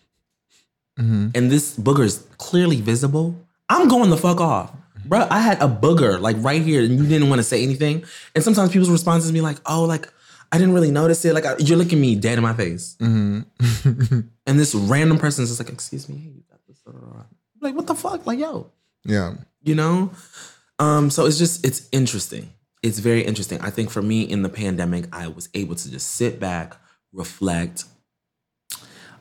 and 0.97 1.51
this 1.51 1.77
booger 1.77 2.03
is 2.03 2.25
clearly 2.37 2.81
visible, 2.81 3.35
I'm 3.69 3.87
going 3.87 4.09
the 4.09 4.17
fuck 4.17 4.41
off. 4.41 4.71
Bro, 5.05 5.27
I 5.29 5.39
had 5.39 5.61
a 5.61 5.67
booger 5.67 6.19
like 6.19 6.35
right 6.39 6.61
here 6.61 6.81
and 6.83 6.97
you 6.97 7.05
didn't 7.07 7.29
want 7.29 7.39
to 7.39 7.43
say 7.43 7.63
anything. 7.63 8.03
And 8.35 8.43
sometimes 8.43 8.71
people's 8.71 8.89
responses 8.89 9.31
be 9.31 9.41
like, 9.41 9.57
oh, 9.65 9.83
like, 9.85 10.11
I 10.51 10.57
didn't 10.57 10.73
really 10.73 10.91
notice 10.91 11.23
it. 11.25 11.33
Like, 11.33 11.45
I, 11.45 11.55
you're 11.59 11.77
looking 11.77 12.01
me 12.01 12.15
dead 12.15 12.37
in 12.37 12.43
my 12.43 12.53
face. 12.53 12.95
And 14.47 14.57
this 14.57 14.73
random 14.73 15.17
person 15.17 15.43
is 15.43 15.49
just 15.49 15.59
like, 15.59 15.71
excuse 15.71 16.07
me, 16.09 16.17
hey, 16.17 16.29
you 16.29 16.43
got 16.49 16.59
this. 16.67 16.79
blah, 16.79 16.93
blah, 16.93 17.09
blah." 17.11 17.23
Like, 17.61 17.75
what 17.75 17.85
the 17.87 17.95
fuck? 17.95 18.25
Like, 18.25 18.39
yo, 18.39 18.71
Yeah. 19.05 19.35
you 19.63 19.75
know? 19.75 20.11
Um, 20.79 21.09
so 21.09 21.25
it's 21.25 21.37
just, 21.37 21.65
it's 21.65 21.87
interesting. 21.91 22.53
It's 22.83 22.99
very 22.99 23.23
interesting. 23.23 23.59
I 23.61 23.69
think 23.71 23.89
for 23.89 24.01
me 24.01 24.21
in 24.21 24.43
the 24.43 24.49
pandemic, 24.49 25.05
I 25.11 25.27
was 25.27 25.49
able 25.53 25.75
to 25.75 25.91
just 25.91 26.11
sit 26.11 26.39
back, 26.39 26.77
reflect. 27.11 27.83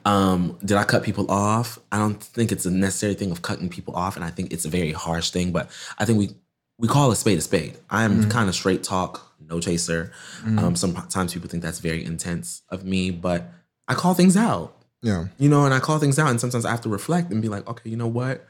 Um, 0.07 0.57
did 0.64 0.77
I 0.77 0.85
cut 0.85 1.03
people 1.03 1.31
off? 1.31 1.79
I 1.90 1.99
don't 1.99 2.23
think 2.23 2.53
it's 2.53 2.64
a 2.64 2.71
necessary 2.71 3.14
thing 3.14 3.31
of 3.33 3.42
cutting 3.42 3.69
people 3.69 3.95
off, 3.97 4.14
and 4.16 4.25
I 4.25 4.31
think 4.31 4.53
it's 4.53 4.64
a 4.64 4.69
very 4.69 4.92
harsh 4.92 5.31
thing. 5.31 5.53
But 5.53 5.69
I 5.99 6.05
think 6.05 6.19
we 6.19 6.31
we 6.79 6.88
call 6.88 7.11
a 7.11 7.16
spade 7.16 7.38
a 7.38 7.40
spade. 7.40 7.77
I'm 7.90 8.29
kind 8.31 8.49
of 8.49 8.55
straight 8.55 8.83
talk, 8.85 9.35
no 9.40 9.61
chaser. 9.61 10.12
Um, 10.45 10.77
sometimes 10.77 11.33
people 11.35 11.49
think 11.49 11.62
that's 11.62 11.81
very 11.81 12.05
intense 12.05 12.62
of 12.69 12.85
me, 12.85 13.11
but 13.11 13.51
I 13.88 13.95
call 13.95 14.14
things 14.14 14.37
out 14.37 14.77
Yeah. 15.03 15.27
you 15.38 15.49
know, 15.49 15.64
and 15.64 15.73
I 15.75 15.81
call 15.81 15.99
things 15.99 16.19
out, 16.19 16.29
and 16.31 16.40
sometimes 16.40 16.64
I 16.64 16.71
have 16.71 16.83
to 16.83 16.88
reflect 16.88 17.33
and 17.33 17.40
be 17.42 17.49
like, 17.49 17.66
okay, 17.69 17.88
you 17.90 17.97
know 17.97 18.07
what? 18.09 18.47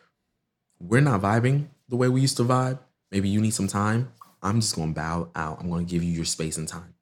We're 0.80 1.00
not 1.00 1.22
vibing 1.22 1.68
the 1.88 1.96
way 1.96 2.08
we 2.08 2.20
used 2.20 2.36
to 2.38 2.42
vibe. 2.44 2.78
Maybe 3.12 3.28
you 3.28 3.40
need 3.40 3.54
some 3.54 3.68
time. 3.68 4.12
I'm 4.42 4.60
just 4.60 4.74
going 4.76 4.92
to 4.92 5.00
bow 5.00 5.28
out. 5.34 5.58
I'm 5.60 5.70
going 5.70 5.86
to 5.86 5.90
give 5.90 6.02
you 6.02 6.12
your 6.12 6.24
space 6.26 6.58
and 6.58 6.68
time. 6.68 6.94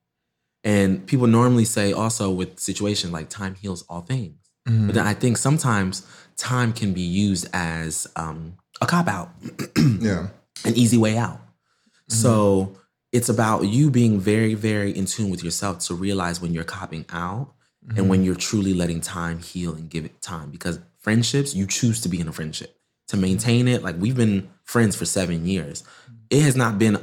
And 0.63 1.07
people 1.07 1.27
normally 1.27 1.65
say 1.65 1.93
also 1.93 2.31
with 2.31 2.59
situations 2.61 3.13
like 3.13 3.29
time 3.31 3.55
heals 3.55 3.83
all 3.89 4.01
things. 4.03 4.44
Mm-hmm. 4.69 4.87
But 4.87 4.95
then 4.95 5.07
I 5.07 5.15
think 5.15 5.37
sometimes 5.37 6.07
time 6.37 6.73
can 6.73 6.93
be 6.93 7.03
used 7.03 7.49
as 7.53 8.07
um, 8.17 8.57
a 8.81 8.87
cop 8.87 9.09
out 9.09 9.31
Yeah. 10.01 10.29
an 10.65 10.75
easy 10.75 10.97
way 10.97 11.17
out. 11.17 11.37
Mm-hmm. 11.37 12.15
So 12.15 12.77
it's 13.13 13.29
about 13.29 13.65
you 13.65 13.91
being 13.91 14.19
very, 14.19 14.55
very 14.55 14.91
in 14.91 15.07
tune 15.07 15.31
with 15.31 15.45
yourself 15.45 15.79
to 15.81 15.95
realize 15.95 16.41
when 16.41 16.53
you're 16.53 16.65
copping 16.65 17.05
out 17.13 17.53
and 17.97 18.09
when 18.09 18.21
mm-hmm. 18.21 18.27
you're 18.27 18.35
truly 18.35 18.73
letting 18.73 19.01
time 19.01 19.39
heal 19.39 19.75
and 19.75 19.91
give 19.91 20.05
it 20.07 20.23
time. 20.23 20.51
Because 20.51 20.81
friendships, 20.99 21.55
you 21.55 21.67
choose 21.67 22.01
to 22.01 22.09
be 22.09 22.19
in 22.19 22.27
a 22.29 22.33
friendship 22.33 22.75
to 23.09 23.17
maintain 23.17 23.69
it. 23.69 23.83
Like 23.83 23.97
we've 23.99 24.17
been 24.17 24.49
friends 24.65 24.97
for 24.97 25.05
seven 25.05 25.47
years. 25.47 25.85
It 26.31 26.43
has 26.43 26.57
not 26.57 26.79
been 26.79 26.99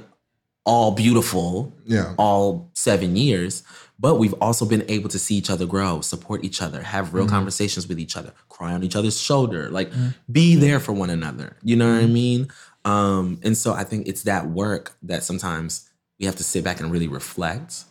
all 0.66 0.92
beautiful 0.92 1.74
Yeah. 1.86 2.14
all 2.18 2.72
seven 2.74 3.16
years, 3.16 3.64
but 4.02 4.16
we've 4.16 4.34
also 4.42 4.66
been 4.66 4.84
able 4.90 5.10
to 5.10 5.20
see 5.20 5.36
each 5.36 5.52
other 5.52 5.68
grow, 5.68 6.02
support 6.02 6.44
each 6.44 6.62
other, 6.62 6.82
have 6.82 7.14
real 7.14 7.26
mm-hmm. 7.26 7.36
conversations 7.36 7.88
with 7.88 8.00
each 8.00 8.18
other, 8.18 8.34
cry 8.50 8.74
on 8.74 8.84
each 8.84 8.96
other's 8.96 9.22
shoulder, 9.22 9.70
like 9.70 9.92
mm-hmm. 9.92 10.10
be 10.32 10.56
there 10.56 10.80
for 10.80 10.92
one 10.92 11.12
another. 11.12 11.56
You 11.64 11.76
know 11.76 11.88
what 11.88 12.00
I 12.00 12.04
mm-hmm. 12.06 12.14
mean? 12.14 12.48
Um, 12.84 13.40
and 13.44 13.56
so 13.56 13.74
I 13.74 13.84
think 13.84 14.08
it's 14.08 14.24
that 14.24 14.48
work 14.48 14.96
that 15.04 15.24
sometimes 15.24 15.88
we 16.20 16.26
have 16.26 16.36
to 16.38 16.44
sit 16.44 16.64
back 16.64 16.80
and 16.80 16.92
really 16.92 17.08
reflect 17.08 17.84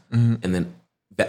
and 0.42 0.52
then 0.52 0.74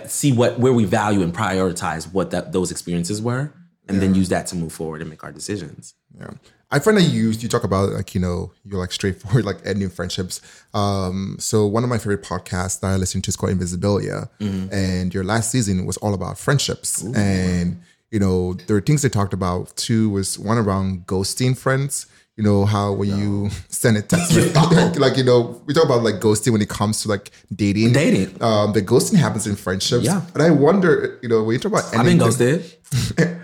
see 0.07 0.31
what 0.31 0.59
where 0.59 0.73
we 0.73 0.85
value 0.85 1.21
and 1.21 1.33
prioritize 1.33 2.11
what 2.11 2.31
that 2.31 2.51
those 2.51 2.71
experiences 2.71 3.21
were 3.21 3.53
and 3.87 4.01
then 4.01 4.15
use 4.15 4.29
that 4.29 4.47
to 4.47 4.55
move 4.55 4.71
forward 4.71 5.01
and 5.01 5.09
make 5.09 5.23
our 5.23 5.31
decisions. 5.31 5.93
Yeah. 6.17 6.31
I 6.73 6.79
find 6.79 6.95
that 6.97 7.03
you 7.03 7.29
you 7.31 7.49
talk 7.49 7.63
about 7.65 7.89
like 7.91 8.15
you 8.15 8.21
know 8.21 8.51
you're 8.65 8.79
like 8.79 8.91
straightforward 8.93 9.43
like 9.49 9.57
ending 9.65 9.89
friendships. 9.89 10.41
Um, 10.73 11.35
so 11.39 11.65
one 11.65 11.83
of 11.83 11.89
my 11.89 11.97
favorite 11.97 12.23
podcasts 12.23 12.79
that 12.79 12.87
I 12.87 12.95
listen 12.95 13.21
to 13.23 13.29
is 13.29 13.35
called 13.35 13.51
Invisibilia, 13.51 14.29
and 14.71 15.13
your 15.13 15.23
last 15.23 15.51
season 15.51 15.85
was 15.85 15.97
all 15.97 16.13
about 16.13 16.37
friendships. 16.37 17.03
And 17.03 17.81
you 18.11 18.19
know 18.19 18.53
there 18.53 18.75
were 18.75 18.81
things 18.81 19.01
they 19.01 19.09
talked 19.09 19.33
about 19.33 19.75
too. 19.75 20.09
Was 20.09 20.39
one 20.39 20.57
around 20.57 21.07
ghosting 21.07 21.57
friends. 21.57 22.05
You 22.37 22.45
know 22.45 22.63
how 22.65 22.93
when 22.93 23.09
you 23.19 23.49
send 23.67 23.97
a 23.97 24.01
text, 24.01 24.31
like, 24.55 24.95
like 24.95 25.17
you 25.17 25.23
know 25.25 25.61
we 25.65 25.73
talk 25.73 25.83
about 25.83 26.01
like 26.01 26.15
ghosting 26.15 26.53
when 26.53 26.61
it 26.61 26.69
comes 26.69 27.01
to 27.01 27.09
like 27.09 27.31
dating. 27.53 27.91
Dating. 27.91 28.41
Um, 28.41 28.71
the 28.71 28.81
ghosting 28.81 29.17
happens 29.17 29.45
in 29.45 29.57
friendships. 29.57 30.05
Yeah. 30.05 30.21
and 30.33 30.41
I 30.41 30.49
wonder, 30.49 31.19
you 31.21 31.27
know, 31.27 31.43
when 31.43 31.53
you 31.55 31.59
talk 31.59 31.73
about 31.73 31.93
I've 31.93 32.05
been 32.05 32.17
ghosted. 32.17 32.63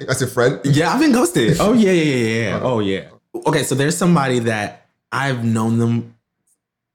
as 0.08 0.22
a 0.22 0.28
friend. 0.28 0.62
Yeah, 0.64 0.94
I've 0.94 1.02
been 1.02 1.12
ghosted. 1.12 1.58
Oh 1.60 1.74
yeah, 1.74 1.92
yeah, 1.92 2.16
yeah, 2.16 2.50
yeah. 2.50 2.60
Oh 2.64 2.80
yeah. 2.80 3.10
Okay, 3.46 3.64
so 3.64 3.76
there's 3.76 3.98
somebody 3.98 4.40
that 4.40 4.88
I've 5.12 5.44
known 5.44 5.78
them. 5.78 6.16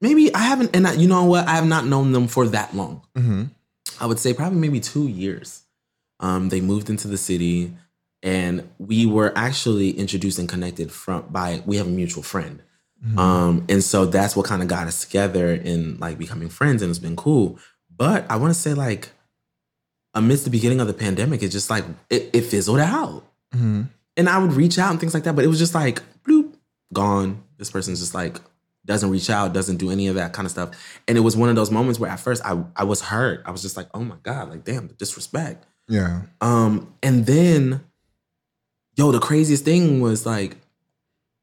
Maybe 0.00 0.34
I 0.34 0.40
haven't, 0.40 0.74
and 0.74 0.86
I, 0.86 0.94
you 0.94 1.08
know 1.08 1.24
what? 1.24 1.46
I 1.46 1.52
have 1.52 1.66
not 1.66 1.86
known 1.86 2.12
them 2.12 2.28
for 2.28 2.46
that 2.48 2.74
long. 2.74 3.02
Mm-hmm. 3.14 3.44
I 4.00 4.06
would 4.06 4.18
say 4.18 4.34
probably 4.34 4.58
maybe 4.58 4.80
two 4.80 5.06
years. 5.06 5.62
Um, 6.20 6.48
they 6.48 6.60
moved 6.60 6.90
into 6.90 7.08
the 7.08 7.16
city, 7.16 7.72
and 8.22 8.68
we 8.78 9.06
were 9.06 9.32
actually 9.36 9.90
introduced 9.90 10.38
and 10.38 10.48
connected 10.48 10.92
from 10.92 11.26
by 11.30 11.62
we 11.66 11.76
have 11.76 11.86
a 11.86 11.90
mutual 11.90 12.22
friend. 12.22 12.62
Um, 13.18 13.64
and 13.68 13.82
so 13.82 14.06
that's 14.06 14.36
what 14.36 14.46
kind 14.46 14.62
of 14.62 14.68
got 14.68 14.86
us 14.86 15.04
together 15.04 15.52
in 15.52 15.98
like 15.98 16.18
becoming 16.18 16.48
friends, 16.48 16.82
and 16.82 16.90
it's 16.90 17.00
been 17.00 17.16
cool. 17.16 17.58
But 17.94 18.30
I 18.30 18.36
want 18.36 18.54
to 18.54 18.58
say 18.58 18.74
like 18.74 19.10
amidst 20.14 20.44
the 20.44 20.50
beginning 20.50 20.80
of 20.80 20.86
the 20.86 20.94
pandemic, 20.94 21.42
it's 21.42 21.52
just 21.52 21.68
like 21.68 21.84
it, 22.10 22.30
it 22.32 22.42
fizzled 22.42 22.78
out 22.78 23.24
Mm-hmm. 23.54 23.82
And 24.16 24.28
I 24.28 24.38
would 24.38 24.52
reach 24.52 24.78
out 24.78 24.90
and 24.90 25.00
things 25.00 25.14
like 25.14 25.24
that, 25.24 25.34
but 25.34 25.44
it 25.44 25.48
was 25.48 25.58
just 25.58 25.74
like 25.74 26.02
bloop, 26.24 26.54
gone. 26.92 27.42
This 27.58 27.70
person's 27.70 28.00
just 28.00 28.14
like 28.14 28.38
doesn't 28.84 29.10
reach 29.10 29.30
out, 29.30 29.52
doesn't 29.52 29.76
do 29.76 29.90
any 29.90 30.08
of 30.08 30.16
that 30.16 30.32
kind 30.32 30.46
of 30.46 30.50
stuff. 30.50 30.70
And 31.06 31.16
it 31.16 31.20
was 31.20 31.36
one 31.36 31.48
of 31.48 31.56
those 31.56 31.70
moments 31.70 32.00
where 32.00 32.10
at 32.10 32.20
first 32.20 32.44
I 32.44 32.62
I 32.76 32.84
was 32.84 33.00
hurt. 33.00 33.42
I 33.46 33.50
was 33.50 33.62
just 33.62 33.76
like, 33.76 33.88
oh 33.94 34.04
my 34.04 34.16
God, 34.22 34.50
like 34.50 34.64
damn, 34.64 34.88
the 34.88 34.94
disrespect. 34.94 35.66
Yeah. 35.88 36.22
Um, 36.40 36.94
and 37.02 37.26
then 37.26 37.84
yo, 38.96 39.12
the 39.12 39.20
craziest 39.20 39.64
thing 39.64 40.00
was 40.00 40.26
like 40.26 40.56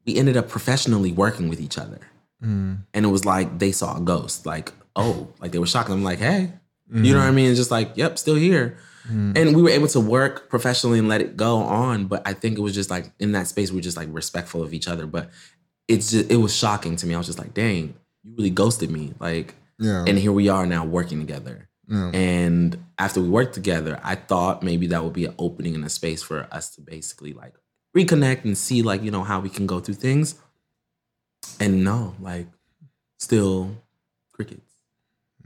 we 0.05 0.15
ended 0.15 0.37
up 0.37 0.49
professionally 0.49 1.11
working 1.11 1.49
with 1.49 1.59
each 1.61 1.77
other. 1.77 1.99
Mm. 2.43 2.79
And 2.93 3.05
it 3.05 3.09
was 3.09 3.25
like 3.25 3.59
they 3.59 3.71
saw 3.71 3.97
a 3.97 4.01
ghost. 4.01 4.45
Like, 4.45 4.71
oh, 4.95 5.27
like 5.39 5.51
they 5.51 5.59
were 5.59 5.67
shocked. 5.67 5.89
I'm 5.89 6.03
like, 6.03 6.19
hey, 6.19 6.51
you 6.91 7.13
know 7.13 7.19
what 7.19 7.27
I 7.27 7.31
mean? 7.31 7.49
It's 7.49 7.59
just 7.59 7.71
like, 7.71 7.91
yep, 7.95 8.17
still 8.17 8.35
here. 8.35 8.77
Mm. 9.11 9.37
And 9.37 9.55
we 9.55 9.61
were 9.61 9.69
able 9.69 9.87
to 9.89 9.99
work 9.99 10.49
professionally 10.49 10.99
and 10.99 11.07
let 11.07 11.21
it 11.21 11.35
go 11.35 11.57
on. 11.57 12.05
But 12.05 12.21
I 12.25 12.33
think 12.33 12.57
it 12.57 12.61
was 12.61 12.73
just 12.75 12.89
like 12.89 13.11
in 13.19 13.31
that 13.33 13.47
space, 13.47 13.71
we 13.71 13.75
were 13.77 13.81
just 13.81 13.97
like 13.97 14.07
respectful 14.11 14.61
of 14.63 14.73
each 14.73 14.87
other. 14.87 15.05
But 15.07 15.29
it's 15.87 16.11
just 16.11 16.29
it 16.31 16.37
was 16.37 16.55
shocking 16.55 16.95
to 16.97 17.07
me. 17.07 17.15
I 17.15 17.17
was 17.17 17.27
just 17.27 17.39
like, 17.39 17.53
dang, 17.53 17.95
you 18.23 18.35
really 18.37 18.49
ghosted 18.51 18.91
me. 18.91 19.13
Like, 19.19 19.55
Yeah. 19.79 20.05
and 20.07 20.17
here 20.17 20.31
we 20.31 20.49
are 20.49 20.65
now 20.65 20.85
working 20.85 21.19
together. 21.19 21.67
Yeah. 21.87 22.11
And 22.13 22.77
after 22.99 23.19
we 23.19 23.29
worked 23.29 23.55
together, 23.55 23.99
I 24.03 24.13
thought 24.15 24.61
maybe 24.61 24.87
that 24.87 25.03
would 25.03 25.13
be 25.13 25.25
an 25.25 25.33
opening 25.39 25.73
in 25.73 25.83
a 25.83 25.89
space 25.89 26.21
for 26.21 26.47
us 26.51 26.69
to 26.75 26.81
basically 26.81 27.33
like 27.33 27.55
reconnect 27.97 28.45
and 28.45 28.55
see 28.55 28.83
like, 28.83 29.01
you 29.01 29.09
know, 29.09 29.23
how 29.23 29.39
we 29.39 29.49
can 29.49 29.65
go 29.65 29.79
through 29.79 29.95
things. 29.95 30.35
And 31.59 31.83
no, 31.83 32.15
like 32.21 32.47
still 33.17 33.75
crickets. 34.31 34.71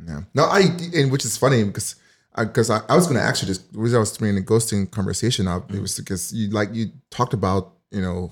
Yeah. 0.05 0.21
No, 0.33 0.43
I 0.43 0.63
and 0.93 1.11
which 1.11 1.23
is 1.23 1.37
funny 1.37 1.63
because 1.63 1.95
because 2.37 2.69
I, 2.69 2.81
I, 2.89 2.95
was 2.95 3.05
going 3.05 3.19
to 3.19 3.25
actually 3.25 3.47
just 3.49 3.71
the 3.73 3.79
reason 3.79 3.97
I 3.97 3.99
was 3.99 4.17
bringing 4.17 4.35
the 4.35 4.41
ghosting 4.41 4.89
conversation 4.89 5.47
up 5.47 5.69
it 5.69 5.73
mm-hmm. 5.73 5.81
was 5.81 5.97
because 5.97 6.33
you 6.33 6.49
like 6.49 6.73
you 6.73 6.91
talked 7.09 7.33
about 7.33 7.73
you 7.91 8.01
know 8.01 8.31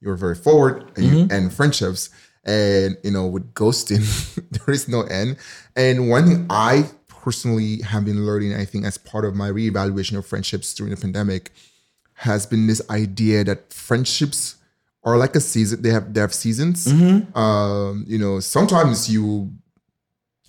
you 0.00 0.08
were 0.08 0.16
very 0.16 0.34
forward 0.34 0.90
and, 0.96 1.04
you, 1.04 1.12
mm-hmm. 1.12 1.32
and 1.32 1.52
friendships 1.52 2.10
and 2.44 2.96
you 3.04 3.10
know 3.10 3.26
with 3.26 3.54
ghosting 3.54 4.02
there 4.50 4.74
is 4.74 4.88
no 4.88 5.02
end. 5.02 5.36
And 5.76 6.08
one 6.08 6.26
thing 6.26 6.46
I 6.50 6.88
personally 7.08 7.82
have 7.82 8.04
been 8.04 8.26
learning 8.26 8.54
I 8.54 8.64
think 8.64 8.84
as 8.84 8.98
part 8.98 9.24
of 9.24 9.34
my 9.34 9.48
reevaluation 9.48 10.16
of 10.16 10.26
friendships 10.26 10.74
during 10.74 10.92
the 10.94 11.00
pandemic 11.00 11.50
has 12.14 12.46
been 12.46 12.66
this 12.66 12.82
idea 12.90 13.44
that 13.44 13.72
friendships 13.72 14.56
are 15.04 15.16
like 15.16 15.34
a 15.34 15.40
season 15.40 15.82
they 15.82 15.90
have 15.90 16.14
they 16.14 16.20
have 16.20 16.34
seasons. 16.34 16.86
Mm-hmm. 16.86 17.36
Um 17.36 18.04
you 18.08 18.18
know 18.18 18.40
sometimes 18.40 19.12
you 19.12 19.52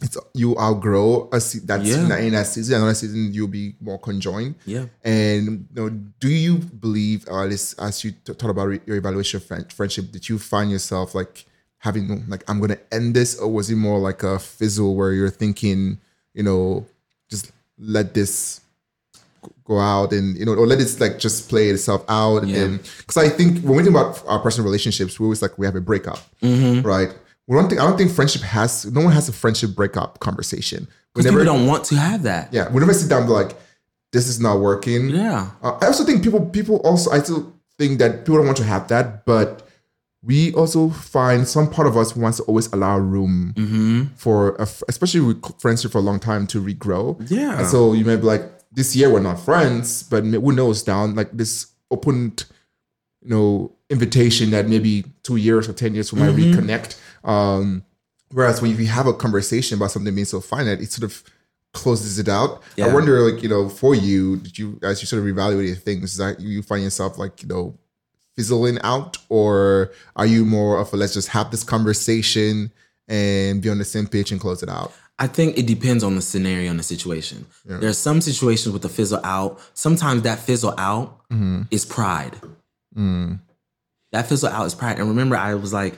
it's 0.04 0.18
you 0.34 0.58
outgrow 0.60 1.30
a 1.32 1.40
se- 1.40 1.62
that 1.66 1.80
Yeah. 1.82 1.96
season 1.96 2.12
in 2.12 2.34
that 2.34 2.48
season 2.48 2.76
another 2.76 2.94
season 2.94 3.34
you'll 3.34 3.48
be 3.48 3.76
more 3.82 3.98
conjoined 3.98 4.56
Yeah. 4.66 4.86
and 5.04 5.66
you 5.74 5.82
know, 5.82 5.90
do 6.20 6.30
you 6.30 6.58
believe 6.58 7.26
or 7.30 7.44
at 7.44 7.50
least 7.50 7.76
as 7.80 8.04
you 8.04 8.12
t- 8.12 8.34
thought 8.34 8.50
about 8.52 8.68
re- 8.68 8.82
your 8.86 8.98
evaluation 8.98 9.38
of 9.38 9.46
friend- 9.46 9.72
friendship 9.72 10.12
did 10.12 10.28
you 10.30 10.38
find 10.38 10.70
yourself 10.70 11.16
like 11.16 11.46
having 11.78 12.26
like 12.30 12.44
i'm 12.50 12.60
gonna 12.60 12.78
end 12.92 13.14
this 13.16 13.36
or 13.40 13.48
was 13.52 13.70
it 13.70 13.76
more 13.76 14.00
like 14.00 14.24
a 14.24 14.40
fizzle 14.40 14.96
where 14.96 15.12
you're 15.14 15.30
thinking 15.30 15.98
you 16.34 16.44
know 16.44 16.86
just 17.30 17.52
let 17.80 18.14
this 18.14 18.62
go 19.66 19.80
out 19.80 20.12
and 20.14 20.38
you 20.38 20.46
know 20.46 20.54
or 20.54 20.66
let 20.68 20.80
it 20.80 21.00
like 21.00 21.20
just 21.20 21.50
play 21.50 21.70
itself 21.70 22.04
out 22.10 22.46
Yeah. 22.48 22.56
then 22.60 22.80
because 23.00 23.18
i 23.18 23.30
think 23.30 23.62
when 23.64 23.76
we 23.78 23.84
think 23.84 23.96
about 23.96 24.22
our 24.28 24.40
personal 24.40 24.66
relationships 24.66 25.20
we 25.20 25.26
always 25.26 25.42
like 25.42 25.58
we 25.58 25.66
have 25.66 25.76
a 25.76 25.82
breakup 25.82 26.20
Mm-hmm. 26.42 26.82
right 26.88 27.12
we 27.48 27.56
don't 27.58 27.68
think 27.70 27.82
i 27.82 27.86
don't 27.86 27.98
think 27.98 28.12
friendship 28.12 28.42
has 28.42 28.86
no 28.92 29.02
one 29.02 29.14
has 29.14 29.28
a 29.30 29.34
friendship 29.34 29.76
breakup 29.76 30.20
conversation 30.20 30.88
Whenever- 31.14 31.40
people 31.40 31.54
don't 31.54 31.68
want 31.68 31.84
to 31.86 31.96
have 31.96 32.24
that. 32.24 32.54
yeah 32.54 32.70
whenever 32.70 32.92
I 32.92 32.96
sit 32.96 33.10
down 33.10 33.20
and 33.22 33.28
be 33.28 33.34
like 33.34 33.56
this 34.12 34.28
is 34.28 34.40
not 34.40 34.60
working 34.60 35.10
Yeah. 35.10 35.50
uh, 35.62 35.78
I 35.82 35.88
also 35.88 36.04
think 36.04 36.24
people 36.24 36.42
people 36.46 36.78
also 36.78 37.12
I 37.12 37.20
still 37.20 37.54
think 37.78 38.00
that 38.00 38.20
people 38.26 38.38
don't 38.38 38.46
want 38.46 38.58
to 38.58 38.64
have 38.64 38.88
that, 38.90 39.26
but 39.26 39.68
we 40.22 40.54
also 40.54 40.90
find 40.90 41.46
some 41.48 41.70
part 41.70 41.86
of 41.88 41.98
us 41.98 42.16
wants 42.16 42.38
to 42.38 42.44
always 42.44 42.72
allow 42.72 42.98
room 42.98 43.54
Mm-hmm. 43.58 44.04
for 44.16 44.56
a 44.56 44.68
especially 44.88 45.20
with 45.22 45.60
friendship 45.60 45.92
for 45.92 45.98
a 45.98 46.02
long 46.10 46.20
time 46.20 46.46
to 46.48 46.62
regrow. 46.62 47.18
Yeah. 47.30 47.60
And 47.60 47.68
so 47.68 47.94
you 47.94 48.06
may 48.06 48.16
be 48.16 48.24
like, 48.24 48.44
this 48.72 48.96
year 48.96 49.10
we're 49.12 49.20
not 49.20 49.40
friends, 49.40 50.04
but 50.04 50.24
who 50.24 50.52
knows 50.54 50.82
down 50.84 51.16
like 51.16 51.32
this 51.36 51.68
open, 51.92 52.34
you 53.22 53.30
know, 53.30 53.72
invitation 53.90 54.52
that 54.52 54.68
maybe 54.70 55.04
two 55.24 55.36
years 55.38 55.68
or 55.68 55.74
ten 55.74 55.94
years 55.96 56.14
we 56.14 56.20
might 56.20 56.30
Mm-hmm. 56.36 56.60
reconnect. 56.60 56.96
Um, 57.24 57.84
whereas 58.32 58.62
when 58.62 58.78
you 58.78 58.86
have 58.88 59.08
a 59.08 59.14
conversation 59.14 59.78
about 59.78 59.92
something 59.92 60.14
being 60.14 60.26
so 60.26 60.42
finite, 60.42 60.82
it 60.82 60.92
sort 60.92 61.10
of 61.10 61.24
closes 61.74 62.20
it 62.20 62.30
out. 62.30 62.62
I 62.82 62.94
wonder, 62.94 63.20
like 63.22 63.42
you 63.44 63.50
know, 63.50 63.70
for 63.70 63.96
you, 63.96 64.38
did 64.38 64.58
you 64.58 64.80
as 64.84 65.02
you 65.02 65.08
sort 65.08 65.22
of 65.22 65.28
evaluated 65.28 65.80
things, 65.84 66.18
that 66.18 66.40
you 66.40 66.62
find 66.62 66.84
yourself 66.84 67.18
like 67.18 67.42
you 67.42 67.48
know 67.48 67.78
fizzling 68.36 68.80
out, 68.84 69.18
or 69.30 69.92
are 70.16 70.26
you 70.26 70.46
more 70.46 70.80
of 70.80 70.94
a 70.94 70.98
let's 70.98 71.14
just 71.14 71.30
have 71.30 71.52
this 71.52 71.64
conversation 71.64 72.72
and 73.08 73.62
be 73.62 73.70
on 73.70 73.78
the 73.78 73.86
same 73.86 74.08
page 74.08 74.32
and 74.32 74.40
close 74.40 74.64
it 74.64 74.70
out? 74.70 74.94
I 75.20 75.28
think 75.28 75.58
it 75.58 75.68
depends 75.68 76.04
on 76.04 76.16
the 76.16 76.22
scenario 76.22 76.72
and 76.72 76.80
the 76.80 76.84
situation. 76.84 77.46
There 77.66 77.90
are 77.90 77.94
some 77.94 78.20
situations 78.20 78.74
with 78.74 78.82
the 78.82 78.90
fizzle 78.90 79.22
out. 79.24 79.62
Sometimes 79.76 80.24
that 80.24 80.40
fizzle 80.40 80.74
out 80.78 81.22
is 81.70 81.86
pride. 81.86 82.36
That 84.12 84.28
fizzle 84.28 84.50
out 84.50 84.66
is 84.66 84.76
pride. 84.76 85.00
And 85.00 85.08
remember, 85.08 85.36
I 85.36 85.54
was 85.56 85.72
like, 85.72 85.98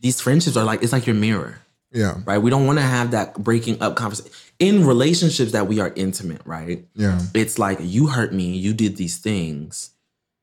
these 0.00 0.20
friendships 0.20 0.56
are 0.56 0.64
like, 0.64 0.82
it's 0.82 0.92
like 0.92 1.06
your 1.06 1.16
mirror, 1.16 1.58
Yeah, 1.92 2.20
right? 2.24 2.38
We 2.38 2.50
don't 2.50 2.66
want 2.66 2.78
to 2.78 2.84
have 2.84 3.12
that 3.12 3.34
breaking 3.34 3.82
up 3.82 3.96
conversation. 3.96 4.32
In 4.58 4.86
relationships 4.86 5.52
that 5.52 5.66
we 5.66 5.80
are 5.80 5.92
intimate, 5.96 6.40
right? 6.44 6.86
yeah, 6.94 7.20
It's 7.34 7.58
like, 7.58 7.78
you 7.80 8.06
hurt 8.06 8.32
me, 8.32 8.56
you 8.56 8.72
did 8.72 8.96
these 8.96 9.18
things, 9.18 9.90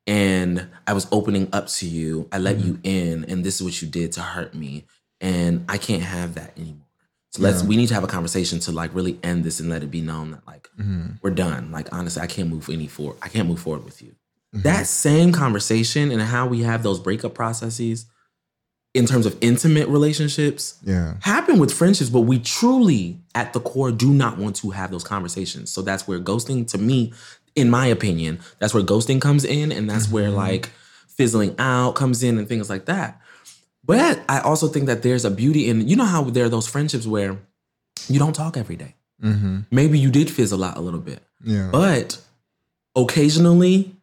and 0.06 0.68
I 0.86 0.94
was 0.94 1.08
opening 1.12 1.50
up 1.54 1.68
to 1.68 1.88
you. 1.88 2.28
I 2.32 2.38
let 2.38 2.58
mm-hmm. 2.58 2.68
you 2.68 2.80
in, 2.84 3.26
and 3.26 3.44
this 3.44 3.56
is 3.56 3.64
what 3.64 3.82
you 3.82 3.88
did 3.88 4.12
to 4.14 4.22
hurt 4.22 4.54
me. 4.54 4.86
And 5.22 5.66
I 5.70 5.78
can't 5.78 6.04
have 6.04 6.36
that 6.36 6.58
anymore. 6.58 6.84
So 7.32 7.42
let's 7.42 7.64
we 7.64 7.78
need 7.78 7.88
to 7.88 7.96
have 7.96 8.04
a 8.04 8.08
conversation 8.08 8.60
to 8.60 8.72
like 8.72 8.94
really 8.94 9.18
end 9.24 9.44
this 9.44 9.60
and 9.60 9.68
let 9.68 9.82
it 9.82 9.90
be 9.90 10.02
known 10.02 10.32
that 10.32 10.46
like 10.46 10.70
mm-hmm. 10.78 11.14
we're 11.24 11.32
done. 11.32 11.72
Like 11.72 11.92
honestly, 11.92 12.22
I 12.22 12.28
can't 12.28 12.48
move 12.48 12.70
any 12.70 12.86
forward. 12.86 13.18
I 13.24 13.30
can't 13.30 13.48
move 13.48 13.60
forward 13.60 13.86
with 13.86 14.04
you. 14.04 14.10
Mm-hmm. 14.54 14.62
That 14.62 14.86
same 14.86 15.32
conversation 15.32 16.12
and 16.12 16.22
how 16.22 16.46
we 16.46 16.62
have 16.62 16.84
those 16.84 17.00
breakup 17.00 17.34
processes 17.34 18.06
in 18.94 19.06
terms 19.08 19.26
of 19.26 19.36
intimate 19.42 19.88
relationships 19.88 20.78
yeah, 20.84 21.16
happen 21.22 21.58
with 21.58 21.74
friendships, 21.74 22.10
but 22.10 22.22
we 22.22 22.40
truly, 22.40 23.20
at 23.34 23.54
the 23.54 23.60
core, 23.60 23.92
do 23.92 24.14
not 24.14 24.38
want 24.38 24.56
to 24.58 24.70
have 24.70 24.92
those 24.92 25.04
conversations. 25.04 25.72
So 25.72 25.82
that's 25.82 26.08
where 26.08 26.20
ghosting, 26.20 26.68
to 26.70 26.78
me, 26.78 27.12
in 27.56 27.70
my 27.70 27.88
opinion, 27.88 28.40
that's 28.60 28.74
where 28.74 28.84
ghosting 28.84 29.20
comes 29.20 29.46
in, 29.46 29.72
and 29.72 29.90
that's 29.90 30.10
where 30.10 30.28
mm-hmm. 30.28 30.38
like 30.38 30.70
fizzling 31.08 31.56
out 31.60 31.96
comes 31.96 32.24
in 32.24 32.38
and 32.38 32.48
things 32.48 32.70
like 32.70 32.86
that. 32.86 33.20
But 33.84 34.24
I 34.30 34.40
also 34.40 34.68
think 34.68 34.86
that 34.86 35.02
there's 35.02 35.26
a 35.26 35.32
beauty 35.32 35.70
in, 35.70 35.88
you 35.88 35.96
know, 35.96 36.06
how 36.06 36.24
there 36.24 36.46
are 36.46 36.50
those 36.50 36.68
friendships 36.68 37.06
where 37.06 37.38
you 38.08 38.20
don't 38.20 38.34
talk 38.34 38.58
every 38.58 38.76
day. 38.76 38.96
Mm-hmm. 39.22 39.62
Maybe 39.72 40.00
you 40.00 40.12
did 40.12 40.30
fizzle 40.30 40.64
out 40.64 40.78
a 40.78 40.82
little 40.82 41.00
bit, 41.00 41.22
yeah, 41.44 41.70
but 41.72 42.20
occasionally, 42.96 43.96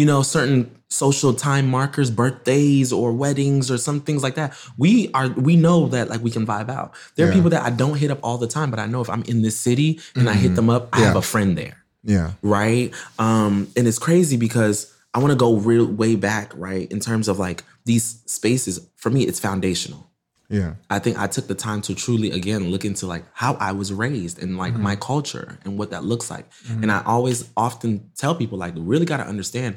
you 0.00 0.06
know, 0.10 0.22
certain 0.22 0.58
social 0.88 1.32
time 1.34 1.66
markers, 1.78 2.10
birthdays 2.22 2.88
or 2.92 3.08
weddings 3.24 3.70
or 3.72 3.76
some 3.78 3.98
things 4.06 4.22
like 4.26 4.34
that. 4.40 4.48
We 4.84 4.92
are 5.18 5.28
we 5.48 5.54
know 5.56 5.78
that 5.94 6.08
like 6.12 6.22
we 6.26 6.30
can 6.36 6.44
vibe 6.52 6.70
out. 6.78 6.88
There 7.16 7.28
are 7.28 7.32
people 7.38 7.50
that 7.50 7.62
I 7.68 7.70
don't 7.82 7.96
hit 8.02 8.10
up 8.14 8.20
all 8.26 8.38
the 8.44 8.46
time, 8.56 8.68
but 8.72 8.80
I 8.84 8.86
know 8.92 9.00
if 9.06 9.10
I'm 9.14 9.22
in 9.32 9.42
this 9.46 9.56
city 9.68 9.90
and 10.18 10.28
I 10.28 10.34
hit 10.44 10.54
them 10.58 10.70
up, 10.76 10.88
I 10.92 10.98
have 11.00 11.08
Mm-hmm. 11.10 11.16
A 11.18 11.32
friend 11.34 11.50
there 11.62 11.76
Yeah. 12.14 12.28
right? 12.58 12.88
Um, 13.18 13.54
and 13.76 13.84
it's 13.88 13.98
crazy 14.08 14.36
because 14.46 14.76
I 15.14 15.18
want 15.22 15.32
to 15.32 15.40
go 15.46 15.50
real 15.70 15.86
way 16.02 16.12
back, 16.16 16.52
right? 16.68 16.86
In 16.94 17.00
terms 17.00 17.26
of 17.28 17.38
like 17.46 17.62
these 17.84 18.06
spaces, 18.26 18.74
for 19.02 19.10
me, 19.10 19.20
it's 19.28 19.40
foundational. 19.48 20.02
Yeah. 20.48 20.72
I 20.88 20.98
think 20.98 21.14
I 21.24 21.26
took 21.34 21.46
the 21.46 21.54
time 21.68 21.80
to 21.82 21.94
truly 21.94 22.30
again 22.40 22.62
look 22.72 22.84
into 22.84 23.06
like 23.14 23.24
how 23.42 23.52
I 23.68 23.70
was 23.80 23.88
raised 23.92 24.36
and 24.42 24.50
like 24.62 24.74
my 24.88 24.96
culture 24.96 25.58
and 25.64 25.78
what 25.78 25.88
that 25.92 26.02
looks 26.04 26.28
like. 26.34 26.46
And 26.82 26.90
I 26.96 27.02
always 27.14 27.38
often 27.56 27.90
tell 28.22 28.34
people 28.34 28.58
like 28.64 28.74
really 28.76 29.06
got 29.12 29.18
to 29.18 29.26
understand 29.34 29.76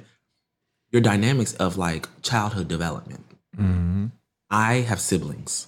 your 0.93 1.01
dynamics 1.01 1.53
of 1.55 1.77
like 1.77 2.07
childhood 2.21 2.69
development. 2.69 3.25
I 4.49 4.75
have 4.75 5.01
siblings. 5.01 5.67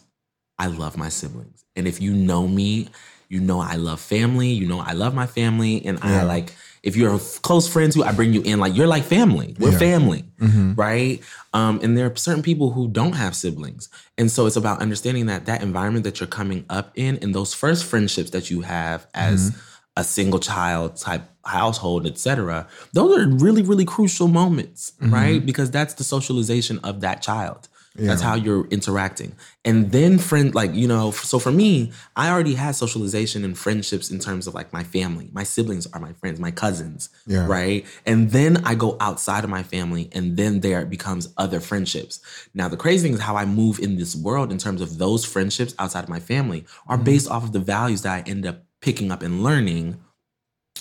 I 0.57 0.67
love 0.67 0.95
my 0.95 1.09
siblings. 1.09 1.65
And 1.75 1.87
if 1.87 1.99
you 2.01 2.13
know 2.13 2.47
me, 2.47 2.87
you 3.27 3.39
know 3.39 3.59
I 3.59 3.75
love 3.75 3.99
family, 3.99 4.49
you 4.49 4.67
know 4.67 4.79
I 4.79 4.93
love 4.93 5.13
my 5.15 5.25
family 5.25 5.83
and 5.85 5.99
I 6.01 6.23
like 6.23 6.53
if 6.83 6.95
you're 6.95 7.17
close 7.41 7.67
friend 7.67 7.91
to, 7.93 8.03
I 8.03 8.11
bring 8.11 8.31
you 8.33 8.43
in 8.43 8.59
like 8.59 8.75
you're 8.75 8.87
like 8.87 9.03
family. 9.03 9.55
We're 9.59 9.71
Yeah. 9.71 9.79
family 9.79 10.25
Mm-hmm. 10.39 10.73
right? 10.75 11.21
Um, 11.53 11.79
and 11.81 11.97
there 11.97 12.05
are 12.05 12.15
certain 12.17 12.43
people 12.43 12.69
who 12.71 12.87
don't 12.89 13.13
have 13.13 13.35
siblings, 13.35 13.89
and 14.17 14.29
so 14.29 14.45
it's 14.45 14.57
about 14.57 14.81
understanding 14.81 15.25
that 15.27 15.45
that 15.45 15.63
environment 15.63 16.03
that 16.03 16.19
you're 16.19 16.27
coming 16.27 16.65
up 16.69 16.91
in, 16.95 17.17
and 17.21 17.33
those 17.33 17.53
first 17.53 17.85
friendships 17.85 18.31
that 18.31 18.51
you 18.51 18.61
have 18.61 19.07
as 19.13 19.49
Mm-hmm. 19.51 19.59
A 19.97 20.03
single 20.03 20.39
child 20.39 20.97
type 20.97 21.23
household, 21.45 22.05
etc. 22.05 22.67
Those 22.93 23.17
are 23.17 23.27
really, 23.27 23.61
really 23.61 23.85
crucial 23.85 24.27
moments, 24.27 24.91
mm-hmm. 24.99 25.13
right? 25.13 25.45
Because 25.45 25.71
that's 25.71 25.93
the 25.93 26.03
socialization 26.03 26.79
of 26.79 27.01
that 27.01 27.21
child. 27.21 27.69
That's 27.97 28.21
how 28.21 28.35
you're 28.35 28.67
interacting. 28.67 29.35
And 29.63 29.91
then 29.91 30.17
friend 30.17 30.53
like, 30.53 30.73
you 30.73 30.87
know, 30.87 31.11
so 31.11 31.39
for 31.39 31.51
me, 31.51 31.91
I 32.15 32.29
already 32.29 32.55
had 32.55 32.75
socialization 32.75 33.45
and 33.45 33.57
friendships 33.57 34.11
in 34.11 34.19
terms 34.19 34.47
of 34.47 34.53
like 34.53 34.73
my 34.73 34.83
family. 34.83 35.29
My 35.31 35.43
siblings 35.43 35.87
are 35.93 35.99
my 35.99 36.13
friends, 36.13 36.39
my 36.39 36.51
cousins, 36.51 37.09
Yeah. 37.25 37.47
right? 37.47 37.85
And 38.05 38.31
then 38.31 38.57
I 38.65 38.75
go 38.75 38.97
outside 38.99 39.43
of 39.43 39.49
my 39.49 39.63
family 39.63 40.09
and 40.11 40.35
then 40.35 40.59
there 40.59 40.85
becomes 40.85 41.29
other 41.37 41.59
friendships. 41.59 42.19
Now 42.53 42.67
the 42.67 42.77
crazy 42.77 43.07
thing 43.07 43.13
is 43.13 43.21
how 43.21 43.37
I 43.37 43.45
move 43.45 43.79
in 43.79 43.95
this 43.95 44.15
world 44.15 44.51
in 44.51 44.57
terms 44.57 44.81
of 44.81 44.97
those 44.97 45.23
friendships 45.23 45.73
outside 45.79 46.03
of 46.03 46.09
my 46.09 46.19
family 46.19 46.65
are 46.87 46.97
mm-hmm. 46.97 47.05
based 47.05 47.29
off 47.29 47.43
of 47.43 47.53
the 47.53 47.59
values 47.59 48.01
that 48.01 48.13
I 48.13 48.29
end 48.29 48.45
up 48.45 48.64
picking 48.85 49.11
up 49.11 49.23
and 49.23 49.43
learning 49.43 49.99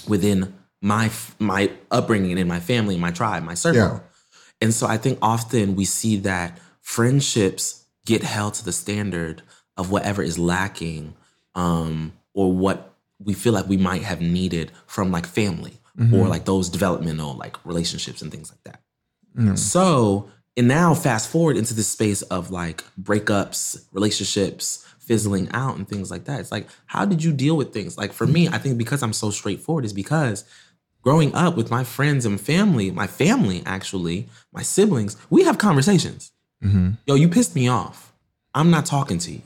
within 0.07 0.55
my 0.83 1.11
my 1.39 1.71
upbringing 1.91 2.37
in 2.37 2.47
my 2.47 2.61
family, 2.61 2.99
my 2.99 3.11
tribe, 3.11 3.43
my 3.43 3.55
circle. 3.55 3.81
Yeah. 3.81 4.01
And 4.61 4.75
so 4.75 4.87
I 4.87 4.99
think 4.99 5.19
often 5.23 5.75
we 5.75 5.87
see 5.87 6.17
that 6.19 6.61
friendships 6.83 7.87
get 8.05 8.23
held 8.23 8.55
to 8.55 8.65
the 8.65 8.73
standard 8.73 9.43
of 9.79 9.91
whatever 9.91 10.23
is 10.23 10.39
lacking 10.39 11.15
um, 11.55 12.13
or 12.35 12.53
what 12.53 12.95
we 13.19 13.33
feel 13.33 13.55
like 13.55 13.67
we 13.69 13.79
might 13.79 14.03
have 14.03 14.21
needed 14.21 14.71
from 14.87 15.11
like 15.11 15.27
family 15.27 15.81
or 16.13 16.29
like 16.29 16.45
those 16.45 16.69
developmental 16.69 17.35
like 17.35 17.57
relationships 17.65 18.21
and 18.21 18.31
things 18.31 18.53
like 18.53 18.63
that. 18.65 18.81
So, 19.57 20.29
and 20.57 20.69
now 20.69 20.93
fast 20.95 21.31
forward 21.31 21.57
into 21.57 21.73
this 21.73 21.89
space 21.89 22.23
of 22.23 22.51
like 22.51 22.85
breakups, 23.01 23.87
relationships, 23.93 24.85
fizzling 25.07 25.49
out, 25.53 25.77
and 25.77 25.89
things 25.89 26.11
like 26.11 26.25
that. 26.25 26.41
It's 26.41 26.53
like, 26.53 26.69
how 26.87 27.05
did 27.05 27.23
you 27.23 27.33
deal 27.33 27.57
with 27.57 27.73
things? 27.73 27.97
Like 27.97 28.13
for 28.13 28.27
me, 28.27 28.49
I 28.49 28.59
think 28.59 28.79
because 28.79 29.03
I'm 29.03 29.13
so 29.13 29.31
straightforward 29.31 29.85
is 29.85 29.93
because 29.93 30.45
growing 31.03 31.35
up 31.35 31.57
with 31.57 31.71
my 31.71 31.85
friends 31.85 32.25
and 32.25 32.41
family, 32.41 32.91
my 32.91 33.07
family 33.07 33.63
actually, 33.67 34.29
my 34.53 34.63
siblings, 34.63 35.17
we 35.31 35.45
have 35.45 35.59
conversations. 35.59 36.33
Mm-hmm. 36.63 36.93
Yo, 37.07 37.15
you 37.15 37.29
pissed 37.29 37.55
me 37.55 37.69
off. 37.69 38.13
I'm 38.55 38.71
not 38.71 38.87
talking 38.87 39.19
to 39.19 39.33
you. 39.33 39.43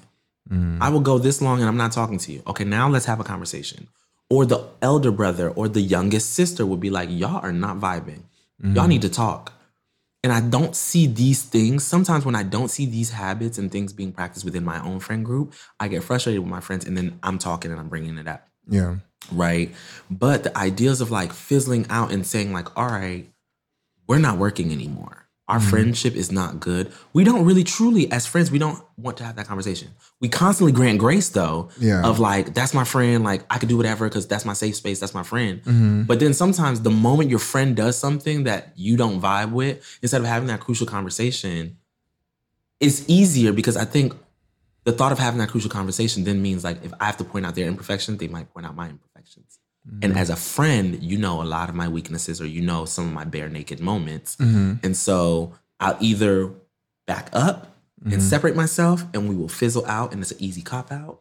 Mm-hmm. 0.51 0.83
I 0.83 0.89
will 0.89 1.01
go 1.01 1.19
this 1.19 1.43
long 1.43 1.61
and 1.61 1.69
I'm 1.69 1.77
not 1.77 1.93
talking 1.93 2.19
to 2.19 2.33
you. 2.33 2.43
Okay, 2.47 2.65
now 2.65 2.89
let's 2.89 3.07
have 3.07 3.21
a 3.21 3.25
conversation. 3.25 3.89
Or 4.31 4.47
the 4.47 4.65
elder 4.83 5.11
brother 5.11 5.51
or 5.51 5.69
the 5.69 5.81
youngest 5.81 6.33
sister 6.33 6.65
would 6.65 6.81
be 6.81 6.91
like, 6.91 7.09
y'all 7.11 7.43
are 7.43 7.53
not 7.53 7.79
vibing. 7.79 8.23
Y'all 8.61 8.73
mm-hmm. 8.73 8.89
need 8.89 9.03
to 9.03 9.09
talk. 9.09 9.53
And 10.29 10.37
I 10.37 10.47
don't 10.47 10.77
see 10.77 11.07
these 11.07 11.43
things. 11.43 11.85
Sometimes 11.85 12.27
when 12.27 12.35
I 12.35 12.43
don't 12.43 12.69
see 12.69 12.85
these 12.85 13.09
habits 13.09 13.57
and 13.57 13.73
things 13.73 13.95
being 13.95 14.13
practiced 14.13 14.45
within 14.45 14.63
my 14.63 14.79
own 14.85 15.01
friend 15.01 15.25
group, 15.25 15.55
I 15.81 15.89
get 15.89 16.05
frustrated 16.05 16.43
with 16.43 16.51
my 16.51 16.61
friends 16.61 16.85
and 16.85 16.95
then 16.95 17.19
I'm 17.23 17.39
talking 17.39 17.71
and 17.71 17.81
I'm 17.81 17.89
bringing 17.89 18.19
it 18.19 18.29
up 18.29 18.47
Yeah. 18.69 18.97
right? 19.33 19.75
But 20.11 20.43
the 20.43 20.55
ideas 20.59 21.01
of 21.01 21.11
like 21.11 21.33
fizzling 21.33 21.87
out 21.89 22.13
and 22.13 22.27
saying 22.27 22.53
like, 22.53 22.77
all 22.77 22.89
right, 22.89 23.27
we're 24.07 24.19
not 24.19 24.37
working 24.37 24.71
anymore. 24.71 25.28
Our 25.49 25.59
Mm-hmm. 25.59 25.71
friendship 25.71 26.15
is 26.15 26.31
not 26.31 26.61
good. 26.61 26.93
We 27.15 27.25
don't 27.25 27.47
really 27.47 27.65
truly, 27.65 28.11
as 28.13 28.27
friends, 28.27 28.51
we 28.51 28.59
don't 28.59 28.83
want 28.99 29.17
to 29.17 29.25
have 29.25 29.37
that 29.37 29.47
conversation. 29.47 29.89
We 30.21 30.29
constantly 30.29 30.73
grant 30.73 30.99
grace 30.99 31.31
though, 31.31 31.71
Yeah. 31.79 32.03
of 32.05 32.19
like, 32.19 32.53
that's 32.53 32.75
my 32.75 32.85
friend, 32.85 33.25
like 33.25 33.45
I 33.49 33.59
could 33.59 33.71
do 33.71 33.79
whatever 33.79 34.07
because 34.09 34.27
that's 34.29 34.45
my 34.45 34.53
safe 34.53 34.77
space, 34.77 35.01
that's 35.01 35.15
my 35.15 35.23
friend. 35.23 35.63
Mm-hmm. 35.63 36.03
But 36.03 36.21
then 36.21 36.35
sometimes 36.35 36.83
the 36.83 36.91
moment 36.91 37.31
your 37.31 37.39
friend 37.39 37.75
does 37.75 37.97
something 37.99 38.45
that 38.45 38.73
you 38.77 38.97
don't 38.99 39.21
vibe 39.23 39.53
with, 39.53 39.99
instead 40.03 40.21
of 40.21 40.27
having 40.27 40.49
that 40.49 40.61
crucial 40.61 40.87
conversation, 40.87 41.79
it's 42.81 43.09
easier 43.09 43.53
because 43.53 43.77
I 43.77 43.85
think 43.87 44.13
the 44.85 44.93
thought 44.93 45.13
of 45.13 45.19
having 45.19 45.39
that 45.39 45.49
crucial 45.49 45.71
conversation 45.71 46.25
then 46.25 46.41
means 46.43 46.63
like 46.63 46.85
if 46.85 46.93
I 47.01 47.07
have 47.07 47.17
to 47.19 47.25
point 47.25 47.47
out 47.47 47.55
their 47.55 47.67
imperfections, 47.67 48.19
they 48.19 48.29
might 48.29 48.53
point 48.53 48.67
out 48.67 48.75
my 48.77 48.89
imperfections. 48.89 49.58
And 50.03 50.13
mm-hmm. 50.13 50.19
as 50.19 50.31
a 50.31 50.37
friend, 50.37 51.03
you 51.03 51.19
know 51.19 51.43
a 51.43 51.45
lot 51.45 51.69
of 51.69 51.75
my 51.75 51.89
weaknesses 51.89 52.41
or 52.41 52.47
you 52.47 52.61
know 52.61 52.85
some 52.85 53.07
of 53.07 53.13
my 53.13 53.25
bare 53.25 53.49
naked 53.49 53.81
moments. 53.81 54.37
Mm-hmm. 54.37 54.75
And 54.85 54.97
so 54.97 55.55
I'll 55.81 55.97
either 56.01 56.53
back 57.07 57.31
up 57.33 57.75
and 58.03 58.13
mm-hmm. 58.13 58.21
separate 58.21 58.55
myself 58.55 59.05
and 59.15 59.29
we 59.29 59.35
will 59.35 59.49
fizzle 59.49 59.87
out 59.87 60.13
and 60.13 60.21
it's 60.21 60.31
an 60.31 60.39
easy 60.41 60.63
cop 60.63 60.93
out. 60.93 61.21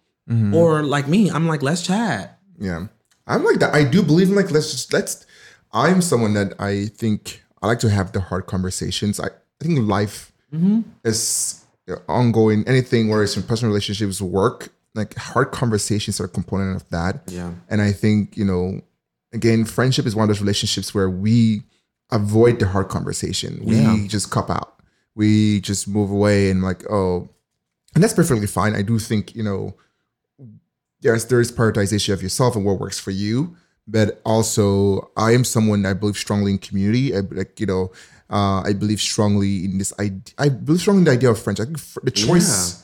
Or 0.54 0.84
like 0.84 1.08
me, 1.08 1.32
I'm 1.32 1.48
like, 1.48 1.64
let's 1.64 1.82
chat. 1.82 2.40
Yeah. 2.60 2.88
I'm 3.26 3.44
like 3.44 3.60
that. 3.60 3.74
I 3.74 3.84
do 3.84 4.04
believe 4.04 4.30
in 4.30 4.36
like 4.36 4.52
let's 4.52 4.72
just 4.72 4.92
let's 4.92 5.26
I'm 5.72 6.02
someone 6.02 6.34
that 6.34 6.54
I 6.60 6.88
think 6.88 7.44
I 7.62 7.68
like 7.68 7.80
to 7.80 7.90
have 7.90 8.12
the 8.12 8.20
hard 8.20 8.46
conversations. 8.46 9.20
I, 9.20 9.28
I 9.28 9.64
think 9.64 9.80
life 9.88 10.32
is 11.04 11.66
ongoing, 12.08 12.68
anything 12.68 13.10
where 13.10 13.24
it's 13.24 13.38
in 13.38 13.44
personal 13.44 13.72
relationships, 13.72 14.22
work, 14.22 14.70
like 14.98 15.16
hard 15.16 15.52
conversations 15.52 16.20
are 16.20 16.26
a 16.26 16.30
component 16.30 16.76
of 16.76 16.90
that. 16.90 17.22
Yeah. 17.28 17.52
And 17.70 17.82
I 17.82 17.92
think, 17.92 18.36
you 18.36 18.46
know, 18.46 18.82
again, 19.34 19.64
friendship 19.66 20.06
is 20.06 20.16
one 20.16 20.24
of 20.24 20.28
those 20.30 20.42
relationships 20.42 20.94
where 20.94 21.10
we 21.10 21.64
avoid 22.12 22.60
the 22.60 22.68
hard 22.68 22.90
conversation. 22.90 23.62
We 23.64 23.76
Yeah. 23.78 24.08
just 24.08 24.32
cup 24.32 24.50
out. 24.50 24.82
We 25.16 25.62
just 25.62 25.88
move 25.88 26.12
away 26.12 26.50
and 26.52 26.62
like, 26.64 26.84
oh, 26.92 27.30
and 27.96 28.04
that's 28.04 28.14
perfectly 28.14 28.48
fine. 28.48 28.76
I 28.76 28.82
do 28.84 29.00
think, 29.00 29.36
you 29.36 29.44
know, 29.44 29.76
there's 31.02 31.26
there 31.26 31.40
is 31.40 31.52
prioritization 31.52 32.14
of 32.14 32.22
yourself 32.24 32.56
and 32.56 32.66
what 32.66 32.80
works 32.80 33.00
for 33.00 33.12
you. 33.12 33.56
But 33.90 34.20
also, 34.26 35.10
I 35.16 35.32
am 35.32 35.44
someone 35.46 35.86
I 35.86 35.94
believe 35.94 36.18
strongly 36.18 36.52
in 36.52 36.58
community. 36.58 37.16
I 37.16 37.22
like, 37.32 37.58
you 37.60 37.66
know, 37.66 37.92
uh, 38.30 38.62
I 38.66 38.74
believe 38.74 39.00
strongly 39.00 39.64
in 39.66 39.78
this. 39.78 39.94
I 39.98 40.14
I 40.38 40.50
believe 40.50 40.82
strongly 40.82 41.02
in 41.02 41.06
the 41.06 41.12
idea 41.12 41.30
of 41.32 41.40
friendship. 41.40 41.70
I 41.70 41.72
think 41.72 42.04
the 42.04 42.12
choice, 42.12 42.84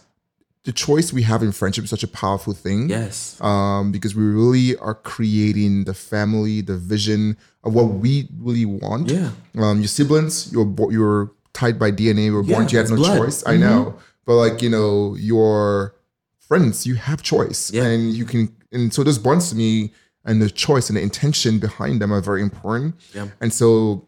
the 0.65 0.71
choice 0.71 1.11
we 1.11 1.23
have 1.23 1.43
in 1.43 1.51
friendship 1.51 1.83
is 1.83 1.89
such 1.89 2.03
a 2.03 2.07
powerful 2.07 2.53
thing 2.53 2.89
Yes. 2.89 3.35
um, 3.41 3.91
because 3.91 4.15
we 4.15 4.23
really 4.23 4.77
are 4.77 4.95
creating 4.95 5.83
the 5.83 5.93
family, 5.93 6.61
the 6.61 6.77
vision 6.77 7.35
of 7.65 7.73
what 7.73 7.85
we 7.95 8.29
really 8.39 8.65
want. 8.65 9.09
Yeah. 9.09 9.31
Um, 9.57 9.79
your 9.79 9.87
siblings, 9.89 10.51
you're 10.53 10.63
bo- 10.65 10.89
you're 10.89 11.31
tied 11.53 11.77
by 11.77 11.91
DNA. 11.91 12.25
You 12.25 12.33
were 12.35 12.43
born, 12.43 12.63
Yeah, 12.65 12.69
you 12.71 12.77
had 12.79 12.89
no 12.89 12.95
blood. 12.95 13.17
choice. 13.17 13.43
I 13.45 13.57
know, 13.57 13.95
but 14.25 14.35
like 14.35 14.61
you 14.61 14.69
know, 14.69 15.15
your 15.17 15.95
friends, 16.39 16.85
you 16.87 16.95
have 16.95 17.21
choice, 17.21 17.71
Yeah. 17.71 17.83
and 17.85 18.13
you 18.13 18.25
can. 18.25 18.55
And 18.71 18.93
so 18.93 19.03
those 19.03 19.17
bonds 19.19 19.49
to 19.49 19.55
me, 19.55 19.91
and 20.25 20.41
the 20.41 20.49
choice 20.49 20.89
and 20.89 20.95
the 20.97 21.01
intention 21.01 21.59
behind 21.59 22.01
them 22.01 22.11
are 22.13 22.21
very 22.21 22.41
important. 22.41 22.95
Yeah. 23.13 23.27
And 23.41 23.51
so, 23.53 24.07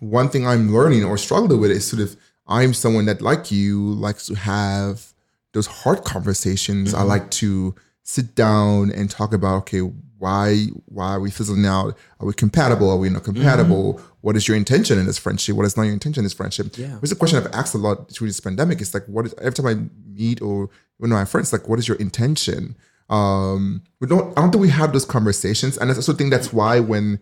one 0.00 0.28
thing 0.30 0.46
I'm 0.46 0.74
learning 0.74 1.04
or 1.04 1.16
struggling 1.16 1.60
with 1.60 1.70
is 1.70 1.86
sort 1.86 2.02
of 2.02 2.16
I'm 2.48 2.74
someone 2.74 3.06
that, 3.06 3.22
like 3.22 3.50
you, 3.52 3.80
likes 3.94 4.26
to 4.26 4.34
have 4.34 5.12
those 5.52 5.66
hard 5.66 6.04
conversations. 6.04 6.94
I 6.94 7.02
like 7.02 7.30
to 7.32 7.74
sit 8.02 8.34
down 8.34 8.90
and 8.90 9.10
talk 9.10 9.32
about 9.32 9.56
okay, 9.62 9.80
why 10.18 10.66
why 10.86 11.12
are 11.12 11.20
we 11.20 11.30
fizzling 11.30 11.66
out? 11.66 11.96
Are 12.20 12.26
we 12.26 12.32
compatible? 12.32 12.90
Are 12.90 12.96
we 12.96 13.10
not 13.10 13.24
compatible? 13.24 14.00
What 14.20 14.36
is 14.36 14.48
your 14.48 14.56
intention 14.56 14.98
in 14.98 15.06
this 15.06 15.18
friendship? 15.18 15.56
What 15.56 15.66
is 15.66 15.76
not 15.76 15.84
your 15.84 15.92
intention 15.92 16.20
in 16.20 16.24
this 16.24 16.32
friendship? 16.32 16.76
Yeah. 16.76 16.98
It's 17.02 17.12
a 17.12 17.16
question 17.16 17.38
I've 17.38 17.52
asked 17.52 17.74
a 17.74 17.78
lot 17.78 18.10
through 18.10 18.28
this 18.28 18.40
pandemic. 18.40 18.80
It's 18.80 18.94
like, 18.94 19.06
what 19.06 19.26
is 19.26 19.34
every 19.38 19.52
time 19.52 19.66
I 19.66 19.74
meet 20.10 20.40
or 20.40 20.70
when 20.98 21.10
my 21.10 21.24
friends, 21.24 21.52
like, 21.52 21.68
what 21.68 21.78
is 21.78 21.86
your 21.86 21.96
intention? 21.98 22.76
Um, 23.08 23.82
we 24.00 24.08
don't. 24.08 24.36
I 24.36 24.40
don't 24.40 24.50
think 24.50 24.62
we 24.62 24.70
have 24.70 24.92
those 24.92 25.04
conversations, 25.04 25.78
and 25.78 25.90
I 25.90 25.94
also 25.94 26.12
think 26.12 26.30
that's 26.30 26.52
why 26.52 26.80
when 26.80 27.20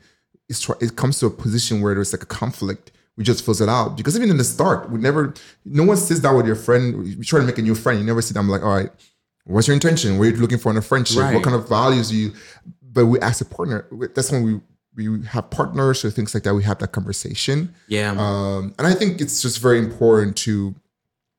it's 0.49 0.69
it 0.81 0.97
comes 0.97 1.19
to 1.21 1.27
a 1.27 1.31
position 1.31 1.81
where 1.81 1.95
there's 1.95 2.13
like 2.13 2.23
a 2.23 2.27
conflict, 2.27 2.93
we 3.17 3.25
just 3.25 3.45
fills 3.45 3.61
it 3.61 3.69
out 3.69 3.97
because 3.97 4.17
even 4.17 4.31
in 4.31 4.37
the 4.37 4.45
start, 4.45 4.91
we 4.91 4.99
never. 4.99 5.35
No 5.65 5.85
one 5.85 5.97
sits 5.97 6.21
down 6.21 6.37
with 6.37 6.47
your 6.47 6.57
friend. 6.57 7.07
You 7.07 7.23
try 7.23 7.41
to 7.41 7.47
make 7.47 7.59
a 7.59 7.63
new 7.63 7.75
friend. 7.75 7.99
You 7.99 8.05
never 8.05 8.23
sit 8.23 8.35
down 8.35 8.49
like, 8.49 8.63
all 8.63 8.75
right, 8.75 8.91
what's 9.45 9.69
your 9.69 9.75
intention? 9.75 10.19
What 10.19 10.29
are 10.29 10.31
you 10.31 10.37
looking 10.37 10.59
for 10.59 10.71
in 10.71 10.77
a 10.77 10.83
friendship? 10.83 11.23
Right. 11.23 11.35
What 11.35 11.45
kind 11.45 11.57
of 11.57 11.69
values 11.69 12.11
do 12.11 12.17
you? 12.17 12.33
But 12.83 13.07
we 13.07 13.21
ask 13.21 13.41
a 13.41 13.45
partner. 13.45 13.87
That's 14.15 14.31
when 14.33 14.43
we 14.43 14.61
we 14.97 15.25
have 15.27 15.51
partners 15.51 16.05
or 16.05 16.11
things 16.11 16.35
like 16.35 16.45
that, 16.45 16.55
we 16.55 16.63
have 16.63 16.79
that 16.79 16.93
conversation. 16.93 17.75
Yeah. 17.89 18.15
Um, 18.17 18.75
and 18.79 18.87
I 18.87 18.95
think 18.95 19.21
it's 19.21 19.43
just 19.43 19.59
very 19.59 19.79
important 19.79 20.37
to 20.39 20.75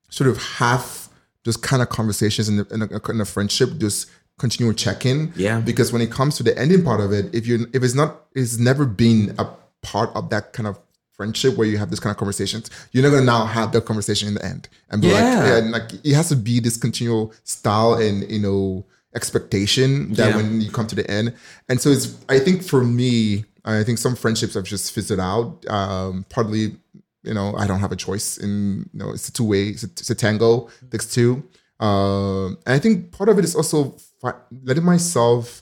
sort 0.10 0.30
of 0.30 0.38
have 0.38 1.10
those 1.44 1.58
kind 1.58 1.82
of 1.82 1.90
conversations 1.90 2.50
in, 2.50 2.58
the, 2.58 2.68
in, 2.72 2.82
a, 2.82 3.12
in 3.12 3.22
a 3.22 3.26
friendship, 3.26 3.78
just 3.78 4.10
continue 4.38 4.74
check 4.74 5.06
in. 5.06 5.32
Yeah. 5.36 5.62
Because 5.62 5.94
when 5.94 6.02
it 6.02 6.12
comes 6.12 6.36
to 6.38 6.44
the 6.44 6.58
ending 6.58 6.84
part 6.84 7.00
of 7.00 7.12
it, 7.12 7.34
if 7.34 7.48
you 7.48 7.68
if 7.74 7.84
it's 7.84 7.94
not, 7.94 8.26
it's 8.34 8.58
never 8.58 8.86
been 8.86 9.36
a 9.38 9.48
part 9.82 10.10
of 10.16 10.30
that 10.32 10.54
kind 10.54 10.68
of 10.68 10.80
friendship 11.18 11.56
where 11.58 11.68
you 11.68 11.78
have 11.78 11.90
this 11.90 12.00
kind 12.00 12.12
of 12.12 12.18
conversations, 12.18 12.70
you're 12.92 13.04
not 13.04 13.10
gonna 13.12 13.24
now 13.26 13.46
have 13.46 13.72
that 13.74 13.86
conversation 13.86 14.28
in 14.28 14.34
the 14.36 14.46
end 14.46 14.68
and 14.90 15.02
be 15.02 15.08
Yeah. 15.08 15.14
like, 15.14 15.24
yeah, 15.24 15.58
and 15.58 15.72
like 15.72 15.90
it 16.04 16.14
has 16.14 16.30
to 16.30 16.36
be 16.36 16.60
this 16.60 16.78
continual 16.78 17.34
style 17.44 17.94
and 17.96 18.30
you 18.30 18.40
know 18.40 18.86
expectation 19.16 20.14
that 20.14 20.30
Yeah. 20.30 20.36
when 20.38 20.62
you 20.62 20.70
come 20.72 20.88
to 20.88 20.96
the 20.96 21.10
end. 21.10 21.34
And 21.70 21.80
so 21.82 21.90
it's 21.90 22.16
I 22.30 22.40
think 22.40 22.64
for 22.64 22.84
me, 22.84 23.46
I 23.64 23.84
think 23.84 23.98
some 23.98 24.16
friendships 24.16 24.54
have 24.56 24.64
just 24.66 24.92
fizzled 24.92 25.20
out. 25.20 25.66
Um, 25.70 26.26
partly, 26.30 26.76
you 27.24 27.34
know, 27.34 27.56
I 27.58 27.66
don't 27.66 27.80
have 27.80 27.92
a 27.92 27.96
choice 27.96 28.38
in 28.38 28.90
you 28.94 29.00
know, 29.00 29.12
it's 29.12 29.28
a 29.30 29.32
two 29.32 29.46
way, 29.46 29.70
it's 29.70 29.84
a, 29.84 29.88
it's 29.88 30.10
a 30.10 30.16
tango, 30.16 30.70
takes 30.92 31.08
two. 31.08 31.44
Um, 31.80 32.58
and 32.66 32.74
I 32.76 32.80
think 32.80 33.12
part 33.12 33.30
of 33.30 33.38
it 33.40 33.44
is 33.44 33.56
also 33.56 33.96
fi- 34.22 34.40
letting 34.64 34.86
myself 34.86 35.62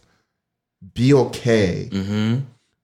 be 0.93 1.13
okay 1.13 1.89
mm-hmm. 1.91 2.39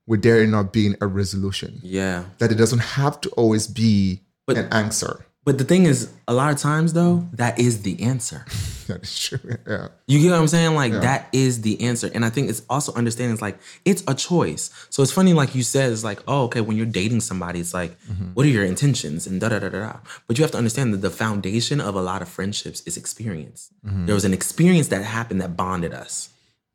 With 0.10 0.24
there 0.24 0.45
not 0.48 0.74
being 0.74 0.95
a 1.00 1.08
resolution. 1.08 1.80
Yeah. 1.84 2.26
That 2.39 2.52
it 2.52 2.56
doesn't 2.56 2.80
have 2.80 3.22
to 3.22 3.30
always 3.30 3.67
be 3.67 4.22
But- 4.45 4.58
an 4.58 4.67
answer. 4.74 5.26
But 5.45 5.58
the 5.58 5.63
thing 5.63 5.86
is, 5.86 6.12
a 6.28 6.34
lot 6.34 6.52
of 6.52 6.60
times 6.60 6.93
though, 6.93 7.26
that 7.34 7.58
is 7.58 7.84
the 7.84 8.02
answer. 8.02 8.45
That 8.89 9.04
is 9.04 9.19
true. 9.19 9.39
Yeah. 9.67 9.89
You 10.08 10.19
get 10.19 10.32
what 10.32 10.39
I'm 10.39 10.48
saying? 10.48 10.74
Like 10.74 10.93
that 10.93 11.28
is 11.32 11.62
the 11.62 11.80
answer. 11.82 12.10
And 12.12 12.26
I 12.26 12.32
think 12.32 12.50
it's 12.50 12.63
also 12.72 12.91
understanding 12.95 13.34
it's 13.34 13.41
like 13.41 13.60
it's 13.86 14.04
a 14.08 14.15
choice. 14.15 14.72
So 14.89 15.04
it's 15.04 15.12
funny, 15.12 15.34
like 15.34 15.54
you 15.54 15.62
said, 15.62 15.91
it's 15.91 16.04
like, 16.04 16.24
oh, 16.28 16.45
okay, 16.45 16.62
when 16.62 16.76
you're 16.76 16.88
dating 16.88 17.22
somebody, 17.22 17.60
it's 17.60 17.72
like, 17.72 17.91
mm-hmm. 18.06 18.34
what 18.34 18.48
are 18.48 18.50
your 18.50 18.65
intentions? 18.65 19.28
And 19.28 19.39
da 19.39 19.50
da 19.50 19.60
da 19.60 19.69
da 19.69 19.80
da. 19.80 20.00
But 20.26 20.39
you 20.39 20.43
have 20.43 20.50
to 20.54 20.58
understand 20.58 20.91
that 20.95 21.04
the 21.04 21.12
foundation 21.12 21.80
of 21.80 21.93
a 21.93 22.02
lot 22.02 22.24
of 22.24 22.30
friendships 22.30 22.82
is 22.88 22.98
experience. 22.98 23.72
Mm-hmm. 23.86 24.08
There 24.08 24.15
was 24.15 24.26
an 24.26 24.34
experience 24.34 24.88
that 24.88 25.04
happened 25.04 25.41
that 25.41 25.56
bonded 25.56 25.93
us, 25.93 26.30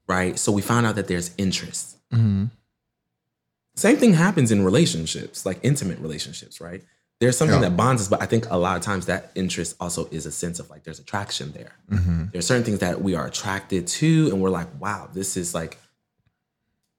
right? 0.07 0.39
So 0.39 0.53
we 0.53 0.63
found 0.63 0.87
out 0.87 0.95
that 0.95 1.09
there's 1.09 1.33
interest. 1.37 1.97
Mm-hmm. 2.13 2.45
Same 3.75 3.97
thing 3.97 4.15
happens 4.15 4.53
in 4.53 4.65
relationships, 4.65 5.45
like 5.45 5.59
intimate 5.63 5.99
relationships, 5.99 6.61
right? 6.61 6.83
There's 7.21 7.37
something 7.37 7.61
Yeah. 7.63 7.69
that 7.71 7.77
bonds 7.77 8.03
us, 8.03 8.09
but 8.09 8.23
I 8.23 8.27
think 8.27 8.51
a 8.51 8.57
lot 8.57 8.77
of 8.77 8.83
times 8.83 9.07
that 9.07 9.31
interest 9.35 9.77
also 9.81 10.09
is 10.11 10.27
a 10.27 10.33
sense 10.33 10.59
of 10.59 10.69
like 10.71 10.85
there's 10.85 10.99
attraction 10.99 11.53
there. 11.53 11.73
Mm-hmm. 11.91 12.25
There's 12.33 12.47
certain 12.47 12.65
things 12.65 12.81
that 12.81 13.03
we 13.03 13.15
are 13.15 13.27
attracted 13.27 13.87
to, 13.87 14.29
and 14.31 14.41
we're 14.41 14.51
like, 14.51 14.69
wow, 14.81 15.09
this 15.13 15.37
is 15.37 15.55
like, 15.55 15.79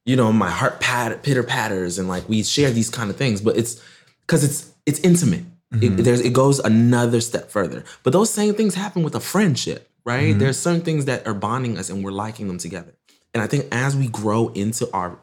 you 0.05 0.15
know, 0.15 0.31
my 0.31 0.49
heart 0.49 0.79
pat 0.79 1.21
pitter 1.23 1.43
patters, 1.43 1.97
and 1.99 2.07
like 2.07 2.27
we 2.27 2.43
share 2.43 2.71
these 2.71 2.89
kind 2.89 3.09
of 3.09 3.15
things, 3.17 3.41
but 3.41 3.57
it's 3.57 3.81
because 4.21 4.43
it's 4.43 4.71
it's 4.85 4.99
intimate. 4.99 5.45
It, 5.71 5.77
mm-hmm. 5.77 6.03
there's 6.03 6.21
it 6.21 6.31
goes 6.33 6.59
another 6.59 7.19
step 7.21 7.51
further. 7.51 7.83
But 8.03 8.13
those 8.13 8.29
same 8.29 8.53
things 8.53 8.75
happen 8.75 9.03
with 9.03 9.15
a 9.15 9.19
friendship, 9.19 9.89
right? 10.05 10.29
Mm-hmm. 10.29 10.39
There's 10.39 10.57
certain 10.57 10.81
things 10.81 11.05
that 11.05 11.27
are 11.27 11.33
bonding 11.33 11.77
us, 11.77 11.89
and 11.89 12.03
we're 12.03 12.11
liking 12.11 12.47
them 12.47 12.57
together. 12.57 12.93
And 13.33 13.43
I 13.43 13.47
think 13.47 13.67
as 13.71 13.97
we 13.97 14.07
grow 14.07 14.47
into 14.49 14.89
our 14.93 15.19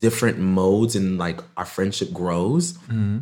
different 0.00 0.38
modes 0.38 0.96
and 0.96 1.18
like 1.18 1.40
our 1.56 1.64
friendship 1.66 2.12
grows, 2.12 2.72
mm-hmm. 2.72 3.18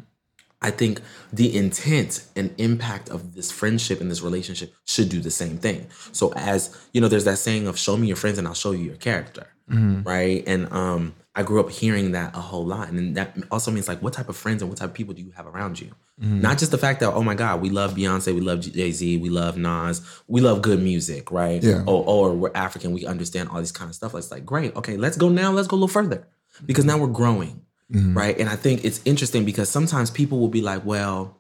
I 0.61 0.71
think 0.71 1.01
the 1.33 1.57
intent 1.57 2.27
and 2.35 2.53
impact 2.59 3.11
of 3.11 3.35
this 3.35 3.53
friendship 3.53 4.01
and 4.01 4.11
this 4.11 4.23
relationship 4.23 4.75
should 4.87 5.09
do 5.09 5.21
the 5.21 5.31
same 5.31 5.59
thing. 5.59 5.87
So 6.13 6.33
as 6.35 6.77
you 6.93 7.01
know, 7.01 7.09
there's 7.09 7.25
that 7.25 7.39
saying 7.39 7.69
of 7.69 7.79
"show 7.79 7.97
me 7.97 8.09
your 8.09 8.17
friends 8.17 8.39
and 8.39 8.49
I'll 8.49 8.55
show 8.55 8.73
you 8.73 8.85
your 8.85 8.97
character," 8.97 9.47
mm-hmm. 9.71 10.03
right? 10.03 10.43
And 10.47 10.73
um, 10.73 11.15
I 11.37 11.45
grew 11.45 11.61
up 11.61 11.71
hearing 11.71 12.13
that 12.13 12.35
a 12.35 12.41
whole 12.41 12.67
lot, 12.67 12.89
and 12.89 13.17
that 13.17 13.37
also 13.53 13.71
means 13.71 13.87
like, 13.87 14.03
what 14.03 14.13
type 14.13 14.29
of 14.29 14.37
friends 14.37 14.61
and 14.61 14.69
what 14.69 14.79
type 14.79 14.89
of 14.89 14.95
people 14.95 15.15
do 15.15 15.23
you 15.23 15.31
have 15.33 15.47
around 15.47 15.81
you? 15.81 15.93
Mm-hmm. 16.21 16.41
Not 16.41 16.59
just 16.59 16.73
the 16.73 16.79
fact 16.79 16.99
that 17.01 17.13
oh 17.13 17.23
my 17.23 17.37
God, 17.37 17.61
we 17.61 17.71
love 17.71 17.95
Beyonce, 17.95 18.35
we 18.35 18.41
love 18.41 18.61
Jay 18.61 18.91
Z, 18.91 19.19
we 19.19 19.29
love 19.29 19.57
Nas, 19.57 20.03
we 20.27 20.41
love 20.41 20.63
good 20.63 20.83
music, 20.83 21.31
right? 21.31 21.63
Yeah. 21.63 21.85
Or, 21.87 22.05
or 22.05 22.35
we're 22.35 22.51
African, 22.57 22.91
we 22.91 23.07
understand 23.07 23.51
all 23.51 23.61
these 23.61 23.71
kind 23.71 23.89
of 23.89 23.95
stuff. 23.95 24.13
It's 24.17 24.33
like 24.33 24.45
great, 24.45 24.75
okay, 24.75 24.97
let's 24.97 25.17
go 25.17 25.29
now. 25.29 25.53
Let's 25.53 25.69
go 25.69 25.77
a 25.77 25.79
little 25.79 25.87
further 25.87 26.27
because 26.67 26.85
now 26.85 26.95
mm-hmm. 26.95 27.03
we're 27.03 27.13
growing 27.13 27.63
mm-hmm. 27.93 28.17
right? 28.17 28.39
And 28.39 28.49
I 28.49 28.57
think 28.57 28.85
it's 28.85 29.01
interesting 29.05 29.45
because 29.45 29.69
sometimes 29.69 30.11
people 30.11 30.39
will 30.39 30.49
be 30.49 30.61
like, 30.61 30.85
"Well, 30.85 31.37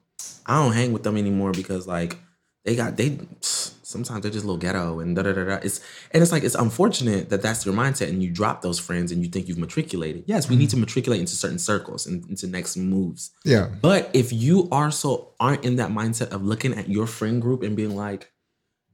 I 0.46 0.62
don't 0.62 0.72
hang 0.72 0.92
with 0.92 1.02
them 1.02 1.16
anymore 1.16 1.52
because 1.52 1.86
like 1.86 2.18
they 2.64 2.76
got 2.76 2.96
they 2.96 3.18
sometimes 3.40 4.22
they're 4.22 4.30
just 4.30 4.44
a 4.44 4.46
little 4.46 4.58
ghetto 4.58 5.00
and 5.00 5.16
da 5.16 5.22
da 5.22 5.32
da 5.32 5.44
da." 5.44 5.54
It's 5.62 5.80
and 6.12 6.22
it's 6.22 6.32
like 6.32 6.44
it's 6.44 6.54
unfortunate 6.54 7.30
that 7.30 7.42
that's 7.42 7.64
your 7.64 7.74
mindset 7.74 8.08
and 8.08 8.22
you 8.22 8.30
drop 8.30 8.62
those 8.62 8.78
friends 8.78 9.12
and 9.12 9.22
you 9.22 9.28
think 9.28 9.48
you've 9.48 9.58
matriculated. 9.58 10.24
Yes, 10.26 10.48
we 10.48 10.56
need 10.56 10.68
mm-hmm. 10.68 10.76
to 10.76 10.80
matriculate 10.80 11.20
into 11.20 11.34
certain 11.34 11.58
circles 11.58 12.06
and 12.06 12.28
into 12.28 12.46
next 12.46 12.76
moves. 12.76 13.30
Yeah. 13.44 13.68
But 13.80 14.10
if 14.12 14.32
you 14.32 14.68
also 14.72 15.32
aren't 15.40 15.64
in 15.64 15.76
that 15.76 15.90
mindset 15.90 16.30
of 16.30 16.42
looking 16.42 16.74
at 16.74 16.88
your 16.88 17.06
friend 17.06 17.40
group 17.40 17.62
and 17.62 17.76
being 17.76 17.94
like, 17.94 18.30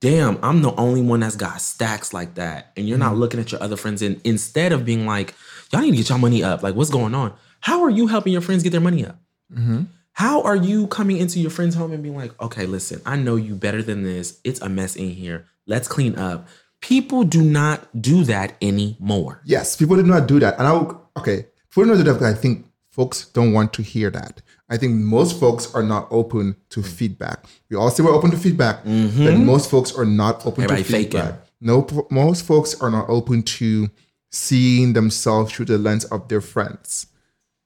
damn, 0.01 0.39
I'm 0.43 0.61
the 0.61 0.75
only 0.75 1.01
one 1.01 1.21
that's 1.21 1.37
got 1.37 1.63
stacks 1.63 2.13
like 2.13 2.35
that. 2.35 2.73
And 2.77 2.87
you're 2.87 2.99
not 2.99 3.17
looking 3.17 3.41
at 3.41 3.53
your 3.53 3.63
other 3.63 3.77
friends 3.77 4.03
and 4.03 4.21
instead 4.23 4.73
of 4.73 4.85
being 4.85 5.07
like, 5.07 5.35
y'all 5.75 5.83
need 5.83 5.91
to 5.93 5.97
get 5.97 6.09
your 6.09 6.19
money 6.19 6.43
up. 6.43 6.63
Like, 6.63 6.75
what's 6.75 6.91
going 6.91 7.15
on? 7.15 7.35
How 7.61 7.83
are 7.83 7.91
you 7.91 8.07
helping 8.07 8.33
your 8.33 8.43
friends 8.43 8.63
get 8.63 8.71
their 8.71 8.81
money 8.81 9.05
up? 9.05 9.19
Mm-hmm. 9.53 9.83
How 10.13 10.43
are 10.43 10.57
you 10.57 10.87
coming 10.87 11.17
into 11.17 11.41
your 11.41 11.51
friend's 11.51 11.75
home 11.75 11.93
and 11.93 12.03
being 12.03 12.17
like, 12.17 12.41
okay, 12.41 12.67
listen, 12.67 13.01
I 13.05 13.17
know 13.17 13.35
you 13.37 13.57
better 13.57 13.83
than 13.83 14.05
this. 14.05 14.41
It's 14.45 14.61
a 14.61 14.69
mess 14.69 14.95
in 14.95 15.11
here. 15.11 15.47
Let's 15.67 15.89
clean 15.89 16.17
up. 16.17 16.47
People 16.81 17.25
do 17.25 17.43
not 17.43 17.89
do 18.01 18.23
that 18.25 18.55
anymore. 18.63 19.41
Yes, 19.45 19.75
people 19.75 19.97
did 19.97 20.07
not 20.07 20.29
do 20.29 20.39
that. 20.39 20.59
And 20.59 20.69
I 20.69 20.73
would, 20.73 20.97
okay, 21.19 21.47
people 21.71 21.87
not 21.87 21.97
do 21.97 22.05
that 22.05 22.13
because 22.13 22.33
I 22.33 22.39
think 22.39 22.67
folks 22.91 23.25
don't 23.27 23.53
want 23.53 23.73
to 23.73 23.83
hear 23.83 24.11
that. 24.11 24.41
I 24.69 24.77
think 24.77 24.95
most 24.95 25.41
folks 25.41 25.75
are 25.75 25.83
not 25.83 26.07
open 26.11 26.57
to 26.71 26.81
mm. 26.81 26.87
feedback. 26.87 27.45
We 27.69 27.77
all 27.77 27.91
say 27.91 28.03
we're 28.03 28.15
open 28.15 28.31
to 28.31 28.37
feedback, 28.37 28.85
but 28.85 28.91
mm-hmm. 28.91 29.45
most 29.45 29.71
folks 29.71 29.97
are 29.97 30.05
not 30.05 30.47
open 30.47 30.65
Everybody 30.65 30.85
to 30.85 30.89
faking. 30.89 31.21
feedback. 31.21 31.41
No, 31.61 31.87
most 32.11 32.47
folks 32.47 32.81
are 32.81 32.91
not 32.91 33.09
open 33.09 33.43
to 33.43 33.89
seeing 34.35 34.93
themselves 34.93 35.53
through 35.53 35.67
the 35.67 35.79
lens 35.79 36.05
of 36.07 36.29
their 36.29 36.41
friends, 36.41 37.07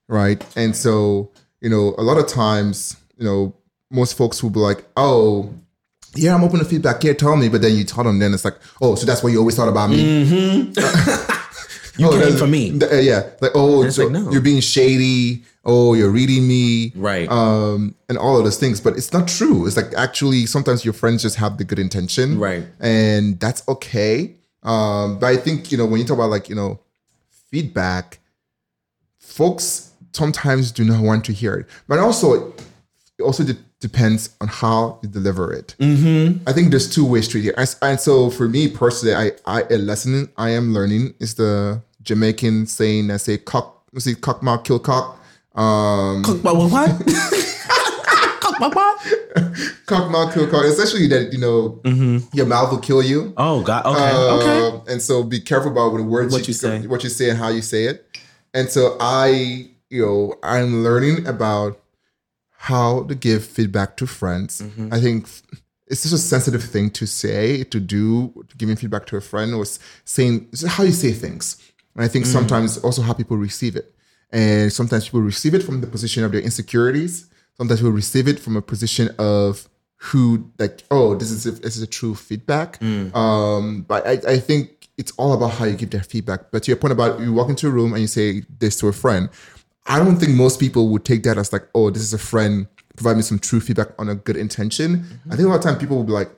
right? 0.09 0.45
And 0.57 0.77
so, 0.77 1.31
you 1.61 1.71
know, 1.71 1.95
a 1.99 2.03
lot 2.03 2.19
of 2.19 2.27
times, 2.29 2.97
you 3.17 3.25
know, 3.25 3.55
most 3.91 4.17
folks 4.17 4.43
will 4.43 4.51
be 4.51 4.61
like, 4.61 4.85
"Oh, 4.97 5.51
yeah, 6.15 6.35
I'm 6.35 6.45
open 6.45 6.59
to 6.59 6.65
feedback. 6.65 7.03
Yeah, 7.05 7.15
tell 7.15 7.37
me." 7.37 7.49
But 7.49 7.63
then 7.63 7.75
you 7.77 7.85
tell 7.85 8.05
them, 8.05 8.19
then 8.19 8.35
it's 8.35 8.45
like, 8.45 8.57
"Oh, 8.81 8.95
so 8.97 9.07
that's 9.07 9.23
what 9.23 9.33
you 9.33 9.39
always 9.39 9.57
thought 9.57 9.69
about 9.69 9.91
me." 9.91 10.25
Mm-hmm. 10.25 11.35
You 11.99 12.07
Oh, 12.07 12.11
came 12.17 12.37
for 12.37 12.47
me. 12.47 12.79
th- 12.79 12.93
uh, 12.93 12.95
yeah, 12.99 13.29
like 13.41 13.51
oh, 13.57 13.89
so 13.91 14.05
like, 14.05 14.13
no. 14.13 14.31
you're 14.31 14.41
being 14.41 14.61
shady. 14.61 15.43
Oh, 15.65 15.95
you're 15.95 16.11
reading 16.13 16.47
me, 16.47 16.93
Right. 16.95 17.29
Um, 17.29 17.97
and 18.09 18.17
all 18.17 18.39
of 18.39 18.45
those 18.45 18.57
things, 18.57 18.81
but 18.81 18.97
it's 18.97 19.13
not 19.13 19.27
true. 19.27 19.67
It's 19.67 19.77
like 19.77 19.93
actually 19.97 20.47
sometimes 20.47 20.85
your 20.85 20.95
friends 20.95 21.23
just 21.23 21.35
have 21.37 21.59
the 21.59 21.65
good 21.65 21.81
intention, 21.81 22.39
Right. 22.39 22.65
And 22.79 23.41
that's 23.41 23.67
okay. 23.67 24.37
Um, 24.63 25.19
but 25.19 25.27
I 25.27 25.37
think 25.37 25.71
you 25.71 25.79
know 25.79 25.87
when 25.87 26.01
you 26.01 26.07
talk 26.07 26.17
about 26.17 26.31
like 26.31 26.49
you 26.49 26.55
know 26.55 26.81
feedback, 27.51 28.19
folks 29.19 29.93
sometimes 30.13 30.73
do 30.73 30.85
not 30.85 31.01
want 31.01 31.25
to 31.27 31.33
hear 31.33 31.55
it, 31.55 31.67
but 31.87 31.99
also 31.99 32.53
it 32.53 33.23
also 33.23 33.45
de- 33.45 33.57
depends 33.81 34.31
on 34.41 34.49
how 34.49 34.99
you 35.03 35.09
deliver 35.09 35.53
it. 35.53 35.75
I 36.47 36.53
think 36.53 36.71
there's 36.71 36.93
two 36.93 37.05
ways 37.05 37.29
to 37.29 37.39
it 37.39 37.43
here. 37.43 37.55
And, 37.57 37.77
and 37.83 38.01
so 38.01 38.31
for 38.31 38.49
me 38.49 38.69
personally, 38.69 39.15
I, 39.15 39.33
I 39.47 39.63
a 39.71 39.79
lesson 39.79 40.29
I 40.37 40.51
am 40.51 40.73
learning 40.75 41.15
is 41.21 41.35
the 41.35 41.83
Jamaican 42.03 42.67
saying 42.67 43.09
that 43.09 43.21
say 43.21 43.39
cock, 43.39 43.85
let's 43.93 44.05
see, 44.05 44.15
cock 44.15 44.43
mark, 44.43 44.65
kill 44.65 44.79
cock. 44.79 45.21
Um, 45.55 46.23
Cook 46.23 46.45
my 46.45 46.53
what? 46.53 46.71
what? 46.71 46.91
Cook 48.41 48.75
what? 48.75 49.18
cock 49.87 50.11
mark, 50.11 50.35
kill 50.35 50.47
cock. 50.49 50.65
Essentially 50.65 51.07
that, 51.09 51.33
you 51.33 51.39
know, 51.39 51.81
your 52.33 52.47
mouth 52.47 52.71
will 52.71 52.79
kill 52.81 53.03
you. 53.03 53.33
Oh 53.37 53.63
God. 53.63 53.85
Okay. 53.87 54.13
okay. 54.17 54.77
Um, 54.77 54.83
And 54.89 55.03
so 55.03 55.23
be 55.23 55.41
careful 55.41 55.71
about 55.73 55.97
the 55.97 56.03
words 56.03 56.33
What 56.33 56.49
you 56.49 56.55
say. 56.55 56.87
what 56.87 57.03
you 57.05 57.11
say 57.11 57.31
and 57.31 57.39
how 57.39 57.49
you 57.49 57.63
say 57.63 57.85
it. 57.85 58.05
And 58.55 58.69
so 58.71 58.97
I, 59.01 59.69
you 59.91 60.03
know, 60.05 60.35
I'm 60.43 60.83
learning 60.83 61.27
about 61.27 61.81
how 62.57 63.05
to 63.05 63.15
give 63.15 63.45
feedback 63.45 63.97
to 63.99 64.07
friends. 64.07 64.61
Mm-hmm. 64.63 64.93
I 64.93 65.01
think 65.01 65.29
it's 65.87 66.03
just 66.03 66.13
a 66.15 66.19
sensitive 66.19 66.63
thing 66.65 66.91
to 66.91 67.07
say, 67.07 67.65
to 67.65 67.79
do, 67.81 68.33
giving 68.57 68.77
feedback 68.77 69.07
to 69.07 69.17
a 69.17 69.21
friend 69.21 69.55
or 69.55 69.65
saying 70.05 70.49
how 70.67 70.83
you 70.83 70.93
say 70.93 71.13
things. 71.13 71.57
And 71.95 72.05
I 72.05 72.09
think 72.09 72.25
Mm. 72.25 72.33
sometimes 72.33 72.79
also 72.79 73.03
how 73.03 73.13
people 73.13 73.37
receive 73.37 73.77
it. 73.77 73.95
And 74.31 74.73
sometimes 74.73 75.05
people 75.05 75.23
receive 75.23 75.55
it 75.55 75.63
from 75.63 75.81
the 75.81 75.87
position 75.87 76.25
of 76.25 76.33
their 76.33 76.41
insecurities. 76.43 77.28
Sometimes 77.59 77.81
people 77.81 77.93
receive 77.93 78.29
it 78.29 78.39
from 78.39 78.57
a 78.57 78.63
position 78.63 79.11
of 79.19 79.69
who 79.97 80.51
like, 80.59 80.85
oh, 80.91 81.15
this 81.17 81.31
is 81.31 81.45
a, 81.47 81.51
this 81.51 81.77
is 81.77 81.83
a 81.83 81.87
true 81.87 82.15
feedback. 82.15 82.79
Mm. 82.81 83.15
Um, 83.15 83.83
but 83.83 84.07
I, 84.07 84.13
I 84.35 84.39
think 84.39 84.89
it's 84.97 85.11
all 85.13 85.33
about 85.33 85.51
how 85.53 85.65
you 85.65 85.75
give 85.77 85.91
that 85.91 86.07
feedback. 86.07 86.51
But 86.53 86.63
to 86.65 86.71
your 86.71 86.77
point 86.77 86.93
about 86.93 87.21
you 87.21 87.33
walk 87.33 87.49
into 87.49 87.67
a 87.67 87.71
room 87.71 87.93
and 87.93 88.01
you 88.01 88.07
say 88.07 88.43
this 88.61 88.79
to 88.79 88.89
a 88.89 88.93
friend, 88.93 89.29
I 89.87 89.99
don't 89.99 90.17
think 90.17 90.33
most 90.37 90.61
people 90.61 90.89
would 90.91 91.05
take 91.05 91.25
that 91.25 91.37
as 91.37 91.53
like, 91.53 91.67
oh, 91.75 91.91
this 91.91 92.03
is 92.03 92.13
a 92.15 92.19
friend 92.19 92.67
provide 92.97 93.17
me 93.17 93.23
some 93.23 93.39
true 93.39 93.61
feedback 93.61 93.89
on 93.99 94.09
a 94.09 94.15
good 94.17 94.37
intention. 94.37 95.05
I 95.31 95.37
think 95.37 95.47
a 95.47 95.51
lot 95.51 95.57
of 95.59 95.63
time 95.63 95.79
people 95.79 95.97
will 95.97 96.05
be 96.05 96.13
like, 96.13 96.31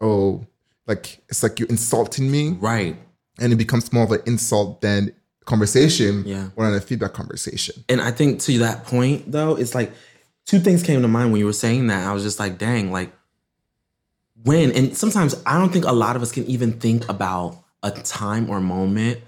oh, 0.00 0.44
like 0.88 1.20
it's 1.28 1.42
like 1.44 1.60
you're 1.60 1.68
insulting 1.68 2.28
me, 2.30 2.50
Right. 2.60 2.96
and 3.38 3.52
it 3.52 3.56
becomes 3.56 3.92
more 3.92 4.02
of 4.04 4.10
an 4.10 4.20
insult 4.26 4.80
than 4.80 5.12
conversation 5.44 6.24
Yeah. 6.26 6.48
or 6.56 6.64
on 6.66 6.74
a 6.74 6.80
feedback 6.80 7.12
conversation. 7.12 7.84
And 7.88 8.00
I 8.00 8.10
think 8.10 8.40
to 8.40 8.58
that 8.58 8.84
point 8.86 9.30
though, 9.30 9.54
it's 9.56 9.72
like 9.74 9.92
two 10.50 10.58
things 10.58 10.82
came 10.82 11.00
to 11.00 11.06
mind 11.06 11.30
when 11.30 11.38
you 11.38 11.46
were 11.46 11.52
saying 11.52 11.86
that. 11.86 12.04
I 12.04 12.12
was 12.12 12.24
just 12.24 12.40
like, 12.40 12.58
dang, 12.58 12.90
like 12.90 13.12
when 14.42 14.72
and 14.72 14.96
sometimes 14.96 15.40
I 15.46 15.58
don't 15.58 15.72
think 15.72 15.84
a 15.84 15.92
lot 15.92 16.16
of 16.16 16.22
us 16.22 16.32
can 16.32 16.44
even 16.46 16.72
think 16.72 17.08
about 17.08 17.62
a 17.84 17.92
time 17.92 18.50
or 18.50 18.60
moment 18.60 19.20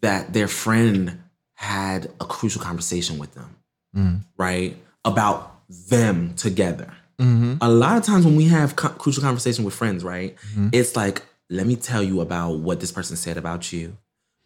that 0.00 0.32
their 0.32 0.48
friend 0.48 1.22
had 1.54 2.10
a 2.20 2.24
crucial 2.24 2.60
conversation 2.60 3.18
with 3.18 3.32
them, 3.34 3.56
mm-hmm. 3.96 4.16
right? 4.36 4.76
About 5.04 5.60
them 5.68 6.34
together. 6.34 6.92
Mm-hmm. 7.20 7.58
A 7.60 7.70
lot 7.70 7.96
of 7.96 8.02
times 8.02 8.24
when 8.24 8.34
we 8.34 8.46
have 8.46 8.74
co- 8.74 8.88
crucial 8.88 9.22
conversation 9.22 9.64
with 9.64 9.74
friends, 9.74 10.02
right? 10.02 10.34
Mm-hmm. 10.50 10.70
It's 10.72 10.96
like, 10.96 11.22
let 11.50 11.68
me 11.68 11.76
tell 11.76 12.02
you 12.02 12.20
about 12.20 12.54
what 12.54 12.80
this 12.80 12.90
person 12.90 13.14
said 13.14 13.36
about 13.36 13.72
you, 13.72 13.96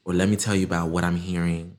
or 0.04 0.12
let 0.12 0.28
me 0.28 0.36
tell 0.36 0.54
you 0.54 0.66
about 0.66 0.90
what 0.90 1.04
I'm 1.04 1.16
hearing, 1.16 1.75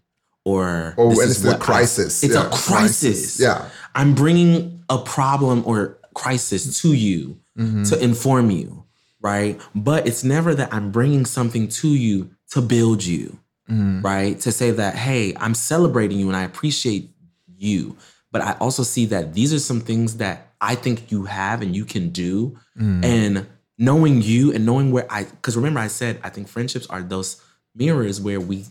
or 0.48 0.94
oh, 0.98 1.10
when 1.10 1.28
is 1.28 1.38
it's 1.38 1.44
a 1.44 1.48
what 1.48 1.62
I- 1.62 1.66
crisis. 1.66 2.24
it's 2.24 2.34
Yeah, 2.34 2.48
a 2.48 2.50
crisis. 2.50 3.38
Yeah. 3.38 3.68
I'm 3.94 4.16
bringing 4.16 4.82
a 4.90 4.98
problem 4.98 5.64
or 5.66 5.98
crisis 6.14 6.82
to 6.82 6.94
you 6.94 7.38
mm-hmm. 7.58 7.84
to 7.84 8.02
inform 8.02 8.50
you, 8.50 8.86
right? 9.20 9.60
But 9.76 10.08
it's 10.08 10.24
never 10.24 10.56
that 10.56 10.74
I'm 10.74 10.90
bringing 10.92 11.26
something 11.26 11.68
to 11.68 11.90
you 11.90 12.30
to 12.52 12.62
build 12.62 13.04
you, 13.04 13.38
mm-hmm. 13.70 14.02
right? 14.02 14.40
To 14.40 14.52
say 14.54 14.72
that, 14.72 14.96
hey, 14.96 15.36
I'm 15.36 15.54
celebrating 15.54 16.18
you 16.18 16.28
and 16.28 16.38
I 16.38 16.44
appreciate 16.44 17.10
you. 17.58 17.98
But 18.32 18.42
I 18.42 18.54
also 18.62 18.84
see 18.84 19.06
that 19.08 19.34
these 19.34 19.54
are 19.54 19.60
some 19.60 19.82
things 19.82 20.18
that 20.18 20.54
I 20.62 20.76
think 20.76 21.12
you 21.12 21.26
have 21.26 21.62
and 21.62 21.76
you 21.76 21.84
can 21.84 22.10
do. 22.10 22.58
Mm. 22.80 23.04
And 23.04 23.48
knowing 23.78 24.22
you 24.22 24.54
and 24.54 24.66
knowing 24.66 24.92
where 24.92 25.08
I, 25.10 25.24
because 25.24 25.58
remember, 25.58 25.80
I 25.82 25.88
said, 25.88 26.20
I 26.24 26.30
think 26.30 26.48
friendships 26.48 26.88
are 26.88 27.02
those 27.02 27.42
mirrors 27.76 28.22
where 28.22 28.40
we, 28.40 28.66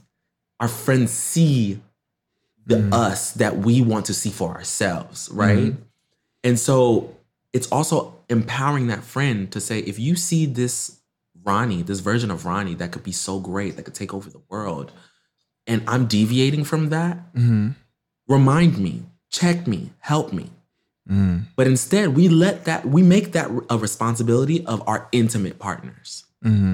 our 0.61 0.69
friends 0.69 1.11
see 1.13 1.81
the 2.67 2.77
mm-hmm. 2.77 2.93
us 2.93 3.33
that 3.33 3.59
we 3.59 3.81
want 3.81 4.07
to 4.07 4.15
see 4.15 4.31
for 4.31 4.55
ourselves, 4.55 5.29
mm-hmm. 5.29 5.39
right? 5.39 5.75
And 6.43 6.59
so 6.59 7.17
it's 7.53 7.71
also 7.71 8.15
empowering 8.29 8.89
that 8.89 9.05
friend 9.05 9.51
to 9.53 9.61
say, 9.61 9.81
if 9.81 9.99
you 9.99 10.17
see 10.17 10.47
this 10.47 11.01
Ronnie, 11.45 11.83
this 11.83 12.01
version 12.01 12.31
of 12.31 12.45
Ronnie 12.45 12.75
that 12.75 12.91
could 12.91 13.05
be 13.05 13.13
so 13.13 13.39
great, 13.39 13.77
that 13.77 13.85
could 13.85 13.95
take 13.95 14.13
over 14.13 14.29
the 14.29 14.43
world, 14.49 14.93
and 15.67 15.83
I'm 15.87 16.07
deviating 16.07 16.65
from 16.65 16.89
that, 16.91 17.33
mm-hmm. 17.35 17.71
remind 18.27 18.79
me, 18.79 19.03
check 19.31 19.67
me, 19.67 19.91
help 19.99 20.33
me. 20.33 20.51
But 21.55 21.69
instead, 21.69 22.17
we 22.17 22.29
let 22.29 22.65
that, 22.65 22.85
we 22.85 23.03
make 23.03 23.31
that 23.33 23.49
a 23.71 23.79
responsibility 23.79 24.67
of 24.67 24.83
our 24.89 25.09
intimate 25.13 25.61
partners. 25.61 26.25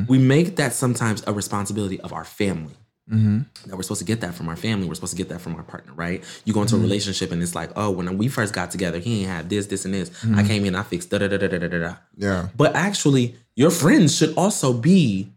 We 0.08 0.18
make 0.18 0.56
that 0.56 0.72
sometimes 0.72 1.22
a 1.26 1.32
responsibility 1.32 2.00
of 2.00 2.12
our 2.12 2.24
family. 2.24 2.74
Mm-hmm. 3.10 3.68
That 3.68 3.76
we're 3.76 3.82
supposed 3.82 4.00
to 4.00 4.04
get 4.06 4.20
that 4.20 4.34
from 4.34 4.48
our 4.48 4.56
family. 4.56 4.86
We're 4.86 4.94
supposed 4.94 5.12
to 5.12 5.16
get 5.16 5.28
that 5.30 5.40
from 5.40 5.56
our 5.56 5.62
partner, 5.62 5.92
right? 5.94 6.22
You 6.44 6.52
go 6.52 6.62
into 6.62 6.74
a 6.74 6.78
mm-hmm. 6.78 6.84
relationship 6.84 7.32
and 7.32 7.42
it's 7.42 7.54
like, 7.54 7.70
oh, 7.76 7.90
when 7.90 8.16
we 8.16 8.28
first 8.28 8.54
got 8.54 8.70
together, 8.70 8.98
he 8.98 9.20
ain't 9.20 9.30
have 9.30 9.48
this, 9.48 9.66
this, 9.66 9.84
and 9.84 9.92
this. 9.92 10.08
I 10.08 10.26
mm-hmm. 10.26 10.46
came 10.46 10.64
in, 10.64 10.74
I 10.74 10.82
fixed 10.82 11.10
da 11.10 11.18
da 11.18 11.28
da 11.28 11.36
da 11.36 11.48
da 11.48 11.58
da 11.58 11.68
da. 11.68 11.78
da. 11.78 11.94
Yeah. 12.16 12.48
But 12.56 12.76
actually, 12.76 13.36
your 13.56 13.70
friends 13.70 14.16
should 14.16 14.34
also 14.36 14.72
be 14.72 15.32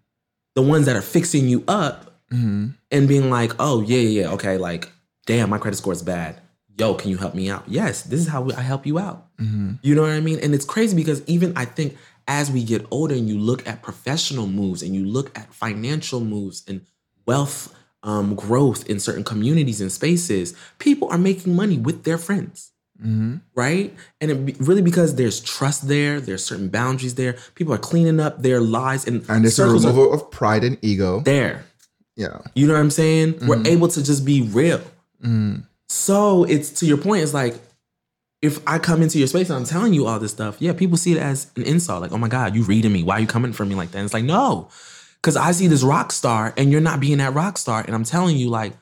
the 0.54 0.62
ones 0.62 0.86
that 0.86 0.96
are 0.96 1.02
fixing 1.02 1.50
you 1.50 1.64
up 1.68 2.14
and 2.32 2.76
being 2.92 3.30
like, 3.30 3.54
oh, 3.60 3.82
yeah, 3.82 3.98
yeah, 3.98 4.22
yeah, 4.22 4.32
okay, 4.34 4.58
like, 4.58 4.92
damn, 5.26 5.50
my 5.50 5.58
credit 5.58 5.78
score 5.78 5.94
is 5.94 6.04
bad. 6.04 6.42
Yo, 6.78 6.94
can 6.94 7.10
you 7.10 7.18
help 7.18 7.34
me 7.34 7.50
out? 7.50 7.64
Yes, 7.68 8.02
this 8.04 8.20
is 8.20 8.28
how 8.28 8.50
I 8.52 8.62
help 8.62 8.86
you 8.86 9.00
out. 9.00 9.28
You 9.40 9.96
know 9.96 10.02
what 10.02 10.12
I 10.12 10.20
mean? 10.20 10.40
And 10.40 10.54
it's 10.54 10.66
crazy 10.66 10.96
because 10.96 11.24
even 11.28 11.56
I 11.56 11.66
think 11.66 11.98
as 12.28 12.52
we 12.52 12.64
get 12.64 12.86
older 12.92 13.16
and 13.16 13.30
you 13.30 13.38
look 13.40 13.68
at 13.68 13.82
professional 13.82 14.48
moves 14.48 14.82
and 14.82 14.94
you 14.94 15.06
look 15.06 15.38
at 15.38 15.54
financial 15.54 16.20
moves 16.20 16.64
and 16.68 16.82
wealth 17.26 17.76
um, 18.04 18.36
growth 18.36 18.88
in 18.88 19.00
certain 19.00 19.24
communities 19.24 19.82
and 19.82 19.92
spaces, 19.92 20.54
people 20.78 21.10
are 21.10 21.18
making 21.18 21.56
money 21.56 21.78
with 21.78 22.04
their 22.04 22.18
friends 22.18 22.72
mm-hmm. 23.00 23.38
right? 23.54 23.94
And 24.22 24.32
it 24.32 24.58
really 24.60 24.82
because 24.82 25.16
there's 25.16 25.40
trust 25.40 25.88
there, 25.88 26.20
there's 26.20 26.44
certain 26.44 26.70
boundaries 26.70 27.16
there. 27.16 27.38
People 27.56 27.74
are 27.74 27.78
cleaning 27.78 28.20
up 28.20 28.42
their 28.42 28.62
lives 28.62 29.08
and, 29.08 29.26
And 29.30 29.44
there's 29.44 29.60
a 29.60 29.68
removal 29.68 30.14
of 30.14 30.32
pride 30.32 30.64
and 30.64 30.78
ego. 30.82 31.22
there. 31.22 31.66
Yeah. 32.16 32.42
You 32.54 32.68
know 32.68 32.74
what 32.74 32.80
I'm 32.80 32.92
saying? 32.92 33.40
We're 33.46 33.58
mm-hmm. 33.58 33.68
able 33.68 33.88
to 33.90 34.04
just 34.04 34.24
be 34.24 34.44
real. 34.44 34.82
Mm. 35.22 35.66
So 35.90 36.46
it's 36.46 36.70
to 36.80 36.86
your 36.86 36.98
point. 36.98 37.24
It's 37.24 37.34
like 37.34 37.56
if 38.42 38.66
I 38.68 38.80
come 38.80 39.02
into 39.02 39.18
your 39.18 39.28
space 39.28 39.50
and 39.50 39.60
I'm 39.60 39.66
telling 39.66 39.94
you 39.94 40.08
all 40.08 40.20
this 40.20 40.32
stuff, 40.32 40.58
yeah, 40.60 40.72
people 40.72 40.98
see 40.98 41.14
it 41.14 41.18
as 41.18 41.52
an 41.58 41.64
insult. 41.64 42.02
Like, 42.02 42.14
oh 42.14 42.18
my 42.18 42.30
god, 42.30 42.56
you 42.56 42.64
reading 42.64 42.94
me? 42.94 43.04
Why 43.04 43.18
are 43.18 43.20
you 43.20 43.28
coming 43.28 43.52
for 43.52 43.66
me 43.66 43.76
like 43.76 43.92
that? 43.92 43.98
And 43.98 44.06
it's 44.06 44.14
like 44.14 44.24
no, 44.24 44.70
because 45.26 45.38
I 45.38 45.54
see 45.54 45.66
this 45.66 45.82
rock 45.82 46.12
star 46.12 46.54
and 46.56 46.72
you're 46.72 46.82
not 46.82 47.00
being 47.00 47.18
that 47.18 47.34
rock 47.34 47.58
star, 47.58 47.84
and 47.84 47.96
I'm 47.96 48.04
telling 48.04 48.38
you 48.38 48.52
like, 48.52 48.74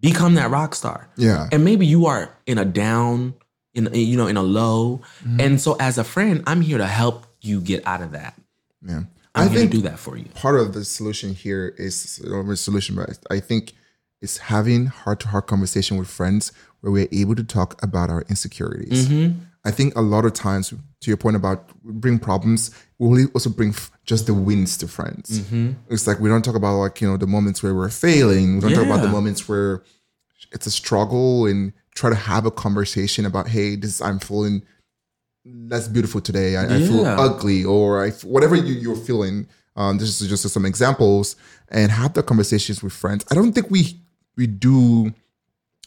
become 0.00 0.34
that 0.34 0.50
rock 0.50 0.74
star. 0.74 1.08
Yeah. 1.16 1.46
And 1.52 1.64
maybe 1.64 1.86
you 1.86 2.06
are 2.06 2.36
in 2.46 2.58
a 2.58 2.64
down, 2.64 3.34
in 3.74 3.88
you 3.94 4.16
know, 4.16 4.26
in 4.26 4.36
a 4.36 4.42
low. 4.42 5.02
And 5.38 5.60
so 5.60 5.76
as 5.78 5.96
a 5.96 6.02
friend, 6.02 6.42
I'm 6.48 6.62
here 6.62 6.78
to 6.78 6.86
help 6.86 7.26
you 7.42 7.60
get 7.60 7.86
out 7.86 8.02
of 8.02 8.10
that. 8.10 8.34
Yeah. 8.82 9.04
I'm 9.36 9.46
I 9.46 9.48
here 9.48 9.60
think 9.60 9.70
to 9.70 9.76
do 9.76 9.82
that 9.84 10.00
for 10.00 10.16
you. 10.16 10.24
part 10.34 10.58
of 10.58 10.74
the 10.74 10.84
solution 10.84 11.32
here 11.32 11.74
is 11.78 12.20
or 12.28 12.56
solution, 12.56 12.96
but 12.96 13.16
I 13.30 13.38
think 13.38 13.72
it's 14.20 14.38
having 14.38 14.86
heart 14.86 15.20
to 15.20 15.28
heart 15.28 15.46
conversation 15.46 15.96
with 15.96 16.08
friends 16.08 16.52
where 16.80 16.90
we're 16.90 17.08
able 17.12 17.36
to 17.36 17.44
talk 17.44 17.80
about 17.84 18.10
our 18.10 18.24
insecurities. 18.28 19.06
Mm-hmm. 19.06 19.38
I 19.64 19.70
think 19.70 19.96
a 19.96 20.02
lot 20.02 20.24
of 20.24 20.32
times, 20.34 20.70
to 20.70 21.10
your 21.10 21.16
point 21.16 21.36
about 21.36 21.68
bring 21.82 22.18
problems, 22.18 22.70
we 23.10 23.24
will 23.24 23.30
also 23.34 23.50
bring 23.50 23.70
f- 23.70 23.90
just 24.04 24.26
the 24.26 24.34
wins 24.34 24.76
to 24.78 24.88
friends. 24.88 25.40
Mm-hmm. 25.40 25.72
It's 25.90 26.06
like 26.06 26.20
we 26.20 26.28
don't 26.28 26.44
talk 26.44 26.54
about 26.54 26.76
like 26.78 27.00
you 27.00 27.08
know 27.08 27.16
the 27.16 27.26
moments 27.26 27.62
where 27.62 27.74
we're 27.74 27.90
failing. 27.90 28.56
We 28.56 28.60
don't 28.60 28.74
talk 28.74 28.86
about 28.86 29.02
the 29.02 29.08
moments 29.08 29.48
where 29.48 29.82
it's 30.52 30.66
a 30.66 30.70
struggle 30.70 31.46
and 31.46 31.72
try 31.94 32.10
to 32.10 32.16
have 32.16 32.46
a 32.46 32.50
conversation 32.50 33.26
about 33.26 33.48
hey, 33.48 33.76
this 33.76 34.00
I'm 34.00 34.18
feeling 34.18 34.62
less 35.44 35.88
beautiful 35.88 36.20
today. 36.20 36.56
I, 36.56 36.76
I 36.76 36.78
feel 36.80 37.04
ugly, 37.04 37.64
or 37.64 38.02
I 38.04 38.08
f- 38.08 38.24
whatever 38.24 38.54
you, 38.54 38.74
you're 38.74 38.96
feeling. 38.96 39.48
Um, 39.76 39.98
this 39.98 40.20
is 40.20 40.28
just 40.28 40.48
some 40.48 40.64
examples, 40.64 41.36
and 41.68 41.90
have 41.90 42.14
the 42.14 42.22
conversations 42.22 42.82
with 42.82 42.92
friends. 42.92 43.24
I 43.30 43.34
don't 43.34 43.52
think 43.52 43.70
we 43.70 44.00
we 44.36 44.46
do 44.46 45.12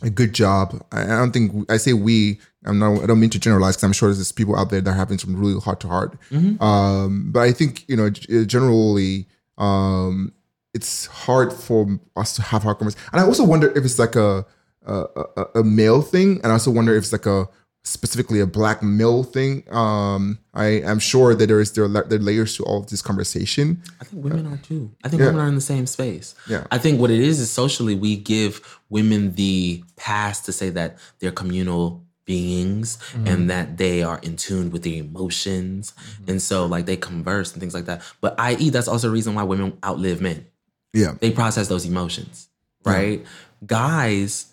a 0.01 0.09
good 0.09 0.33
job. 0.33 0.83
I, 0.91 1.03
I 1.03 1.07
don't 1.17 1.31
think 1.31 1.69
I 1.71 1.77
say 1.77 1.93
we. 1.93 2.39
I'm 2.65 2.79
not. 2.79 3.03
I 3.03 3.05
don't 3.07 3.19
mean 3.19 3.29
to 3.31 3.39
generalize 3.39 3.75
because 3.75 3.83
I'm 3.85 3.93
sure 3.93 4.13
there's 4.13 4.31
people 4.31 4.55
out 4.57 4.69
there 4.69 4.81
that 4.81 4.89
are 4.89 4.93
having 4.93 5.17
some 5.17 5.35
really 5.35 5.59
hard 5.59 5.79
to 5.81 5.87
heart. 5.87 6.17
Um, 6.61 7.31
but 7.31 7.41
I 7.41 7.51
think 7.51 7.87
you 7.87 7.95
know 7.95 8.09
generally 8.09 9.27
um, 9.57 10.33
it's 10.73 11.05
hard 11.07 11.51
for 11.53 11.99
us 12.15 12.35
to 12.35 12.41
have 12.41 12.63
hard 12.63 12.77
conversations. 12.77 13.09
And 13.11 13.21
I 13.21 13.25
also 13.25 13.43
wonder 13.43 13.69
if 13.75 13.83
it's 13.85 13.99
like 13.99 14.15
a 14.15 14.45
a, 14.85 15.05
a 15.35 15.45
a 15.55 15.63
male 15.63 16.01
thing, 16.01 16.39
and 16.43 16.47
I 16.47 16.51
also 16.51 16.71
wonder 16.71 16.95
if 16.95 17.03
it's 17.03 17.11
like 17.11 17.25
a 17.25 17.47
specifically 17.87 18.39
a 18.39 18.45
black 18.45 18.83
male 18.83 19.23
thing. 19.23 19.63
Um, 19.73 20.39
I 20.53 20.81
am 20.83 20.99
sure 20.99 21.33
that 21.35 21.47
there 21.47 21.59
is 21.59 21.71
there 21.73 21.85
are, 21.85 21.87
there 21.87 22.19
are 22.19 22.21
layers 22.21 22.55
to 22.57 22.63
all 22.63 22.79
of 22.81 22.87
this 22.87 23.01
conversation. 23.01 23.81
I 24.01 24.03
think 24.05 24.23
women 24.23 24.45
are 24.47 24.57
too. 24.57 24.91
I 25.03 25.09
think 25.09 25.19
Yeah. 25.21 25.27
women 25.27 25.41
are 25.41 25.47
in 25.47 25.55
the 25.55 25.61
same 25.61 25.87
space. 25.87 26.35
Yeah. 26.49 26.65
I 26.71 26.77
think 26.77 26.99
what 26.99 27.11
it 27.11 27.19
is 27.19 27.39
is 27.39 27.49
socially 27.51 27.95
we 27.95 28.15
give 28.17 28.79
women 28.89 29.33
the 29.35 29.83
pass 29.95 30.41
to 30.41 30.51
say 30.51 30.69
that 30.71 30.97
they're 31.19 31.31
communal 31.31 32.03
beings 32.25 32.97
Mm-hmm. 33.13 33.27
and 33.27 33.49
that 33.49 33.77
they 33.77 34.03
are 34.03 34.19
in 34.21 34.35
tune 34.35 34.69
with 34.69 34.83
their 34.83 34.99
emotions. 35.01 35.93
And 36.27 36.41
so 36.41 36.65
like 36.65 36.85
they 36.85 36.97
converse 36.97 37.53
and 37.53 37.61
things 37.61 37.73
like 37.73 37.85
that. 37.85 38.01
But 38.21 38.35
i.e. 38.39 38.69
that's 38.69 38.87
also 38.89 39.07
a 39.07 39.11
reason 39.11 39.33
why 39.35 39.43
women 39.43 39.77
outlive 39.85 40.19
men. 40.21 40.45
Yeah, 40.93 41.15
They 41.21 41.31
process 41.31 41.67
those 41.69 41.85
emotions. 41.85 42.49
Right? 42.83 43.25
Guys, 43.65 44.47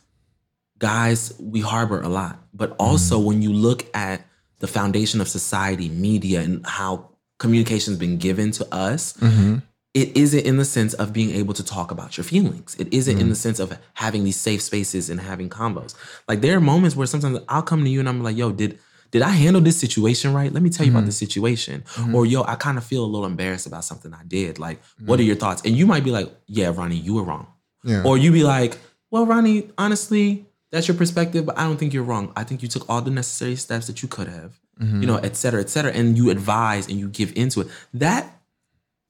guys, 0.79 1.33
we 1.39 1.61
harbor 1.61 2.01
a 2.01 2.09
lot. 2.09 2.39
But 2.53 2.71
mm-hmm. 2.71 2.83
also 2.83 3.19
when 3.19 3.43
you 3.43 3.53
look 3.53 3.87
at 3.95 4.25
the 4.59 4.67
foundation 4.67 5.21
of 5.21 5.29
society, 5.29 5.89
media, 5.89 6.41
and 6.41 6.65
how 6.67 7.11
communication's 7.39 7.99
been 7.99 8.19
given 8.19 8.51
to 8.53 8.75
us, 8.75 9.15
mm-hmm. 9.15 9.57
it 9.93 10.17
isn't 10.17 10.45
in 10.47 10.57
the 10.57 10.65
sense 10.65 10.95
of 10.95 11.13
being 11.13 11.31
able 11.31 11.55
to 11.55 11.65
talk 11.65 11.91
about 11.91 12.17
your 12.17 12.25
feelings. 12.25 12.77
It 12.79 12.93
isn't 12.93 13.13
in 13.13 13.21
mm-hmm. 13.21 13.29
the 13.31 13.35
sense 13.35 13.59
of 13.59 13.79
having 13.95 14.25
these 14.25 14.37
safe 14.37 14.63
spaces 14.63 15.11
and 15.11 15.21
having 15.21 15.49
combos. 15.49 15.95
Like 16.29 16.41
there 16.41 16.57
are 16.57 16.61
moments 16.61 16.97
where 16.97 17.07
sometimes 17.07 17.41
I'll 17.49 17.63
come 17.63 17.85
to 17.85 17.91
you 17.91 18.01
and 18.01 18.09
I'm 18.09 18.23
like, 18.23 18.37
yo, 18.37 18.53
did 18.53 18.79
did 19.11 19.23
I 19.23 19.31
handle 19.31 19.63
this 19.63 19.79
situation 19.79 20.35
right? 20.35 20.53
Let 20.53 20.61
me 20.61 20.71
tell 20.71 20.85
you 20.85 20.91
about 20.91 21.05
this 21.05 21.17
situation. 21.17 21.85
Or 22.13 22.27
yo, 22.27 22.43
I 22.43 22.57
kind 22.57 22.77
of 22.77 22.83
feel 22.83 23.05
a 23.05 23.07
little 23.07 23.27
embarrassed 23.27 23.65
about 23.65 23.85
something 23.85 24.13
I 24.13 24.25
did. 24.25 24.59
Like, 24.59 24.83
what 25.05 25.21
are 25.21 25.23
your 25.23 25.37
thoughts? 25.37 25.63
And 25.65 25.77
you 25.77 25.87
might 25.87 26.03
be 26.03 26.11
like, 26.11 26.35
yeah, 26.49 26.73
Ronnie, 26.75 26.97
you 26.97 27.15
were 27.15 27.23
wrong. 27.23 27.47
Yeah. 27.85 28.03
Or 28.03 28.19
you 28.19 28.33
be 28.33 28.43
like, 28.43 28.77
well, 29.13 29.25
Ronnie, 29.25 29.71
honestly, 29.79 30.47
that's 30.75 30.89
your 30.89 30.97
perspective, 30.97 31.47
but 31.47 31.57
I 31.57 31.63
don't 31.63 31.77
think 31.77 31.95
you're 31.95 32.03
wrong. 32.03 32.33
I 32.35 32.43
think 32.43 32.61
you 32.61 32.69
took 32.69 32.91
all 32.91 33.01
the 33.01 33.11
necessary 33.11 33.55
steps 33.55 33.87
that 33.87 34.03
you 34.03 34.09
could 34.09 34.27
have, 34.27 34.59
you 34.81 34.87
mm-hmm. 34.87 35.01
know, 35.03 35.17
et 35.19 35.37
cetera, 35.37 35.61
et 35.61 35.71
cetera. 35.71 35.93
And 35.93 36.19
you 36.19 36.31
advise 36.31 36.89
and 36.89 36.99
you 36.99 37.09
give 37.09 37.33
into 37.37 37.61
it. 37.61 37.69
That 37.93 38.41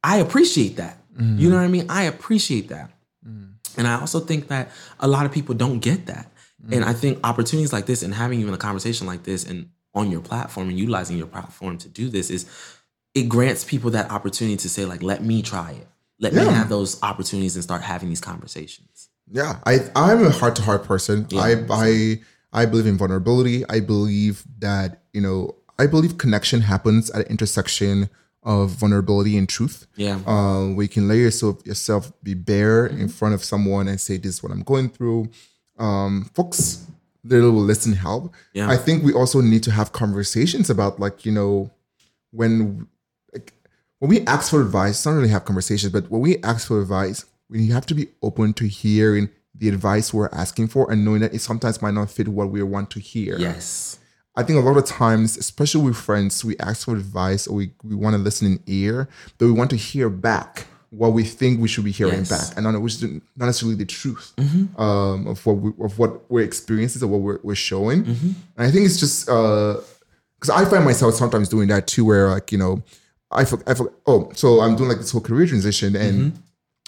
I 0.02 0.18
appreciate 0.18 0.76
that. 0.76 0.98
Mm-hmm. 1.14 1.38
You 1.38 1.48
know 1.48 1.56
what 1.56 1.64
I 1.64 1.68
mean? 1.68 1.86
I 1.88 2.02
appreciate 2.02 2.68
that. 2.68 2.90
Mm-hmm. 3.26 3.78
And 3.78 3.88
I 3.88 3.98
also 3.98 4.20
think 4.20 4.48
that 4.48 4.70
a 5.00 5.08
lot 5.08 5.24
of 5.24 5.32
people 5.32 5.54
don't 5.54 5.78
get 5.78 6.04
that. 6.06 6.30
And 6.70 6.84
I 6.84 6.92
think 6.92 7.18
opportunities 7.24 7.72
like 7.72 7.86
this 7.86 8.02
and 8.02 8.14
having 8.14 8.40
even 8.40 8.54
a 8.54 8.58
conversation 8.58 9.06
like 9.06 9.22
this 9.22 9.44
and 9.44 9.68
on 9.94 10.10
your 10.10 10.20
platform 10.20 10.68
and 10.68 10.78
utilizing 10.78 11.16
your 11.16 11.26
platform 11.26 11.78
to 11.78 11.88
do 11.88 12.08
this 12.10 12.30
is 12.30 12.46
it 13.14 13.28
grants 13.28 13.64
people 13.64 13.90
that 13.90 14.10
opportunity 14.10 14.56
to 14.56 14.68
say, 14.68 14.84
like, 14.84 15.02
let 15.02 15.22
me 15.22 15.40
try 15.40 15.72
it. 15.72 15.86
Let 16.20 16.34
me 16.34 16.40
have 16.40 16.68
those 16.68 17.02
opportunities 17.02 17.54
and 17.54 17.62
start 17.62 17.82
having 17.82 18.08
these 18.08 18.20
conversations. 18.20 19.08
Yeah, 19.30 19.58
I 19.64 19.80
I'm 19.96 20.24
a 20.24 20.30
heart 20.30 20.56
to 20.56 20.62
heart 20.62 20.84
person. 20.84 21.26
Yeah. 21.30 21.40
I 21.40 21.64
I 21.70 22.20
I 22.52 22.66
believe 22.66 22.86
in 22.86 22.96
vulnerability. 22.98 23.64
I 23.68 23.80
believe 23.80 24.44
that 24.58 25.02
you 25.12 25.20
know 25.20 25.54
I 25.78 25.86
believe 25.86 26.18
connection 26.18 26.60
happens 26.60 27.10
at 27.10 27.24
the 27.24 27.30
intersection 27.30 28.08
of 28.42 28.70
vulnerability 28.70 29.36
and 29.38 29.48
truth. 29.48 29.86
Yeah. 29.96 30.20
uh, 30.26 30.66
where 30.74 30.82
you 30.82 30.88
can 30.88 31.08
let 31.08 31.14
yourself 31.16 31.66
yourself 31.66 32.12
be 32.22 32.34
bare 32.34 32.88
Mm-hmm. 32.88 33.00
in 33.00 33.08
front 33.08 33.34
of 33.34 33.42
someone 33.42 33.88
and 33.88 34.00
say, 34.00 34.18
"This 34.18 34.34
is 34.36 34.42
what 34.42 34.52
I'm 34.52 34.62
going 34.62 34.90
through." 34.90 35.28
Um, 35.78 36.30
folks, 36.34 36.86
they 37.24 37.40
will 37.40 37.52
listen, 37.52 37.94
help. 37.94 38.32
Yeah. 38.52 38.68
I 38.70 38.76
think 38.76 39.02
we 39.02 39.12
also 39.14 39.40
need 39.40 39.62
to 39.64 39.70
have 39.72 39.92
conversations 39.92 40.68
about, 40.70 41.00
like, 41.00 41.24
you 41.26 41.32
know, 41.32 41.70
when 42.30 42.86
like 43.32 43.52
when 43.98 44.10
we 44.10 44.20
ask 44.26 44.50
for 44.50 44.60
advice, 44.60 45.04
not 45.06 45.12
really 45.12 45.28
have 45.28 45.44
conversations, 45.46 45.90
but 45.92 46.10
when 46.10 46.20
we 46.20 46.38
ask 46.42 46.68
for 46.68 46.80
advice, 46.80 47.24
we 47.48 47.68
have 47.68 47.86
to 47.86 47.94
be 47.94 48.08
open 48.22 48.52
to 48.54 48.66
hearing 48.66 49.28
the 49.54 49.68
advice 49.68 50.12
we're 50.12 50.28
asking 50.32 50.68
for 50.68 50.90
and 50.90 51.04
knowing 51.04 51.20
that 51.20 51.34
it 51.34 51.40
sometimes 51.40 51.80
might 51.80 51.94
not 51.94 52.10
fit 52.10 52.28
what 52.28 52.50
we 52.50 52.62
want 52.62 52.90
to 52.90 53.00
hear. 53.00 53.38
Yes. 53.38 53.98
I 54.36 54.42
think 54.42 54.58
a 54.58 54.62
lot 54.62 54.76
of 54.76 54.84
times, 54.84 55.36
especially 55.36 55.82
with 55.82 55.96
friends, 55.96 56.44
we 56.44 56.58
ask 56.58 56.86
for 56.86 56.96
advice 56.96 57.46
or 57.46 57.54
we, 57.54 57.70
we 57.84 57.94
want 57.94 58.14
to 58.14 58.18
listen 58.18 58.48
in 58.48 58.60
ear, 58.66 59.08
but 59.38 59.46
we 59.46 59.52
want 59.52 59.70
to 59.70 59.76
hear 59.76 60.10
back 60.10 60.66
what 60.90 61.12
we 61.12 61.24
think 61.24 61.60
we 61.60 61.68
should 61.68 61.84
be 61.84 61.90
hearing 61.90 62.20
Yes. 62.20 62.30
back, 62.30 62.56
and 62.56 62.64
not 62.64 62.80
which 62.80 63.02
not 63.02 63.46
necessarily 63.46 63.76
the 63.76 63.84
truth 63.84 64.32
mm-hmm. 64.36 64.80
um, 64.80 65.26
of 65.26 65.44
what 65.44 65.56
we, 65.56 65.84
of 65.84 65.98
what 65.98 66.30
we're 66.30 66.44
experiencing 66.44 67.02
or 67.02 67.08
what 67.08 67.20
we're, 67.20 67.40
we're 67.42 67.54
showing. 67.54 68.04
Mm-hmm. 68.04 68.30
And 68.56 68.66
I 68.66 68.70
think 68.70 68.86
it's 68.86 68.98
just 68.98 69.28
uh, 69.28 69.76
because 70.36 70.50
I 70.50 70.64
find 70.68 70.84
myself 70.84 71.14
sometimes 71.14 71.48
doing 71.48 71.68
that 71.68 71.86
too, 71.86 72.04
where 72.04 72.30
like 72.30 72.52
you 72.52 72.58
know, 72.58 72.82
I 73.30 73.44
for, 73.44 73.62
I 73.66 73.74
for, 73.74 73.92
oh, 74.06 74.30
so 74.34 74.60
I'm 74.60 74.76
doing 74.76 74.88
like 74.88 74.98
this 74.98 75.10
whole 75.10 75.20
career 75.20 75.46
transition, 75.46 75.96
and 75.96 76.32
mm-hmm. 76.32 76.40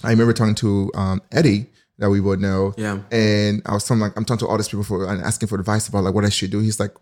I 0.05 0.11
remember 0.11 0.33
talking 0.33 0.55
to 0.57 0.91
um, 0.95 1.23
Eddie 1.33 1.67
that 1.99 2.11
we 2.11 2.21
would 2.21 2.41
know, 2.41 2.75
Yeah. 2.77 2.99
and 3.11 3.63
I 3.65 3.73
was 3.73 3.85
talking 3.85 4.01
like 4.01 4.13
I'm 4.17 4.25
talking 4.25 4.41
to 4.41 4.49
all 4.49 4.57
these 4.59 4.69
people 4.69 4.85
for 4.85 5.07
and 5.07 5.23
asking 5.23 5.49
for 5.49 5.59
advice 5.59 5.89
about 5.89 6.05
like 6.05 6.15
what 6.15 6.25
I 6.25 6.29
should 6.29 6.51
do. 6.51 6.61
He's 6.61 6.79
like, 6.79 6.95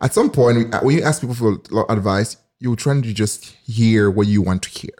at 0.00 0.12
some 0.12 0.30
point 0.30 0.74
when 0.82 0.96
you 0.96 1.02
ask 1.02 1.20
people 1.20 1.36
for 1.36 1.60
advice, 1.88 2.36
you're 2.58 2.76
trying 2.76 3.02
to 3.02 3.12
just 3.12 3.44
hear 3.64 4.10
what 4.10 4.26
you 4.26 4.42
want 4.42 4.62
to 4.64 4.68
hear. 4.70 4.90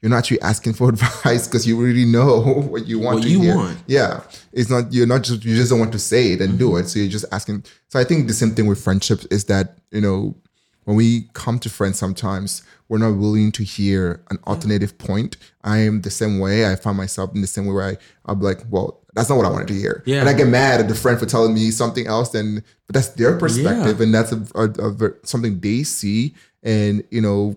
You're 0.00 0.10
not 0.10 0.18
actually 0.18 0.40
asking 0.42 0.74
for 0.74 0.88
advice 0.90 1.48
because 1.48 1.66
you 1.66 1.80
really 1.80 2.04
know 2.04 2.40
what 2.70 2.86
you 2.86 2.98
want 3.00 3.16
What 3.16 3.22
to 3.24 3.28
you 3.30 3.40
hear. 3.40 3.56
want. 3.56 3.78
Yeah, 3.88 4.22
it's 4.52 4.70
not 4.70 4.92
you're 4.92 5.06
not 5.08 5.24
just 5.24 5.44
you 5.44 5.56
just 5.56 5.70
don't 5.70 5.80
want 5.80 5.92
to 5.92 5.98
say 5.98 6.32
it 6.32 6.40
and 6.40 6.56
do 6.58 6.76
it. 6.76 6.88
So 6.88 7.00
you're 7.00 7.08
just 7.08 7.24
asking. 7.32 7.64
So 7.88 7.98
I 7.98 8.04
think 8.04 8.28
the 8.28 8.34
same 8.34 8.54
thing 8.54 8.66
with 8.66 8.80
friendships 8.82 9.24
is 9.26 9.44
that 9.46 9.78
you 9.90 10.00
know 10.00 10.36
when 10.84 10.96
we 10.96 11.28
come 11.32 11.58
to 11.60 11.70
friends, 11.70 11.98
sometimes 11.98 12.62
we're 12.88 12.98
not 12.98 13.16
willing 13.16 13.50
to 13.52 13.64
hear 13.64 14.22
an 14.30 14.38
alternative 14.46 14.96
point. 14.98 15.36
I 15.62 15.78
am 15.78 16.02
the 16.02 16.10
same 16.10 16.38
way. 16.38 16.70
I 16.70 16.76
find 16.76 16.96
myself 16.96 17.34
in 17.34 17.40
the 17.40 17.46
same 17.46 17.66
way 17.66 17.72
where 17.72 17.88
I, 17.90 17.96
I'm 18.26 18.40
like, 18.40 18.60
well, 18.70 19.00
that's 19.14 19.28
not 19.28 19.36
what 19.36 19.46
I 19.46 19.50
wanted 19.50 19.68
to 19.68 19.74
hear. 19.74 20.02
Yeah. 20.06 20.20
And 20.20 20.28
I 20.28 20.32
get 20.32 20.48
mad 20.48 20.80
at 20.80 20.88
the 20.88 20.94
friend 20.94 21.18
for 21.18 21.26
telling 21.26 21.54
me 21.54 21.70
something 21.70 22.06
else. 22.06 22.30
Then, 22.30 22.62
but 22.86 22.94
that's 22.94 23.08
their 23.10 23.38
perspective, 23.38 24.00
and 24.00 24.12
that's 24.12 24.32
a, 24.32 24.44
a, 24.54 24.64
a 24.64 24.90
ver- 24.90 25.18
something 25.22 25.60
they 25.60 25.84
see, 25.84 26.34
and 26.62 27.04
you 27.10 27.20
know, 27.20 27.56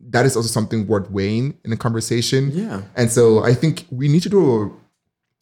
that 0.00 0.26
is 0.26 0.36
also 0.36 0.48
something 0.48 0.86
worth 0.86 1.10
weighing 1.10 1.58
in 1.64 1.72
a 1.72 1.76
conversation. 1.76 2.50
Yeah. 2.52 2.82
And 2.94 3.10
so 3.10 3.42
I 3.42 3.54
think 3.54 3.86
we 3.90 4.08
need 4.08 4.22
to 4.24 4.28
do 4.28 4.76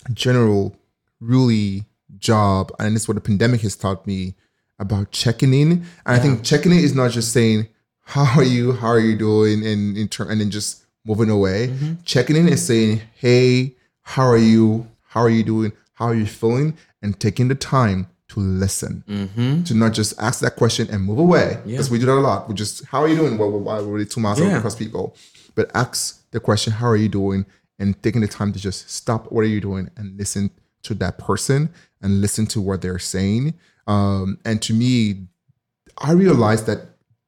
a 0.08 0.12
general, 0.12 0.76
really 1.18 1.84
job, 2.18 2.72
and 2.78 2.94
this 2.94 3.02
is 3.02 3.08
what 3.08 3.14
the 3.14 3.20
pandemic 3.20 3.62
has 3.62 3.74
taught 3.76 4.06
me 4.06 4.34
about 4.78 5.10
checking 5.10 5.52
in. 5.52 5.72
And 5.72 5.84
I 6.06 6.18
think 6.18 6.44
checking 6.44 6.72
in 6.72 6.78
is 6.78 6.94
not 6.94 7.10
just 7.10 7.32
saying, 7.32 7.68
"How 8.14 8.26
are 8.38 8.44
you? 8.56 8.72
How 8.72 8.88
are 8.88 9.04
you 9.08 9.16
doing?" 9.16 9.64
and 9.70 9.96
in 9.96 10.08
turn, 10.08 10.28
and 10.30 10.40
then 10.40 10.50
just 10.50 10.82
moving 11.04 11.30
away. 11.30 11.58
Checking 12.04 12.36
in 12.36 12.46
and 12.48 12.58
saying, 12.58 13.00
"Hey, 13.14 13.74
how 14.02 14.26
are 14.26 14.44
you? 14.52 14.86
How 15.12 15.20
are 15.26 15.30
you 15.38 15.44
doing? 15.44 15.72
How 15.94 16.06
are 16.06 16.14
you 16.22 16.26
feeling?" 16.26 16.74
and 17.02 17.18
taking 17.18 17.48
the 17.48 17.54
time 17.54 18.06
to 18.28 18.40
listen, 18.40 19.02
to 19.66 19.74
not 19.74 19.92
just 19.92 20.14
ask 20.20 20.40
that 20.40 20.54
question 20.56 20.86
and 20.92 21.02
move 21.04 21.18
away, 21.18 21.58
because 21.66 21.90
we 21.90 21.98
do 21.98 22.06
that 22.06 22.18
a 22.22 22.26
lot. 22.30 22.48
We 22.48 22.54
just, 22.54 22.84
"How 22.90 23.00
are 23.02 23.08
you 23.08 23.16
doing?" 23.16 23.38
Well, 23.38 23.50
why 23.50 23.80
we're 23.80 23.94
really 23.94 24.06
two 24.06 24.20
miles 24.20 24.38
Yeah. 24.38 24.58
across 24.58 24.76
people, 24.76 25.04
but 25.56 25.70
ask 25.74 25.98
the 26.30 26.40
question, 26.40 26.72
"How 26.74 26.86
are 26.88 26.96
you 27.04 27.08
doing?" 27.08 27.44
and 27.78 28.00
taking 28.02 28.20
the 28.20 28.28
time 28.28 28.52
to 28.52 28.58
just 28.68 28.90
stop. 28.90 29.32
What 29.32 29.40
are 29.40 29.52
you 29.56 29.60
doing? 29.70 29.88
And 29.96 30.18
listen 30.18 30.50
to 30.82 30.92
that 31.02 31.16
person 31.18 31.70
and 32.02 32.20
listen 32.20 32.44
to 32.54 32.60
what 32.60 32.82
they're 32.82 32.98
saying. 32.98 33.54
Um, 33.86 34.38
and 34.44 34.60
to 34.66 34.72
me, 34.74 35.26
I 35.98 36.12
realized 36.12 36.66
that 36.66 36.80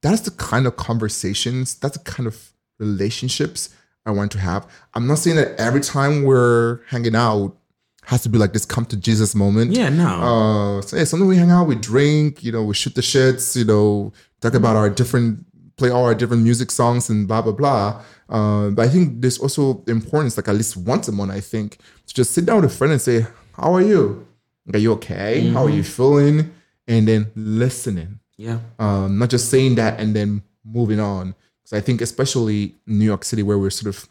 that's 0.02 0.22
the 0.22 0.32
kind 0.32 0.66
of 0.66 0.76
conversations, 0.76 1.76
that's 1.76 1.96
the 1.96 2.04
kind 2.04 2.26
of 2.26 2.52
relationships 2.78 3.70
I 4.04 4.10
want 4.10 4.32
to 4.32 4.38
have. 4.38 4.68
I'm 4.94 5.06
not 5.06 5.18
saying 5.18 5.36
that 5.36 5.58
every 5.58 5.80
time 5.80 6.24
we're 6.24 6.80
hanging 6.88 7.14
out 7.14 7.56
has 8.04 8.22
to 8.24 8.28
be 8.28 8.36
like 8.36 8.52
this 8.52 8.64
come 8.64 8.84
to 8.86 8.96
Jesus 8.96 9.34
moment. 9.34 9.70
Yeah, 9.70 9.88
no. 9.88 10.08
Uh, 10.08 10.82
so 10.82 10.96
yeah, 10.96 11.04
sometimes 11.04 11.28
we 11.28 11.36
hang 11.36 11.52
out, 11.52 11.68
we 11.68 11.76
drink, 11.76 12.42
you 12.42 12.50
know, 12.50 12.64
we 12.64 12.74
shoot 12.74 12.96
the 12.96 13.00
shits, 13.00 13.54
you 13.56 13.64
know, 13.64 14.12
talk 14.40 14.54
about 14.54 14.74
our 14.74 14.90
different, 14.90 15.46
play 15.76 15.88
all 15.88 16.04
our 16.04 16.14
different 16.14 16.42
music 16.42 16.72
songs 16.72 17.08
and 17.08 17.28
blah 17.28 17.40
blah 17.40 17.52
blah. 17.52 18.02
Uh, 18.28 18.70
but 18.70 18.86
I 18.86 18.88
think 18.88 19.20
there's 19.20 19.38
also 19.38 19.84
importance, 19.86 20.36
like 20.36 20.48
at 20.48 20.56
least 20.56 20.76
once 20.76 21.06
a 21.06 21.12
month, 21.12 21.30
I 21.30 21.38
think, 21.40 21.78
to 22.08 22.14
just 22.14 22.32
sit 22.32 22.44
down 22.44 22.62
with 22.62 22.72
a 22.72 22.74
friend 22.74 22.92
and 22.92 23.00
say, 23.00 23.24
"How 23.52 23.72
are 23.72 23.82
you? 23.82 24.26
Are 24.72 24.78
you 24.78 24.92
okay? 24.94 25.50
How 25.50 25.64
are 25.64 25.70
you 25.70 25.84
feeling?" 25.84 26.52
And 26.88 27.06
then 27.06 27.30
listening 27.36 28.18
yeah. 28.42 28.58
um, 28.78 29.18
not 29.18 29.30
just 29.30 29.50
saying 29.50 29.76
that 29.76 30.00
and 30.00 30.16
then 30.16 30.42
moving 30.64 31.00
on. 31.00 31.34
Because 31.62 31.78
I 31.78 31.80
think, 31.80 32.00
especially 32.00 32.74
in 32.86 32.98
New 32.98 33.04
York 33.04 33.24
City, 33.24 33.42
where 33.42 33.58
we're 33.58 33.70
sort 33.70 33.94
of 33.94 34.08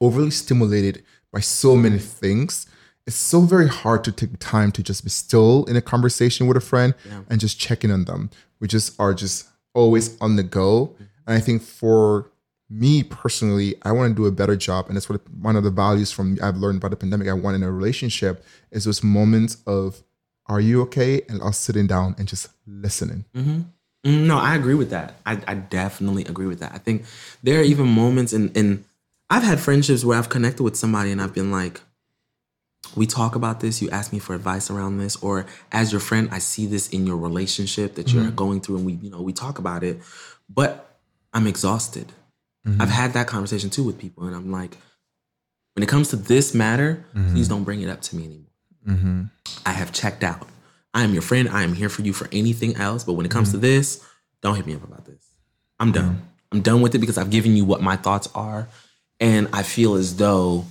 overly 0.00 0.30
stimulated 0.30 1.02
by 1.32 1.40
so 1.40 1.74
many 1.74 1.98
things, 1.98 2.66
it's 3.06 3.16
so 3.16 3.40
very 3.40 3.68
hard 3.68 4.04
to 4.04 4.12
take 4.12 4.38
time 4.38 4.72
to 4.72 4.82
just 4.82 5.04
be 5.04 5.10
still 5.10 5.64
in 5.66 5.76
a 5.76 5.80
conversation 5.80 6.46
with 6.46 6.56
a 6.56 6.60
friend 6.60 6.94
and 7.30 7.40
just 7.40 7.58
checking 7.58 7.90
on 7.90 8.04
them. 8.04 8.30
We 8.60 8.68
just 8.68 8.98
are 9.00 9.14
just 9.14 9.48
always 9.74 10.20
on 10.20 10.36
the 10.36 10.42
go. 10.42 10.94
And 11.26 11.36
I 11.36 11.40
think 11.40 11.62
for 11.62 12.30
me 12.68 13.04
personally, 13.04 13.76
I 13.82 13.92
want 13.92 14.10
to 14.10 14.14
do 14.14 14.26
a 14.26 14.32
better 14.32 14.56
job. 14.56 14.86
And 14.88 14.96
that's 14.96 15.08
what 15.08 15.20
one 15.30 15.56
of 15.56 15.64
the 15.64 15.70
values 15.70 16.10
from 16.10 16.38
I've 16.42 16.56
learned 16.56 16.78
about 16.78 16.90
the 16.90 16.96
pandemic 16.96 17.28
I 17.28 17.32
want 17.32 17.54
in 17.56 17.62
a 17.62 17.70
relationship 17.70 18.44
is 18.70 18.84
those 18.84 19.02
moments 19.04 19.58
of 19.66 20.02
are 20.48 20.60
you 20.60 20.82
okay? 20.82 21.22
And 21.28 21.42
us 21.42 21.58
sitting 21.58 21.86
down 21.86 22.14
and 22.18 22.28
just 22.28 22.48
listening. 22.66 23.24
Mm-hmm. 23.34 23.60
Mm, 24.06 24.26
No, 24.26 24.38
I 24.38 24.54
agree 24.54 24.74
with 24.74 24.90
that. 24.90 25.14
I, 25.26 25.40
I 25.46 25.54
definitely 25.54 26.24
agree 26.24 26.46
with 26.46 26.60
that. 26.60 26.72
I 26.72 26.78
think 26.78 27.04
there 27.42 27.60
are 27.60 27.64
even 27.64 27.88
moments 27.88 28.32
in, 28.32 28.50
in 28.52 28.84
I've 29.28 29.42
had 29.42 29.58
friendships 29.58 30.04
where 30.04 30.18
I've 30.18 30.28
connected 30.28 30.62
with 30.62 30.76
somebody 30.76 31.10
and 31.10 31.20
I've 31.20 31.34
been 31.34 31.50
like, 31.50 31.80
we 32.94 33.06
talk 33.06 33.34
about 33.34 33.60
this, 33.60 33.82
you 33.82 33.90
ask 33.90 34.12
me 34.12 34.20
for 34.20 34.34
advice 34.34 34.70
around 34.70 34.98
this, 34.98 35.16
or 35.16 35.46
as 35.72 35.90
your 35.90 36.00
friend, 36.00 36.28
I 36.30 36.38
see 36.38 36.66
this 36.66 36.88
in 36.90 37.06
your 37.06 37.16
relationship 37.16 37.96
that 37.96 38.12
you're 38.12 38.22
mm-hmm. 38.22 38.34
going 38.36 38.60
through 38.60 38.76
and 38.76 38.86
we, 38.86 38.92
you 38.94 39.10
know, 39.10 39.20
we 39.20 39.32
talk 39.32 39.58
about 39.58 39.82
it, 39.82 40.00
but 40.48 40.98
I'm 41.32 41.48
exhausted. 41.48 42.12
Mm-hmm. 42.66 42.80
I've 42.80 42.90
had 42.90 43.12
that 43.14 43.26
conversation 43.26 43.70
too 43.70 43.82
with 43.82 43.98
people, 43.98 44.24
and 44.24 44.34
I'm 44.36 44.52
like, 44.52 44.76
when 45.74 45.82
it 45.82 45.88
comes 45.88 46.08
to 46.10 46.16
this 46.16 46.54
matter, 46.54 47.04
please 47.12 47.48
don't 47.48 47.64
bring 47.64 47.80
it 47.82 47.90
up 47.90 48.00
to 48.02 48.16
me 48.16 48.24
anymore. 48.24 48.45
Mm-hmm. 48.86 49.24
I 49.64 49.70
have 49.70 49.92
checked 49.92 50.22
out. 50.22 50.48
I 50.94 51.02
am 51.02 51.12
your 51.12 51.22
friend. 51.22 51.48
I 51.48 51.62
am 51.62 51.74
here 51.74 51.88
for 51.88 52.02
you 52.02 52.12
for 52.12 52.28
anything 52.32 52.76
else. 52.76 53.04
But 53.04 53.14
when 53.14 53.26
it 53.26 53.30
comes 53.30 53.50
to 53.50 53.56
mm-hmm. 53.56 53.66
this, 53.66 54.04
don't 54.42 54.56
hit 54.56 54.66
me 54.66 54.74
up 54.74 54.84
about 54.84 55.04
this. 55.04 55.22
I'm 55.78 55.92
done. 55.92 56.14
Mm-hmm. 56.14 56.22
I'm 56.52 56.60
done 56.62 56.80
with 56.80 56.94
it 56.94 56.98
because 56.98 57.18
I've 57.18 57.30
given 57.30 57.56
you 57.56 57.64
what 57.64 57.82
my 57.82 57.96
thoughts 57.96 58.28
are. 58.34 58.68
And 59.20 59.48
I 59.52 59.62
feel 59.62 59.94
as 59.94 60.16
though 60.16 60.64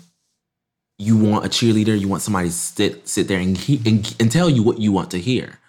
you 0.97 1.18
want 1.18 1.45
a 1.45 1.49
cheerleader, 1.49 1.99
you 1.99 2.07
want 2.07 2.22
somebody 2.22 2.47
to 2.47 2.53
sit 2.53 3.07
sit 3.07 3.28
there 3.28 3.39
and, 3.39 3.57
he, 3.57 3.82
and, 3.86 4.16
and 4.20 4.32
tell 4.32 4.49
you 4.49 4.63
what 4.63 4.80
you 4.80 4.91
want 4.91 5.11
to 5.11 5.20
hear. 5.20 5.59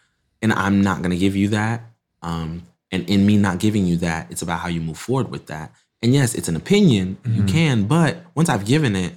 And 0.40 0.52
I'm 0.52 0.82
not 0.82 0.98
going 0.98 1.10
to 1.10 1.16
give 1.16 1.34
you 1.34 1.48
that. 1.48 1.82
Um, 2.22 2.62
and 2.92 3.08
in 3.10 3.26
me 3.26 3.36
not 3.36 3.58
giving 3.58 3.86
you 3.86 3.96
that, 3.98 4.30
it's 4.30 4.42
about 4.42 4.60
how 4.60 4.68
you 4.68 4.80
move 4.80 4.98
forward 4.98 5.30
with 5.30 5.46
that. 5.46 5.72
And 6.02 6.14
yes, 6.14 6.34
it's 6.34 6.48
an 6.48 6.56
opinion. 6.56 7.18
You 7.24 7.42
can, 7.44 7.86
but 7.86 8.18
once 8.34 8.48
I've 8.48 8.64
given 8.64 8.94
it, 8.94 9.14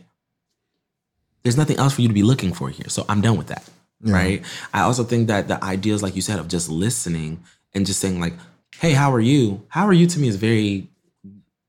there's 1.43 1.57
nothing 1.57 1.77
else 1.77 1.93
for 1.93 2.01
you 2.01 2.07
to 2.07 2.13
be 2.13 2.23
looking 2.23 2.53
for 2.53 2.69
here. 2.69 2.89
So 2.89 3.05
I'm 3.09 3.21
done 3.21 3.37
with 3.37 3.47
that. 3.47 3.67
Right. 4.01 4.43
I 4.73 4.81
also 4.81 5.03
think 5.03 5.27
that 5.27 5.47
the 5.47 5.61
ideas, 5.63 6.01
like 6.01 6.15
you 6.15 6.21
said, 6.21 6.39
of 6.39 6.47
just 6.47 6.69
listening 6.69 7.43
and 7.73 7.85
just 7.85 7.99
saying, 7.99 8.19
like, 8.19 8.33
hey, 8.77 8.93
how 8.93 9.13
are 9.13 9.19
you? 9.19 9.65
How 9.67 9.85
are 9.85 9.93
you 9.93 10.07
to 10.07 10.19
me 10.19 10.29
is 10.29 10.37
very 10.37 10.87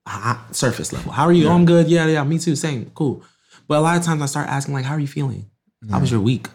hot, 0.06 0.54
surface 0.54 0.92
level. 0.92 1.12
How 1.12 1.24
are 1.24 1.32
you? 1.32 1.48
Oh, 1.48 1.52
I'm 1.52 1.64
good. 1.64 1.88
Yeah, 1.88 2.06
yeah, 2.06 2.22
me 2.24 2.38
too. 2.38 2.54
Same. 2.56 2.90
Cool. 2.94 3.22
But 3.66 3.78
a 3.78 3.80
lot 3.80 3.96
of 3.96 4.04
times 4.04 4.22
I 4.22 4.26
start 4.26 4.48
asking, 4.48 4.74
like, 4.74 4.84
how 4.84 4.94
are 4.94 5.00
you 5.00 5.08
feeling? 5.08 5.50
How 5.90 6.00
was 6.00 6.10
your 6.10 6.20
week? 6.20 6.48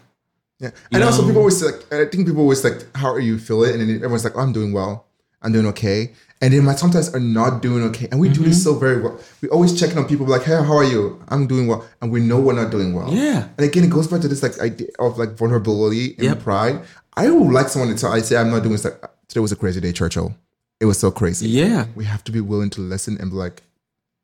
Yeah. 0.59 0.71
And 0.91 1.03
also 1.03 1.25
people 1.25 1.39
always 1.39 1.61
like, 1.63 1.91
I 1.91 2.05
think 2.05 2.27
people 2.27 2.41
always 2.41 2.63
like, 2.63 2.85
how 2.95 3.11
are 3.11 3.19
you 3.19 3.37
feeling? 3.37 3.71
And 3.73 3.81
then 3.81 3.95
everyone's 3.97 4.23
like, 4.23 4.35
oh, 4.35 4.41
I'm 4.41 4.53
doing 4.53 4.71
well. 4.71 5.07
I'm 5.41 5.51
doing 5.51 5.65
okay. 5.67 6.13
And 6.45 6.53
then 6.53 6.63
my 6.63 6.75
sometimes 6.75 7.07
are 7.15 7.19
not 7.19 7.61
doing 7.63 7.81
okay. 7.89 8.07
And 8.11 8.19
we 8.19 8.29
do 8.29 8.41
Mm-hmm. 8.41 8.49
this 8.49 8.63
so 8.63 8.75
very 8.75 9.01
well. 9.01 9.19
We 9.41 9.49
always 9.49 9.73
checking 9.79 9.97
on 9.97 10.05
people 10.05 10.27
like, 10.27 10.43
hey, 10.43 10.53
how 10.69 10.77
are 10.77 10.83
you? 10.83 11.19
I'm 11.29 11.47
doing 11.47 11.65
well. 11.67 11.81
And 12.01 12.11
we 12.11 12.19
know 12.19 12.39
we're 12.39 12.53
not 12.61 12.69
doing 12.71 12.93
well. 12.93 13.09
Yeah. 13.11 13.47
And 13.57 13.65
again, 13.67 13.83
it 13.83 13.89
goes 13.89 14.07
back 14.07 14.21
to 14.21 14.27
this 14.27 14.43
like 14.43 14.59
idea 14.59 14.89
of 14.99 15.17
like 15.17 15.31
vulnerability 15.31 16.13
and 16.19 16.23
Yep. 16.29 16.39
pride. 16.41 16.81
I 17.17 17.31
would 17.31 17.51
like 17.51 17.69
someone 17.69 17.89
to 17.93 17.99
tell, 17.99 18.11
I 18.13 18.19
say 18.19 18.37
I'm 18.37 18.51
not 18.51 18.61
doing 18.61 18.73
this. 18.73 18.85
Like, 18.85 19.01
today 19.27 19.39
was 19.39 19.51
a 19.53 19.55
crazy 19.55 19.79
day, 19.81 19.91
Churchill. 19.91 20.35
It 20.79 20.85
was 20.85 20.99
so 20.99 21.09
crazy. 21.09 21.47
Yeah. 21.49 21.87
We 21.95 22.05
have 22.05 22.23
to 22.25 22.31
be 22.31 22.41
willing 22.41 22.69
to 22.71 22.81
listen 22.81 23.17
and 23.19 23.31
be 23.31 23.37
like, 23.37 23.63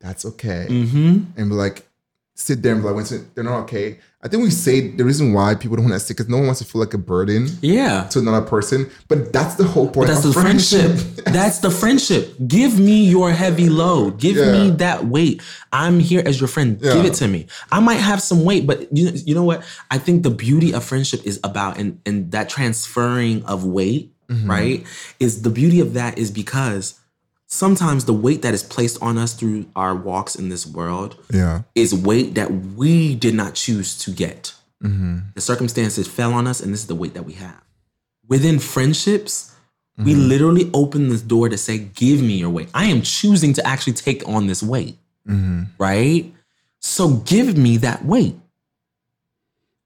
that's 0.00 0.24
okay. 0.26 0.66
Mm-hmm. 0.68 1.24
And 1.36 1.48
be 1.48 1.54
like, 1.56 1.88
sit 2.34 2.62
there 2.62 2.72
and 2.72 2.82
be 2.82 2.88
like, 2.88 2.96
when 2.96 3.30
they're 3.34 3.44
not 3.44 3.60
okay. 3.60 3.98
I 4.24 4.28
think 4.28 4.42
we 4.42 4.50
say 4.50 4.88
the 4.88 5.04
reason 5.04 5.32
why 5.32 5.56
people 5.56 5.76
don't 5.76 5.86
want 5.86 6.00
to 6.00 6.00
sit 6.00 6.16
because 6.16 6.28
no 6.28 6.36
one 6.36 6.46
wants 6.46 6.60
to 6.60 6.64
feel 6.64 6.80
like 6.80 6.94
a 6.94 6.98
burden. 6.98 7.48
Yeah. 7.60 8.04
To 8.08 8.20
another 8.20 8.46
person, 8.46 8.88
but 9.08 9.32
that's 9.32 9.56
the 9.56 9.64
whole 9.64 9.86
point. 9.86 10.06
But 10.06 10.14
that's 10.14 10.22
the 10.22 10.32
friendship. 10.32 10.92
friendship. 10.92 11.24
that's 11.26 11.58
the 11.58 11.70
friendship. 11.70 12.34
Give 12.46 12.78
me 12.78 13.04
your 13.04 13.32
heavy 13.32 13.68
load. 13.68 14.18
Give 14.18 14.36
yeah. 14.36 14.52
me 14.52 14.70
that 14.76 15.06
weight. 15.06 15.42
I'm 15.72 15.98
here 15.98 16.22
as 16.24 16.40
your 16.40 16.48
friend. 16.48 16.78
Yeah. 16.80 16.94
Give 16.94 17.04
it 17.04 17.14
to 17.14 17.28
me. 17.28 17.48
I 17.72 17.80
might 17.80 17.96
have 17.96 18.22
some 18.22 18.44
weight, 18.44 18.66
but 18.66 18.96
you 18.96 19.10
you 19.26 19.34
know 19.34 19.44
what? 19.44 19.64
I 19.90 19.98
think 19.98 20.22
the 20.22 20.30
beauty 20.30 20.72
of 20.72 20.84
friendship 20.84 21.20
is 21.24 21.40
about 21.42 21.78
and 21.78 22.00
and 22.06 22.30
that 22.30 22.48
transferring 22.48 23.44
of 23.44 23.64
weight, 23.64 24.12
mm-hmm. 24.28 24.48
right? 24.48 24.86
Is 25.18 25.42
the 25.42 25.50
beauty 25.50 25.80
of 25.80 25.94
that 25.94 26.16
is 26.16 26.30
because 26.30 26.98
sometimes 27.52 28.06
the 28.06 28.14
weight 28.14 28.40
that 28.40 28.54
is 28.54 28.62
placed 28.62 29.00
on 29.02 29.18
us 29.18 29.34
through 29.34 29.66
our 29.76 29.94
walks 29.94 30.34
in 30.34 30.48
this 30.48 30.66
world 30.66 31.22
yeah. 31.30 31.62
is 31.74 31.94
weight 31.94 32.34
that 32.34 32.50
we 32.50 33.14
did 33.14 33.34
not 33.34 33.54
choose 33.54 33.98
to 33.98 34.10
get. 34.10 34.54
Mm-hmm. 34.82 35.18
The 35.34 35.40
circumstances 35.42 36.08
fell 36.08 36.32
on 36.32 36.46
us, 36.46 36.60
and 36.60 36.72
this 36.72 36.80
is 36.80 36.86
the 36.86 36.94
weight 36.94 37.12
that 37.12 37.24
we 37.24 37.34
have. 37.34 37.62
Within 38.26 38.58
friendships, 38.58 39.54
mm-hmm. 39.98 40.04
we 40.04 40.14
literally 40.14 40.70
open 40.72 41.10
this 41.10 41.20
door 41.20 41.50
to 41.50 41.58
say, 41.58 41.76
Give 41.78 42.22
me 42.22 42.38
your 42.38 42.48
weight. 42.48 42.70
I 42.72 42.86
am 42.86 43.02
choosing 43.02 43.52
to 43.54 43.66
actually 43.66 43.92
take 43.92 44.26
on 44.26 44.46
this 44.46 44.62
weight, 44.62 44.96
mm-hmm. 45.28 45.64
right? 45.76 46.32
So 46.80 47.16
give 47.16 47.58
me 47.58 47.76
that 47.76 48.02
weight. 48.02 48.34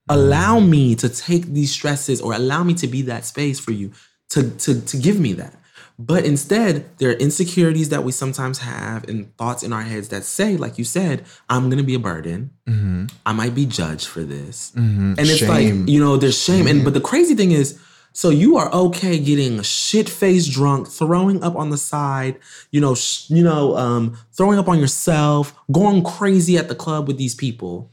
Allow 0.08 0.60
me 0.60 0.94
to 0.94 1.08
take 1.08 1.46
these 1.46 1.72
stresses 1.72 2.20
or 2.20 2.32
allow 2.32 2.62
me 2.62 2.74
to 2.74 2.86
be 2.86 3.02
that 3.02 3.24
space 3.24 3.58
for 3.58 3.72
you 3.72 3.90
to, 4.28 4.50
to, 4.50 4.80
to 4.80 4.96
give 4.96 5.18
me 5.18 5.32
that. 5.32 5.52
But 5.98 6.26
instead, 6.26 6.98
there 6.98 7.10
are 7.10 7.14
insecurities 7.14 7.88
that 7.88 8.04
we 8.04 8.12
sometimes 8.12 8.58
have 8.58 9.08
and 9.08 9.34
thoughts 9.38 9.62
in 9.62 9.72
our 9.72 9.82
heads 9.82 10.08
that 10.10 10.24
say, 10.24 10.56
like 10.56 10.76
you 10.76 10.84
said, 10.84 11.24
I'm 11.48 11.70
going 11.70 11.78
to 11.78 11.84
be 11.84 11.94
a 11.94 11.98
burden. 11.98 12.50
Mm-hmm. 12.68 13.06
I 13.24 13.32
might 13.32 13.54
be 13.54 13.64
judged 13.64 14.06
for 14.06 14.22
this. 14.22 14.72
Mm-hmm. 14.76 15.14
And 15.18 15.20
it's 15.20 15.38
shame. 15.38 15.48
like, 15.48 15.88
you 15.88 15.98
know, 15.98 16.18
there's 16.18 16.40
shame. 16.40 16.66
Mm-hmm. 16.66 16.68
And 16.68 16.84
but 16.84 16.92
the 16.92 17.00
crazy 17.00 17.34
thing 17.34 17.52
is, 17.52 17.80
so 18.12 18.28
you 18.30 18.56
are 18.56 18.72
okay 18.72 19.18
getting 19.18 19.62
shit 19.62 20.08
faced 20.08 20.52
drunk, 20.52 20.88
throwing 20.88 21.42
up 21.42 21.56
on 21.56 21.70
the 21.70 21.78
side, 21.78 22.38
you 22.70 22.80
know, 22.80 22.94
sh- 22.94 23.30
you 23.30 23.42
know, 23.42 23.76
um, 23.76 24.18
throwing 24.32 24.58
up 24.58 24.68
on 24.68 24.78
yourself, 24.78 25.54
going 25.72 26.02
crazy 26.02 26.58
at 26.58 26.68
the 26.68 26.74
club 26.74 27.06
with 27.08 27.18
these 27.18 27.34
people, 27.34 27.90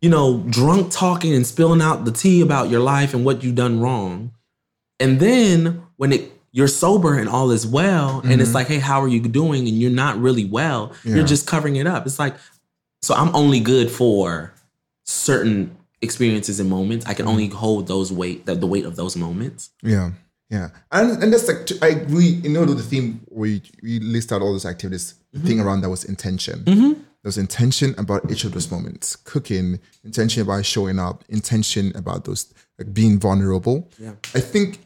you 0.00 0.10
know, 0.10 0.44
drunk 0.50 0.90
talking 0.92 1.34
and 1.34 1.46
spilling 1.46 1.82
out 1.82 2.04
the 2.04 2.12
tea 2.12 2.40
about 2.40 2.68
your 2.68 2.80
life 2.80 3.14
and 3.14 3.24
what 3.24 3.42
you've 3.42 3.54
done 3.54 3.80
wrong. 3.80 4.32
And 5.00 5.20
then 5.20 5.82
when 5.96 6.12
it 6.12 6.37
you're 6.58 6.66
sober 6.66 7.16
and 7.16 7.28
all 7.28 7.52
is 7.52 7.64
well 7.64 8.18
mm-hmm. 8.18 8.32
and 8.32 8.40
it's 8.40 8.48
mm-hmm. 8.48 8.56
like 8.56 8.66
hey 8.66 8.80
how 8.80 9.00
are 9.00 9.06
you 9.06 9.20
doing 9.20 9.68
and 9.68 9.80
you're 9.80 9.92
not 9.92 10.18
really 10.20 10.44
well 10.44 10.92
yeah. 11.04 11.14
you're 11.14 11.26
just 11.26 11.46
covering 11.46 11.76
it 11.76 11.86
up 11.86 12.04
it's 12.04 12.18
like 12.18 12.34
so 13.00 13.14
i'm 13.14 13.34
only 13.34 13.60
good 13.60 13.88
for 13.88 14.52
certain 15.06 15.74
experiences 16.02 16.58
and 16.58 16.68
moments 16.68 17.06
i 17.06 17.14
can 17.14 17.26
mm-hmm. 17.26 17.32
only 17.32 17.46
hold 17.46 17.86
those 17.86 18.12
weight 18.12 18.44
the, 18.44 18.56
the 18.56 18.66
weight 18.66 18.84
of 18.84 18.96
those 18.96 19.16
moments 19.16 19.70
yeah 19.82 20.10
yeah 20.50 20.70
and 20.90 21.22
and 21.22 21.32
that's 21.32 21.46
like 21.46 21.70
i 21.80 22.00
really 22.08 22.26
you 22.42 22.50
know 22.50 22.64
the 22.64 22.82
theme 22.82 23.20
we 23.30 23.62
we 23.80 24.00
list 24.00 24.32
out 24.32 24.42
all 24.42 24.50
those 24.50 24.66
activities 24.66 25.14
the 25.32 25.38
mm-hmm. 25.38 25.46
thing 25.46 25.60
around 25.60 25.80
that 25.80 25.90
was 25.90 26.04
intention 26.04 26.64
mm-hmm. 26.64 26.92
there 26.94 27.04
was 27.22 27.38
intention 27.38 27.94
about 27.98 28.28
each 28.32 28.42
of 28.42 28.50
those 28.50 28.68
moments 28.68 29.14
cooking 29.14 29.78
intention 30.02 30.42
about 30.42 30.66
showing 30.66 30.98
up 30.98 31.22
intention 31.28 31.92
about 31.94 32.24
those 32.24 32.52
like 32.80 32.92
being 32.92 33.16
vulnerable 33.16 33.88
yeah 33.96 34.14
i 34.34 34.40
think 34.40 34.80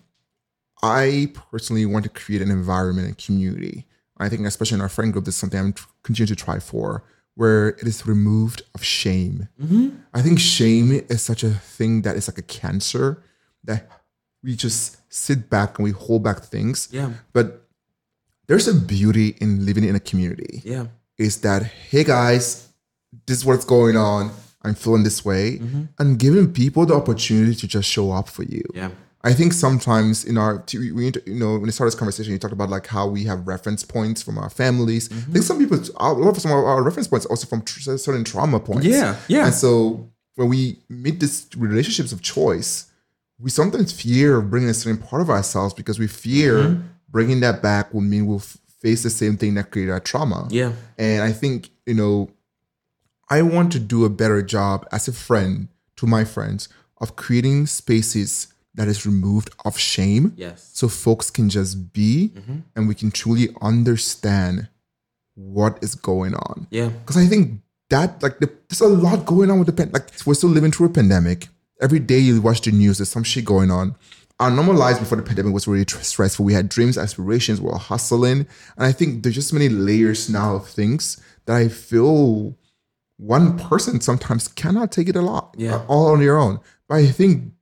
I 0.82 1.32
personally 1.50 1.86
want 1.86 2.04
to 2.04 2.10
create 2.10 2.42
an 2.42 2.50
environment 2.50 3.06
and 3.06 3.18
community. 3.18 3.86
I 4.18 4.28
think, 4.28 4.46
especially 4.46 4.76
in 4.76 4.80
our 4.80 4.88
friend 4.88 5.12
group, 5.12 5.24
this 5.24 5.34
is 5.34 5.40
something 5.40 5.58
I'm 5.58 5.74
continuing 6.02 6.36
to 6.36 6.44
try 6.44 6.58
for, 6.58 7.04
where 7.34 7.68
it 7.68 7.84
is 7.84 8.06
removed 8.06 8.62
of 8.74 8.84
shame. 8.84 9.48
Mm-hmm. 9.60 9.96
I 10.12 10.22
think 10.22 10.38
shame 10.38 10.92
is 11.08 11.22
such 11.22 11.42
a 11.42 11.50
thing 11.50 12.02
that 12.02 12.16
is 12.16 12.28
like 12.28 12.38
a 12.38 12.42
cancer 12.42 13.22
that 13.64 13.88
we 14.42 14.54
just 14.54 14.98
sit 15.12 15.48
back 15.48 15.78
and 15.78 15.84
we 15.84 15.92
hold 15.92 16.22
back 16.22 16.40
things. 16.40 16.88
Yeah. 16.90 17.12
But 17.32 17.68
there's 18.48 18.68
a 18.68 18.74
beauty 18.74 19.36
in 19.40 19.64
living 19.64 19.84
in 19.84 19.94
a 19.94 20.00
community. 20.00 20.62
Yeah. 20.64 20.86
Is 21.16 21.40
that, 21.42 21.62
hey 21.62 22.04
guys, 22.04 22.68
this 23.26 23.38
is 23.38 23.44
what's 23.44 23.64
going 23.64 23.96
on. 23.96 24.30
I'm 24.62 24.74
feeling 24.74 25.04
this 25.04 25.24
way. 25.24 25.58
Mm-hmm. 25.58 25.82
And 25.98 26.18
giving 26.18 26.52
people 26.52 26.86
the 26.86 26.94
opportunity 26.94 27.54
to 27.54 27.66
just 27.66 27.88
show 27.88 28.12
up 28.12 28.28
for 28.28 28.42
you. 28.42 28.62
Yeah. 28.74 28.90
I 29.24 29.32
think 29.32 29.52
sometimes 29.52 30.24
in 30.24 30.36
our, 30.36 30.64
we, 30.74 31.12
you 31.26 31.34
know, 31.34 31.52
when 31.52 31.62
we 31.62 31.70
started 31.70 31.92
this 31.92 31.98
conversation, 31.98 32.32
you 32.32 32.38
talked 32.38 32.52
about 32.52 32.70
like 32.70 32.88
how 32.88 33.06
we 33.06 33.24
have 33.24 33.46
reference 33.46 33.84
points 33.84 34.20
from 34.20 34.36
our 34.36 34.50
families. 34.50 35.08
Mm-hmm. 35.08 35.30
I 35.30 35.32
think 35.32 35.44
some 35.44 35.58
people, 35.58 35.78
a 35.96 36.12
lot 36.12 36.36
of 36.36 36.42
some 36.42 36.50
of 36.50 36.58
our 36.58 36.82
reference 36.82 37.06
points 37.06 37.26
also 37.26 37.46
from 37.46 37.62
tr- 37.62 37.96
certain 37.96 38.24
trauma 38.24 38.58
points. 38.58 38.84
Yeah, 38.84 39.16
yeah. 39.28 39.46
And 39.46 39.54
so 39.54 40.10
when 40.34 40.48
we 40.48 40.78
meet 40.88 41.20
these 41.20 41.46
relationships 41.56 42.10
of 42.10 42.20
choice, 42.20 42.90
we 43.38 43.50
sometimes 43.50 43.92
fear 43.92 44.40
bringing 44.40 44.70
a 44.70 44.74
certain 44.74 45.00
part 45.00 45.22
of 45.22 45.30
ourselves 45.30 45.72
because 45.72 45.98
we 45.98 46.08
fear 46.08 46.58
mm-hmm. 46.58 46.82
bringing 47.08 47.40
that 47.40 47.62
back 47.62 47.94
will 47.94 48.00
mean 48.00 48.26
we'll 48.26 48.38
f- 48.38 48.58
face 48.80 49.04
the 49.04 49.10
same 49.10 49.36
thing 49.36 49.54
that 49.54 49.70
created 49.70 49.92
our 49.92 50.00
trauma. 50.00 50.48
Yeah. 50.50 50.72
And 50.98 51.22
I 51.22 51.30
think, 51.32 51.70
you 51.86 51.94
know, 51.94 52.30
I 53.30 53.42
want 53.42 53.72
to 53.72 53.78
do 53.78 54.04
a 54.04 54.10
better 54.10 54.42
job 54.42 54.86
as 54.90 55.06
a 55.06 55.12
friend 55.12 55.68
to 55.96 56.06
my 56.06 56.24
friends 56.24 56.68
of 57.00 57.16
creating 57.16 57.66
spaces 57.66 58.51
that 58.74 58.88
is 58.88 59.04
removed 59.04 59.50
of 59.64 59.78
shame. 59.78 60.32
Yes. 60.36 60.70
So 60.72 60.88
folks 60.88 61.30
can 61.30 61.48
just 61.48 61.92
be 61.92 62.32
mm-hmm. 62.34 62.58
and 62.74 62.88
we 62.88 62.94
can 62.94 63.10
truly 63.10 63.48
understand 63.60 64.68
what 65.34 65.78
is 65.82 65.94
going 65.94 66.34
on. 66.34 66.66
Yeah. 66.70 66.88
Because 66.88 67.16
I 67.16 67.26
think 67.26 67.60
that 67.90 68.22
like 68.22 68.38
the, 68.38 68.50
there's 68.68 68.80
a 68.80 68.88
lot 68.88 69.26
going 69.26 69.50
on 69.50 69.58
with 69.58 69.66
the 69.66 69.72
pen. 69.72 69.90
Like 69.92 70.08
we're 70.26 70.34
still 70.34 70.50
living 70.50 70.70
through 70.70 70.86
a 70.86 70.90
pandemic. 70.90 71.48
Every 71.80 71.98
day 71.98 72.18
you 72.18 72.40
watch 72.40 72.62
the 72.62 72.70
news, 72.70 72.98
there's 72.98 73.10
some 73.10 73.24
shit 73.24 73.44
going 73.44 73.70
on. 73.70 73.94
Our 74.40 74.50
normal 74.50 74.74
lives 74.74 74.98
before 74.98 75.16
the 75.16 75.22
pandemic 75.22 75.52
was 75.52 75.68
really 75.68 75.84
stressful. 75.86 76.44
We 76.44 76.54
had 76.54 76.68
dreams, 76.68 76.98
aspirations, 76.98 77.60
we 77.60 77.68
were 77.68 77.78
hustling. 77.78 78.46
And 78.76 78.86
I 78.86 78.92
think 78.92 79.22
there's 79.22 79.34
just 79.34 79.52
many 79.52 79.68
layers 79.68 80.28
now 80.28 80.56
of 80.56 80.68
things 80.68 81.22
that 81.44 81.56
I 81.56 81.68
feel 81.68 82.56
one 83.18 83.58
person 83.58 84.00
sometimes 84.00 84.48
cannot 84.48 84.90
take 84.90 85.08
it 85.08 85.16
a 85.16 85.22
lot, 85.22 85.54
yeah. 85.56 85.84
all 85.86 86.06
on 86.06 86.20
your 86.20 86.38
own. 86.38 86.58
But 86.88 86.96
I 86.96 87.06
think 87.06 87.52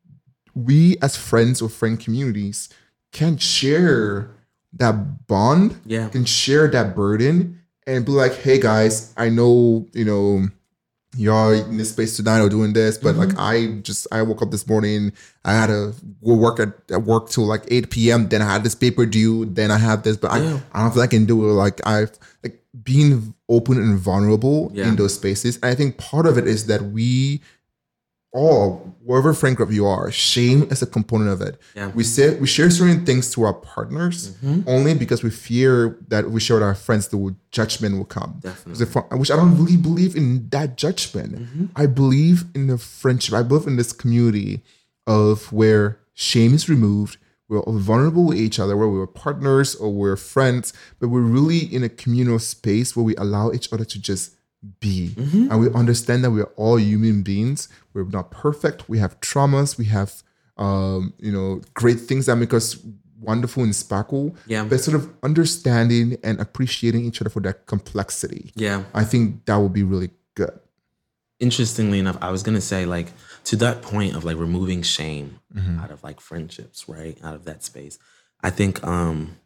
we 0.54 0.96
as 1.02 1.16
friends 1.16 1.60
or 1.62 1.68
friend 1.68 1.98
communities 1.98 2.68
can 3.12 3.36
share 3.38 4.30
that 4.74 5.26
bond, 5.26 5.80
yeah. 5.84 6.08
can 6.08 6.24
share 6.24 6.68
that 6.68 6.94
burden 6.94 7.60
and 7.86 8.04
be 8.04 8.12
like, 8.12 8.34
hey 8.36 8.60
guys, 8.60 9.12
I 9.16 9.28
know, 9.28 9.86
you 9.92 10.04
know, 10.04 10.48
y'all 11.16 11.50
in 11.50 11.76
this 11.76 11.90
space 11.90 12.16
tonight 12.16 12.40
or 12.40 12.48
doing 12.48 12.72
this, 12.72 12.96
but 12.96 13.16
mm-hmm. 13.16 13.30
like 13.30 13.38
I 13.38 13.80
just 13.80 14.06
I 14.12 14.22
woke 14.22 14.42
up 14.42 14.50
this 14.50 14.68
morning, 14.68 15.12
I 15.44 15.52
had 15.52 15.66
to 15.66 15.94
go 16.24 16.34
work 16.34 16.60
at, 16.60 16.68
at 16.90 17.02
work 17.02 17.30
till 17.30 17.46
like 17.46 17.64
8 17.68 17.90
p.m. 17.90 18.28
Then 18.28 18.42
I 18.42 18.52
had 18.52 18.62
this 18.62 18.74
paper 18.74 19.06
due, 19.06 19.46
then 19.46 19.70
I 19.70 19.78
have 19.78 20.02
this, 20.02 20.16
but 20.16 20.32
yeah. 20.32 20.60
I, 20.72 20.78
I 20.78 20.82
don't 20.82 20.92
feel 20.92 21.00
like 21.00 21.10
I 21.10 21.16
can 21.16 21.26
do 21.26 21.48
it. 21.48 21.52
Like 21.52 21.80
I've 21.86 22.12
like 22.44 22.62
being 22.82 23.34
open 23.48 23.78
and 23.78 23.98
vulnerable 23.98 24.70
yeah. 24.72 24.88
in 24.88 24.96
those 24.96 25.14
spaces. 25.14 25.56
And 25.56 25.66
I 25.66 25.74
think 25.74 25.98
part 25.98 26.26
of 26.26 26.38
it 26.38 26.46
is 26.46 26.66
that 26.66 26.82
we 26.82 27.40
all 28.32 28.96
wherever 29.02 29.34
friend 29.34 29.56
group 29.56 29.72
you 29.72 29.86
are, 29.86 30.10
shame 30.10 30.62
is 30.70 30.82
a 30.82 30.86
component 30.86 31.30
of 31.30 31.40
it. 31.40 31.60
Yeah. 31.74 31.88
We 31.88 32.04
say 32.04 32.36
we 32.36 32.46
share 32.46 32.70
certain 32.70 33.04
things 33.04 33.30
to 33.32 33.42
our 33.42 33.54
partners 33.54 34.32
mm-hmm. 34.36 34.68
only 34.68 34.94
because 34.94 35.22
we 35.22 35.30
fear 35.30 35.98
that 36.08 36.30
we 36.30 36.40
share 36.40 36.56
with 36.56 36.62
our 36.62 36.74
friends 36.74 37.08
the 37.08 37.34
judgment 37.50 37.96
will 37.96 38.04
come. 38.04 38.38
Definitely. 38.40 38.82
If, 38.84 38.94
which 39.18 39.30
I 39.30 39.36
don't 39.36 39.58
really 39.58 39.76
believe 39.76 40.14
in 40.14 40.48
that 40.50 40.76
judgment. 40.76 41.40
Mm-hmm. 41.40 41.66
I 41.74 41.86
believe 41.86 42.44
in 42.54 42.68
the 42.68 42.78
friendship. 42.78 43.34
I 43.34 43.42
believe 43.42 43.66
in 43.66 43.76
this 43.76 43.92
community 43.92 44.62
of 45.06 45.52
where 45.52 45.98
shame 46.14 46.54
is 46.54 46.68
removed. 46.68 47.18
We're 47.48 47.62
vulnerable 47.66 48.26
with 48.26 48.38
each 48.38 48.60
other, 48.60 48.76
where 48.76 48.88
we're 48.88 49.08
partners 49.08 49.74
or 49.74 49.92
we're 49.92 50.14
friends, 50.14 50.72
but 51.00 51.08
we're 51.08 51.20
really 51.20 51.58
in 51.58 51.82
a 51.82 51.88
communal 51.88 52.38
space 52.38 52.94
where 52.94 53.02
we 53.02 53.16
allow 53.16 53.50
each 53.50 53.72
other 53.72 53.84
to 53.86 54.00
just 54.00 54.36
be. 54.80 55.10
Mm-hmm. 55.14 55.50
And 55.50 55.60
we 55.60 55.70
understand 55.72 56.24
that 56.24 56.30
we're 56.30 56.44
all 56.56 56.78
human 56.78 57.22
beings. 57.22 57.68
We're 57.92 58.04
not 58.04 58.30
perfect. 58.30 58.88
We 58.88 58.98
have 58.98 59.20
traumas. 59.20 59.78
We 59.78 59.86
have, 59.86 60.22
um, 60.56 61.14
you 61.18 61.32
know, 61.32 61.62
great 61.74 62.00
things 62.00 62.26
that 62.26 62.36
make 62.36 62.52
us 62.52 62.78
wonderful 63.20 63.62
and 63.62 63.74
sparkle. 63.74 64.34
Yeah. 64.46 64.64
But 64.64 64.80
sort 64.80 64.96
of 64.96 65.10
understanding 65.22 66.18
and 66.22 66.40
appreciating 66.40 67.04
each 67.04 67.20
other 67.20 67.30
for 67.30 67.40
that 67.40 67.66
complexity. 67.66 68.52
Yeah. 68.54 68.84
I 68.94 69.04
think 69.04 69.44
that 69.46 69.56
would 69.56 69.72
be 69.72 69.82
really 69.82 70.10
good. 70.34 70.58
Interestingly 71.38 71.98
enough, 71.98 72.18
I 72.20 72.30
was 72.30 72.42
gonna 72.42 72.60
say 72.60 72.84
like 72.84 73.08
to 73.44 73.56
that 73.56 73.80
point 73.80 74.14
of 74.14 74.24
like 74.24 74.36
removing 74.36 74.82
shame 74.82 75.40
mm-hmm. 75.54 75.80
out 75.80 75.90
of 75.90 76.02
like 76.02 76.20
friendships, 76.20 76.86
right? 76.86 77.18
Out 77.24 77.34
of 77.34 77.46
that 77.46 77.62
space. 77.62 77.98
I 78.42 78.50
think 78.50 78.84
um 78.86 79.36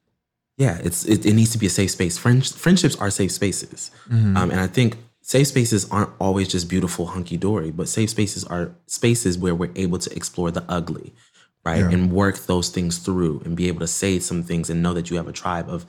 yeah, 0.57 0.79
it's 0.83 1.05
it, 1.05 1.27
it 1.27 1.35
needs 1.35 1.51
to 1.53 1.59
be 1.59 1.67
a 1.67 1.71
safe 1.71 1.91
space. 1.91 2.17
Friend, 2.17 2.47
friendships 2.47 2.97
are 2.97 3.11
safe 3.11 3.33
spaces, 3.33 3.91
mm-hmm. 4.09 4.37
um, 4.37 4.51
and 4.51 4.61
I 4.61 4.67
think 4.67 4.97
safe 5.21 5.49
spaces 5.49 5.91
aren't 5.91 6.11
always 6.21 6.49
just 6.49 6.69
beautiful 6.69 7.07
hunky 7.07 7.37
dory, 7.37 7.71
but 7.71 7.89
safe 7.89 8.11
spaces 8.11 8.45
are 8.45 8.75
spaces 8.87 9.37
where 9.39 9.55
we're 9.55 9.73
able 9.75 9.99
to 9.99 10.15
explore 10.15 10.51
the 10.51 10.65
ugly, 10.69 11.13
right, 11.65 11.81
yeah. 11.81 11.91
and 11.91 12.13
work 12.13 12.39
those 12.47 12.69
things 12.69 12.99
through, 12.99 13.43
and 13.45 13.57
be 13.57 13.69
able 13.69 13.81
to 13.81 13.87
say 13.87 14.19
some 14.19 14.43
things 14.43 14.71
and 14.71 14.83
know 14.83 14.95
that 14.95 15.11
you 15.11 15.17
have 15.17 15.29
a 15.29 15.33
tribe 15.33 15.69
of 15.69 15.87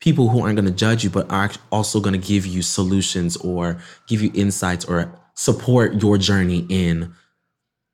people 0.00 0.28
who 0.28 0.42
aren't 0.42 0.56
going 0.56 0.64
to 0.64 0.70
judge 0.70 1.04
you, 1.04 1.10
but 1.10 1.30
are 1.30 1.50
also 1.70 2.00
going 2.00 2.18
to 2.18 2.26
give 2.26 2.46
you 2.46 2.62
solutions 2.62 3.36
or 3.38 3.78
give 4.06 4.22
you 4.22 4.30
insights 4.32 4.84
or 4.84 5.12
support 5.34 6.00
your 6.00 6.16
journey 6.16 6.64
in 6.68 7.12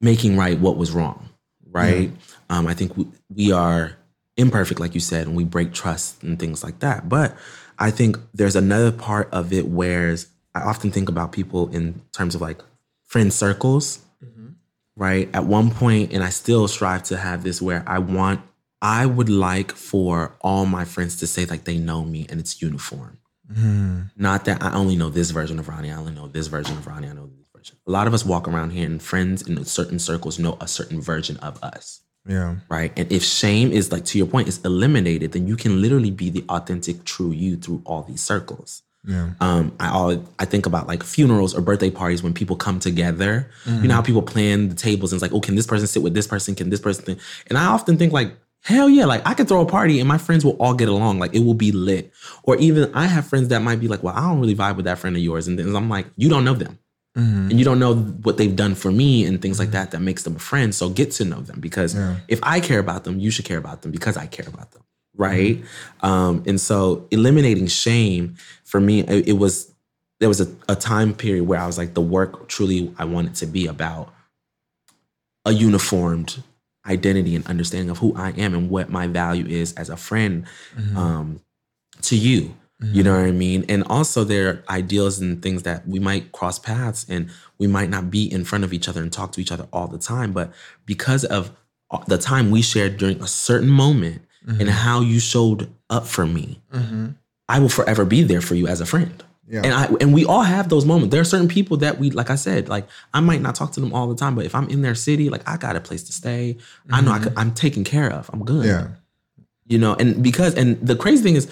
making 0.00 0.36
right 0.36 0.60
what 0.60 0.76
was 0.76 0.92
wrong. 0.92 1.28
Right. 1.66 2.10
Yeah. 2.10 2.16
Um, 2.50 2.66
I 2.66 2.74
think 2.74 2.96
we, 2.96 3.06
we 3.34 3.52
are 3.52 3.96
imperfect, 4.36 4.80
like 4.80 4.94
you 4.94 5.00
said, 5.00 5.26
and 5.26 5.36
we 5.36 5.44
break 5.44 5.72
trust 5.72 6.22
and 6.22 6.38
things 6.38 6.62
like 6.64 6.80
that. 6.80 7.08
But 7.08 7.36
I 7.78 7.90
think 7.90 8.18
there's 8.32 8.56
another 8.56 8.92
part 8.92 9.28
of 9.32 9.52
it 9.52 9.66
where 9.66 10.16
I 10.54 10.60
often 10.60 10.90
think 10.90 11.08
about 11.08 11.32
people 11.32 11.68
in 11.68 12.02
terms 12.12 12.34
of 12.34 12.40
like 12.40 12.60
friend 13.04 13.32
circles, 13.32 14.00
mm-hmm. 14.24 14.48
right? 14.96 15.28
At 15.34 15.44
one 15.44 15.70
point, 15.70 16.12
and 16.12 16.22
I 16.22 16.30
still 16.30 16.68
strive 16.68 17.02
to 17.04 17.16
have 17.16 17.42
this 17.42 17.60
where 17.60 17.84
I 17.86 17.98
want 17.98 18.40
I 18.84 19.06
would 19.06 19.30
like 19.30 19.72
for 19.72 20.36
all 20.42 20.66
my 20.66 20.84
friends 20.84 21.16
to 21.16 21.26
say 21.26 21.46
like 21.46 21.64
they 21.64 21.78
know 21.78 22.04
me 22.04 22.26
and 22.28 22.38
it's 22.38 22.60
uniform. 22.60 23.16
Mm. 23.50 24.10
Not 24.14 24.44
that 24.44 24.62
I 24.62 24.74
only 24.74 24.94
know 24.94 25.08
this 25.08 25.30
version 25.30 25.58
of 25.58 25.68
Ronnie, 25.68 25.90
I 25.90 25.96
only 25.96 26.12
know 26.12 26.28
this 26.28 26.48
version 26.48 26.76
of 26.76 26.86
Ronnie, 26.86 27.08
I 27.08 27.14
know 27.14 27.26
this 27.26 27.46
version. 27.56 27.78
A 27.86 27.90
lot 27.90 28.06
of 28.06 28.12
us 28.12 28.26
walk 28.26 28.46
around 28.46 28.70
here 28.72 28.84
and 28.84 29.02
friends 29.02 29.40
in 29.48 29.64
certain 29.64 29.98
circles 29.98 30.38
know 30.38 30.58
a 30.60 30.68
certain 30.68 31.00
version 31.00 31.38
of 31.38 31.62
us. 31.64 32.02
Yeah. 32.26 32.56
Right. 32.68 32.92
And 32.96 33.10
if 33.12 33.22
shame 33.22 33.72
is 33.72 33.92
like 33.92 34.04
to 34.06 34.18
your 34.18 34.26
point, 34.26 34.48
is 34.48 34.60
eliminated, 34.64 35.32
then 35.32 35.46
you 35.46 35.56
can 35.56 35.82
literally 35.82 36.10
be 36.10 36.30
the 36.30 36.44
authentic, 36.48 37.04
true 37.04 37.32
you 37.32 37.56
through 37.56 37.82
all 37.84 38.02
these 38.02 38.22
circles. 38.22 38.82
Yeah. 39.06 39.32
Um, 39.40 39.74
I 39.78 39.90
always, 39.90 40.20
I 40.38 40.46
think 40.46 40.64
about 40.64 40.86
like 40.86 41.02
funerals 41.02 41.54
or 41.54 41.60
birthday 41.60 41.90
parties 41.90 42.22
when 42.22 42.32
people 42.32 42.56
come 42.56 42.80
together. 42.80 43.50
Mm-hmm. 43.64 43.82
You 43.82 43.88
know 43.88 43.94
how 43.96 44.02
people 44.02 44.22
plan 44.22 44.70
the 44.70 44.74
tables 44.74 45.12
and 45.12 45.18
it's 45.18 45.22
like, 45.22 45.36
oh, 45.36 45.40
can 45.40 45.56
this 45.56 45.66
person 45.66 45.86
sit 45.86 46.02
with 46.02 46.14
this 46.14 46.26
person? 46.26 46.54
Can 46.54 46.70
this 46.70 46.80
person? 46.80 47.04
Think? 47.04 47.20
And 47.48 47.58
I 47.58 47.66
often 47.66 47.98
think 47.98 48.12
like, 48.12 48.32
Hell 48.64 48.88
yeah, 48.88 49.04
like 49.04 49.20
I 49.26 49.34
could 49.34 49.46
throw 49.46 49.60
a 49.60 49.66
party 49.66 50.00
and 50.00 50.08
my 50.08 50.16
friends 50.16 50.42
will 50.42 50.56
all 50.56 50.72
get 50.72 50.88
along. 50.88 51.18
Like 51.18 51.34
it 51.34 51.40
will 51.40 51.52
be 51.52 51.70
lit. 51.70 52.10
Or 52.44 52.56
even 52.56 52.90
I 52.94 53.04
have 53.04 53.26
friends 53.26 53.48
that 53.48 53.60
might 53.60 53.78
be 53.78 53.88
like, 53.88 54.02
well, 54.02 54.14
I 54.16 54.20
don't 54.20 54.40
really 54.40 54.56
vibe 54.56 54.76
with 54.76 54.86
that 54.86 54.98
friend 54.98 55.14
of 55.14 55.22
yours. 55.22 55.46
And 55.46 55.58
then 55.58 55.76
I'm 55.76 55.90
like, 55.90 56.06
you 56.16 56.30
don't 56.30 56.46
know 56.46 56.54
them. 56.54 56.78
Mm-hmm. 57.16 57.50
And 57.50 57.58
you 57.58 57.64
don't 57.64 57.78
know 57.78 57.94
what 57.94 58.38
they've 58.38 58.56
done 58.56 58.74
for 58.74 58.90
me 58.90 59.24
and 59.24 59.40
things 59.40 59.58
like 59.58 59.70
that 59.70 59.92
that 59.92 60.00
makes 60.00 60.24
them 60.24 60.34
a 60.34 60.40
friend. 60.40 60.74
So 60.74 60.88
get 60.88 61.12
to 61.12 61.24
know 61.24 61.40
them 61.40 61.60
because 61.60 61.94
yeah. 61.94 62.16
if 62.26 62.40
I 62.42 62.58
care 62.60 62.80
about 62.80 63.04
them, 63.04 63.20
you 63.20 63.30
should 63.30 63.44
care 63.44 63.58
about 63.58 63.82
them 63.82 63.92
because 63.92 64.16
I 64.16 64.26
care 64.26 64.48
about 64.48 64.72
them. 64.72 64.82
Right. 65.16 65.58
Mm-hmm. 65.58 66.06
Um, 66.06 66.42
and 66.46 66.60
so 66.60 67.06
eliminating 67.12 67.68
shame 67.68 68.34
for 68.64 68.80
me, 68.80 69.00
it, 69.00 69.28
it 69.28 69.32
was 69.34 69.72
there 70.18 70.28
was 70.28 70.40
a, 70.40 70.52
a 70.68 70.74
time 70.74 71.14
period 71.14 71.44
where 71.44 71.60
I 71.60 71.66
was 71.66 71.78
like, 71.78 71.94
the 71.94 72.00
work 72.00 72.48
truly 72.48 72.92
I 72.98 73.04
wanted 73.04 73.34
to 73.36 73.46
be 73.46 73.66
about 73.66 74.12
a 75.44 75.52
uniformed 75.52 76.42
identity 76.86 77.36
and 77.36 77.46
understanding 77.46 77.90
of 77.90 77.98
who 77.98 78.14
I 78.16 78.30
am 78.30 78.54
and 78.54 78.70
what 78.70 78.90
my 78.90 79.06
value 79.06 79.46
is 79.46 79.72
as 79.74 79.88
a 79.88 79.96
friend 79.96 80.46
mm-hmm. 80.76 80.96
um, 80.96 81.40
to 82.02 82.16
you. 82.16 82.54
Mm-hmm. 82.84 82.94
You 82.94 83.02
know 83.02 83.16
what 83.16 83.24
I 83.24 83.30
mean? 83.30 83.64
And 83.68 83.84
also 83.84 84.24
there 84.24 84.48
are 84.48 84.64
ideals 84.68 85.20
and 85.20 85.42
things 85.42 85.62
that 85.62 85.86
we 85.88 85.98
might 85.98 86.32
cross 86.32 86.58
paths 86.58 87.06
and 87.08 87.30
we 87.58 87.66
might 87.66 87.88
not 87.88 88.10
be 88.10 88.30
in 88.30 88.44
front 88.44 88.64
of 88.64 88.72
each 88.72 88.88
other 88.88 89.00
and 89.00 89.12
talk 89.12 89.32
to 89.32 89.40
each 89.40 89.52
other 89.52 89.66
all 89.72 89.86
the 89.86 89.98
time. 89.98 90.32
But 90.32 90.52
because 90.84 91.24
of 91.24 91.50
the 92.06 92.18
time 92.18 92.50
we 92.50 92.62
shared 92.62 92.98
during 92.98 93.22
a 93.22 93.26
certain 93.26 93.70
moment 93.70 94.22
mm-hmm. 94.46 94.60
and 94.60 94.70
how 94.70 95.00
you 95.00 95.18
showed 95.18 95.72
up 95.88 96.06
for 96.06 96.26
me, 96.26 96.60
mm-hmm. 96.72 97.10
I 97.48 97.58
will 97.58 97.68
forever 97.68 98.04
be 98.04 98.22
there 98.22 98.40
for 98.40 98.54
you 98.54 98.66
as 98.66 98.80
a 98.80 98.86
friend. 98.86 99.22
Yeah. 99.46 99.60
And 99.62 99.74
I 99.74 99.84
and 100.00 100.14
we 100.14 100.24
all 100.24 100.42
have 100.42 100.68
those 100.70 100.86
moments. 100.86 101.12
There 101.12 101.20
are 101.20 101.24
certain 101.24 101.48
people 101.48 101.76
that 101.78 101.98
we, 101.98 102.10
like 102.10 102.30
I 102.30 102.34
said, 102.34 102.68
like 102.68 102.88
I 103.12 103.20
might 103.20 103.42
not 103.42 103.54
talk 103.54 103.72
to 103.72 103.80
them 103.80 103.92
all 103.92 104.08
the 104.08 104.14
time, 104.14 104.34
but 104.34 104.46
if 104.46 104.54
I'm 104.54 104.68
in 104.68 104.82
their 104.82 104.94
city, 104.94 105.28
like 105.28 105.46
I 105.48 105.58
got 105.58 105.76
a 105.76 105.80
place 105.80 106.02
to 106.04 106.12
stay. 106.12 106.56
Mm-hmm. 106.56 106.94
I 106.94 107.00
know 107.02 107.12
I 107.12 107.18
could, 107.18 107.34
I'm 107.36 107.52
taken 107.52 107.84
care 107.84 108.10
of. 108.10 108.30
I'm 108.32 108.44
good. 108.44 108.66
Yeah. 108.66 108.88
You 109.66 109.78
know, 109.78 109.94
and 109.94 110.22
because 110.22 110.54
and 110.54 110.80
the 110.86 110.96
crazy 110.96 111.22
thing 111.22 111.36
is, 111.36 111.50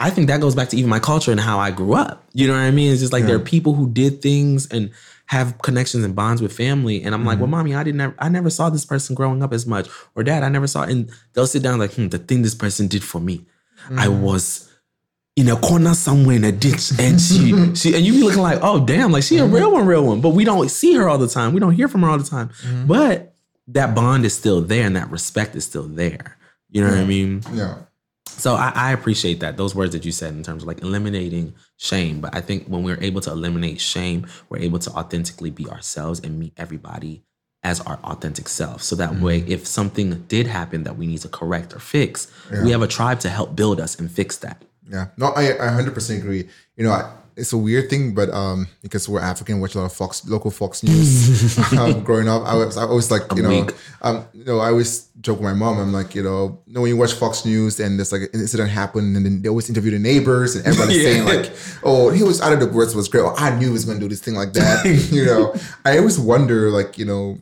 I 0.00 0.08
think 0.08 0.28
that 0.28 0.40
goes 0.40 0.54
back 0.54 0.70
to 0.70 0.76
even 0.76 0.88
my 0.88 0.98
culture 0.98 1.30
and 1.30 1.38
how 1.38 1.58
I 1.58 1.70
grew 1.70 1.94
up. 1.94 2.24
You 2.32 2.46
know 2.46 2.54
what 2.54 2.60
I 2.60 2.70
mean? 2.70 2.90
It's 2.90 3.00
just 3.00 3.12
like 3.12 3.20
yeah. 3.20 3.28
there 3.28 3.36
are 3.36 3.40
people 3.40 3.74
who 3.74 3.88
did 3.90 4.22
things 4.22 4.66
and 4.70 4.90
have 5.26 5.58
connections 5.58 6.02
and 6.04 6.16
bonds 6.16 6.40
with 6.40 6.52
family, 6.52 7.02
and 7.02 7.14
I'm 7.14 7.20
mm-hmm. 7.20 7.28
like, 7.28 7.38
well, 7.38 7.48
mommy, 7.48 7.74
I 7.74 7.84
didn't, 7.84 8.14
I 8.18 8.28
never 8.30 8.50
saw 8.50 8.70
this 8.70 8.84
person 8.84 9.14
growing 9.14 9.42
up 9.42 9.52
as 9.52 9.66
much, 9.66 9.88
or 10.16 10.24
dad, 10.24 10.42
I 10.42 10.48
never 10.48 10.66
saw, 10.66 10.82
and 10.82 11.10
they'll 11.34 11.46
sit 11.46 11.62
down 11.62 11.78
like, 11.78 11.92
hmm, 11.94 12.08
the 12.08 12.18
thing 12.18 12.42
this 12.42 12.54
person 12.54 12.88
did 12.88 13.04
for 13.04 13.20
me, 13.20 13.46
mm-hmm. 13.84 13.98
I 13.98 14.08
was 14.08 14.70
in 15.36 15.48
a 15.48 15.56
corner 15.56 15.94
somewhere 15.94 16.36
in 16.36 16.44
a 16.44 16.52
ditch 16.52 16.90
and 16.98 17.20
she 17.20 17.52
she 17.74 17.94
and 17.94 18.04
you 18.04 18.14
be 18.14 18.22
looking 18.22 18.42
like 18.42 18.58
oh 18.62 18.84
damn 18.84 19.12
like 19.12 19.22
she 19.22 19.38
a 19.38 19.46
real 19.46 19.72
one 19.72 19.86
real 19.86 20.04
one 20.04 20.20
but 20.20 20.30
we 20.30 20.44
don't 20.44 20.68
see 20.68 20.92
her 20.94 21.08
all 21.08 21.18
the 21.18 21.28
time 21.28 21.54
we 21.54 21.60
don't 21.60 21.72
hear 21.72 21.88
from 21.88 22.02
her 22.02 22.10
all 22.10 22.18
the 22.18 22.24
time 22.24 22.48
mm-hmm. 22.48 22.86
but 22.86 23.32
that 23.68 23.94
bond 23.94 24.26
is 24.26 24.34
still 24.34 24.60
there 24.60 24.84
and 24.84 24.96
that 24.96 25.08
respect 25.08 25.54
is 25.54 25.64
still 25.64 25.84
there 25.84 26.36
you 26.68 26.82
know 26.82 26.90
what 26.90 26.98
i 26.98 27.04
mean 27.04 27.42
yeah 27.52 27.76
so 28.38 28.54
I, 28.54 28.72
I, 28.74 28.92
appreciate 28.92 29.40
that 29.40 29.56
those 29.56 29.74
words 29.74 29.92
that 29.92 30.04
you 30.04 30.12
said 30.12 30.34
in 30.34 30.42
terms 30.42 30.62
of 30.62 30.68
like 30.68 30.82
eliminating 30.82 31.54
shame 31.76 32.20
but 32.20 32.34
i 32.34 32.40
think 32.40 32.66
when 32.66 32.82
we're 32.82 33.00
able 33.00 33.20
to 33.22 33.30
eliminate 33.30 33.80
shame 33.80 34.26
we're 34.48 34.58
able 34.58 34.78
to 34.80 34.90
authentically 34.90 35.50
be 35.50 35.68
ourselves 35.68 36.20
and 36.20 36.38
meet 36.38 36.52
everybody 36.56 37.22
as 37.62 37.80
our 37.82 37.98
authentic 38.04 38.48
self 38.48 38.82
so 38.82 38.96
that 38.96 39.10
mm-hmm. 39.10 39.24
way 39.24 39.38
if 39.46 39.66
something 39.66 40.22
did 40.28 40.46
happen 40.46 40.84
that 40.84 40.96
we 40.96 41.06
need 41.06 41.18
to 41.18 41.28
correct 41.28 41.74
or 41.74 41.78
fix 41.78 42.30
yeah. 42.52 42.64
we 42.64 42.70
have 42.70 42.82
a 42.82 42.88
tribe 42.88 43.20
to 43.20 43.28
help 43.28 43.54
build 43.54 43.80
us 43.80 43.98
and 43.98 44.10
fix 44.10 44.38
that 44.38 44.62
yeah, 44.90 45.06
no, 45.16 45.26
I, 45.26 45.52
I 45.52 45.80
100% 45.80 46.18
agree. 46.18 46.48
You 46.76 46.84
know, 46.84 46.90
I, 46.90 47.12
it's 47.36 47.52
a 47.52 47.58
weird 47.58 47.90
thing, 47.90 48.14
but 48.14 48.30
um, 48.30 48.68
because 48.82 49.08
we're 49.08 49.20
African, 49.20 49.60
watch 49.60 49.74
a 49.74 49.78
lot 49.78 49.84
of 49.86 49.92
Fox, 49.92 50.26
local 50.26 50.50
Fox 50.50 50.82
News. 50.82 51.58
um, 51.78 52.02
growing 52.02 52.28
up, 52.28 52.42
I 52.44 52.54
was, 52.54 52.76
I 52.76 52.82
always 52.82 53.10
like, 53.10 53.22
you 53.34 53.42
know, 53.42 53.68
um, 54.02 54.26
you 54.32 54.44
know, 54.44 54.58
I 54.58 54.68
always 54.68 55.06
joke 55.20 55.38
with 55.38 55.44
my 55.44 55.54
mom. 55.54 55.78
I'm 55.78 55.92
like, 55.92 56.14
you 56.14 56.22
know, 56.22 56.60
you 56.66 56.74
know, 56.74 56.80
when 56.82 56.90
you 56.90 56.96
watch 56.96 57.12
Fox 57.12 57.44
News 57.44 57.80
and 57.80 57.98
there's 57.98 58.12
like 58.12 58.22
an 58.22 58.40
incident 58.40 58.70
happened, 58.70 59.16
and 59.16 59.24
then 59.24 59.42
they 59.42 59.48
always 59.48 59.68
interview 59.68 59.90
the 59.90 59.98
neighbors, 59.98 60.56
and 60.56 60.66
everybody's 60.66 60.96
yeah. 61.02 61.12
saying 61.12 61.24
like, 61.24 61.52
oh, 61.82 62.10
he 62.10 62.22
was 62.22 62.40
out 62.40 62.52
of 62.52 62.60
the 62.60 62.66
words 62.66 62.94
was 62.94 63.08
great. 63.08 63.22
Oh, 63.22 63.34
I 63.36 63.56
knew 63.58 63.66
he 63.66 63.72
was 63.72 63.84
going 63.84 63.98
to 63.98 64.04
do 64.04 64.08
this 64.08 64.20
thing 64.20 64.34
like 64.34 64.52
that. 64.54 64.84
you 65.12 65.24
know, 65.24 65.54
I 65.84 65.98
always 65.98 66.18
wonder, 66.18 66.70
like, 66.70 66.98
you 66.98 67.04
know, 67.04 67.38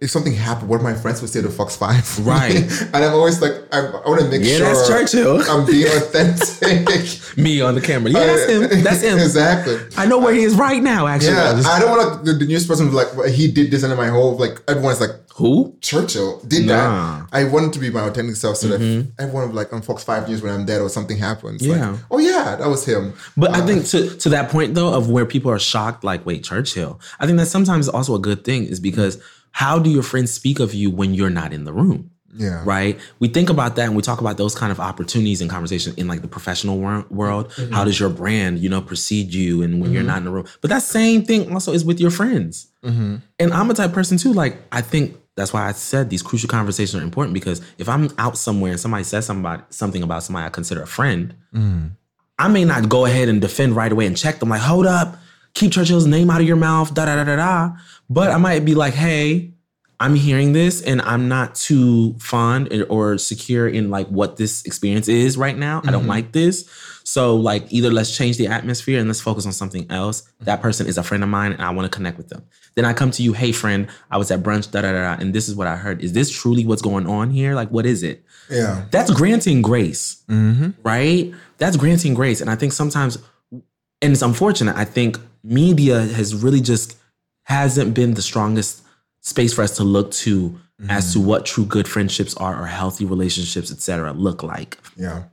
if 0.00 0.10
something 0.10 0.32
happened, 0.32 0.68
what 0.68 0.80
my 0.80 0.94
friends 0.94 1.20
would 1.20 1.30
say 1.30 1.42
to 1.42 1.50
Fox 1.50 1.76
Five, 1.76 2.24
right? 2.24 2.54
and 2.80 2.96
I'm 2.96 3.14
always 3.14 3.42
like, 3.42 3.52
I, 3.72 3.78
I 3.78 4.08
want 4.08 4.20
to 4.20 4.28
make 4.28 4.42
yeah, 4.42 4.58
sure 4.58 4.66
that's 4.66 4.88
Churchill. 4.88 5.42
I'm 5.50 5.66
being 5.66 5.86
authentic. 5.86 7.36
Me 7.36 7.60
on 7.60 7.74
the 7.74 7.80
camera, 7.80 8.10
yeah, 8.12 8.26
that's 8.26 8.50
him. 8.50 8.82
That's 8.84 9.02
him. 9.02 9.18
exactly. 9.18 9.78
I 9.96 10.06
know 10.06 10.18
where 10.18 10.34
he 10.34 10.42
is 10.42 10.54
right 10.54 10.82
now. 10.82 11.06
Actually, 11.06 11.32
yeah, 11.32 11.50
I, 11.50 11.54
just, 11.54 11.68
I 11.68 11.80
don't 11.80 11.90
want 11.90 12.24
the, 12.24 12.32
the 12.34 12.44
news 12.44 12.66
person 12.66 12.92
like 12.92 13.14
well, 13.16 13.28
he 13.28 13.50
did 13.50 13.70
this, 13.70 13.82
and 13.82 13.96
my 13.96 14.08
whole 14.08 14.36
like 14.36 14.62
everyone's 14.68 15.00
like, 15.00 15.10
who? 15.34 15.76
Churchill 15.80 16.40
did 16.46 16.66
nah. 16.66 17.20
that. 17.20 17.28
I 17.32 17.44
wanted 17.44 17.72
to 17.72 17.78
be 17.80 17.90
my 17.90 18.02
authentic 18.02 18.36
self, 18.36 18.58
so 18.58 18.68
mm-hmm. 18.68 19.08
that 19.16 19.22
everyone 19.22 19.54
like 19.54 19.72
on 19.72 19.82
Fox 19.82 20.04
Five 20.04 20.28
News 20.28 20.42
when 20.42 20.52
I'm 20.52 20.66
dead 20.66 20.80
or 20.80 20.90
something 20.90 21.16
happens, 21.16 21.66
yeah, 21.66 21.90
like, 21.90 22.00
oh 22.10 22.18
yeah, 22.18 22.54
that 22.56 22.68
was 22.68 22.86
him. 22.86 23.14
But 23.36 23.50
uh, 23.50 23.54
I 23.54 23.66
think 23.66 23.86
to 23.86 24.16
to 24.18 24.28
that 24.28 24.50
point 24.50 24.74
though 24.74 24.94
of 24.94 25.10
where 25.10 25.26
people 25.26 25.50
are 25.50 25.58
shocked, 25.58 26.04
like, 26.04 26.24
wait, 26.24 26.44
Churchill. 26.44 27.00
I 27.18 27.26
think 27.26 27.38
that 27.38 27.46
sometimes 27.46 27.88
also 27.88 28.14
a 28.14 28.20
good 28.20 28.44
thing 28.44 28.64
is 28.64 28.78
because. 28.78 29.16
Mm-hmm 29.16 29.38
how 29.52 29.78
do 29.78 29.90
your 29.90 30.02
friends 30.02 30.32
speak 30.32 30.60
of 30.60 30.74
you 30.74 30.90
when 30.90 31.14
you're 31.14 31.30
not 31.30 31.52
in 31.52 31.64
the 31.64 31.72
room? 31.72 32.10
Yeah. 32.34 32.62
Right. 32.64 32.98
We 33.18 33.28
think 33.28 33.50
about 33.50 33.76
that 33.76 33.84
and 33.84 33.94
we 33.94 34.02
talk 34.02 34.20
about 34.20 34.38
those 34.38 34.54
kind 34.54 34.72
of 34.72 34.80
opportunities 34.80 35.42
and 35.42 35.50
conversations 35.50 35.96
in 35.96 36.08
like 36.08 36.22
the 36.22 36.28
professional 36.28 36.78
wor- 36.78 37.06
world. 37.10 37.50
Mm-hmm. 37.50 37.74
How 37.74 37.84
does 37.84 38.00
your 38.00 38.08
brand, 38.08 38.58
you 38.58 38.70
know, 38.70 38.80
precede 38.80 39.34
you 39.34 39.62
and 39.62 39.74
when 39.74 39.84
mm-hmm. 39.84 39.94
you're 39.94 40.02
not 40.02 40.18
in 40.18 40.24
the 40.24 40.30
room? 40.30 40.46
But 40.62 40.70
that 40.70 40.82
same 40.82 41.24
thing 41.24 41.52
also 41.52 41.72
is 41.72 41.84
with 41.84 42.00
your 42.00 42.10
friends. 42.10 42.68
Mm-hmm. 42.82 43.16
And 43.38 43.52
I'm 43.52 43.70
a 43.70 43.74
type 43.74 43.92
person 43.92 44.16
too. 44.16 44.32
Like, 44.32 44.56
I 44.72 44.80
think 44.80 45.16
that's 45.36 45.52
why 45.52 45.68
I 45.68 45.72
said 45.72 46.08
these 46.08 46.22
crucial 46.22 46.48
conversations 46.48 47.00
are 47.00 47.04
important 47.04 47.34
because 47.34 47.60
if 47.76 47.88
I'm 47.88 48.08
out 48.16 48.38
somewhere 48.38 48.72
and 48.72 48.80
somebody 48.80 49.04
says 49.04 49.26
somebody, 49.26 49.62
something 49.68 50.02
about 50.02 50.22
somebody 50.22 50.46
I 50.46 50.50
consider 50.50 50.82
a 50.82 50.86
friend, 50.86 51.34
mm. 51.54 51.90
I 52.38 52.48
may 52.48 52.64
not 52.64 52.88
go 52.88 53.04
ahead 53.04 53.28
and 53.28 53.40
defend 53.40 53.76
right 53.76 53.92
away 53.92 54.06
and 54.06 54.16
check 54.16 54.38
them 54.40 54.48
like, 54.48 54.62
hold 54.62 54.86
up, 54.86 55.16
keep 55.54 55.72
Churchill's 55.72 56.06
name 56.06 56.30
out 56.30 56.40
of 56.40 56.46
your 56.46 56.56
mouth, 56.56 56.94
da 56.94 57.04
da 57.04 57.16
da 57.16 57.24
da 57.24 57.36
da. 57.36 57.72
But 58.12 58.30
I 58.30 58.36
might 58.36 58.64
be 58.64 58.74
like, 58.74 58.92
hey, 58.92 59.54
I'm 59.98 60.16
hearing 60.16 60.52
this 60.52 60.82
and 60.82 61.00
I'm 61.00 61.28
not 61.28 61.54
too 61.54 62.14
fond 62.18 62.70
or 62.90 63.16
secure 63.18 63.68
in 63.68 63.88
like 63.88 64.08
what 64.08 64.36
this 64.36 64.64
experience 64.64 65.08
is 65.08 65.38
right 65.38 65.56
now. 65.56 65.78
Mm-hmm. 65.78 65.88
I 65.88 65.92
don't 65.92 66.00
mm-hmm. 66.02 66.10
like 66.10 66.32
this. 66.32 66.68
So 67.04 67.36
like 67.36 67.72
either 67.72 67.90
let's 67.90 68.16
change 68.16 68.36
the 68.36 68.48
atmosphere 68.48 68.98
and 68.98 69.08
let's 69.08 69.20
focus 69.20 69.46
on 69.46 69.52
something 69.52 69.90
else. 69.90 70.30
That 70.40 70.60
person 70.60 70.86
is 70.86 70.98
a 70.98 71.02
friend 71.02 71.22
of 71.22 71.30
mine 71.30 71.52
and 71.52 71.62
I 71.62 71.70
want 71.70 71.90
to 71.90 71.96
connect 71.96 72.18
with 72.18 72.28
them. 72.28 72.44
Then 72.74 72.84
I 72.84 72.92
come 72.92 73.10
to 73.12 73.22
you, 73.22 73.32
hey 73.32 73.52
friend, 73.52 73.88
I 74.10 74.18
was 74.18 74.30
at 74.30 74.42
brunch, 74.42 74.70
da 74.70 74.82
da 74.82 74.92
da, 74.92 75.20
and 75.20 75.32
this 75.32 75.48
is 75.48 75.54
what 75.54 75.68
I 75.68 75.76
heard. 75.76 76.02
Is 76.02 76.12
this 76.12 76.30
truly 76.30 76.66
what's 76.66 76.82
going 76.82 77.06
on 77.06 77.30
here? 77.30 77.54
Like 77.54 77.70
what 77.70 77.86
is 77.86 78.02
it? 78.02 78.24
Yeah. 78.50 78.84
That's 78.90 79.10
granting 79.10 79.62
grace, 79.62 80.22
mm-hmm. 80.28 80.70
right? 80.82 81.32
That's 81.58 81.76
granting 81.76 82.14
grace. 82.14 82.40
And 82.40 82.50
I 82.50 82.56
think 82.56 82.72
sometimes, 82.72 83.18
and 83.50 84.12
it's 84.12 84.22
unfortunate, 84.22 84.76
I 84.76 84.84
think 84.84 85.18
media 85.44 86.00
has 86.00 86.34
really 86.34 86.60
just 86.60 86.98
hasn't 87.44 87.94
been 87.94 88.14
the 88.14 88.22
strongest 88.22 88.82
space 89.20 89.54
for 89.54 89.62
us 89.62 89.76
to 89.76 89.84
look 89.84 90.10
to 90.10 90.50
mm-hmm. 90.50 90.90
as 90.90 91.12
to 91.12 91.20
what 91.20 91.46
true 91.46 91.64
good 91.64 91.88
friendships 91.88 92.34
are 92.36 92.60
or 92.60 92.66
healthy 92.66 93.04
relationships, 93.04 93.72
etc., 93.72 94.12
look 94.12 94.42
like. 94.42 94.78
Yeah. 94.96 95.24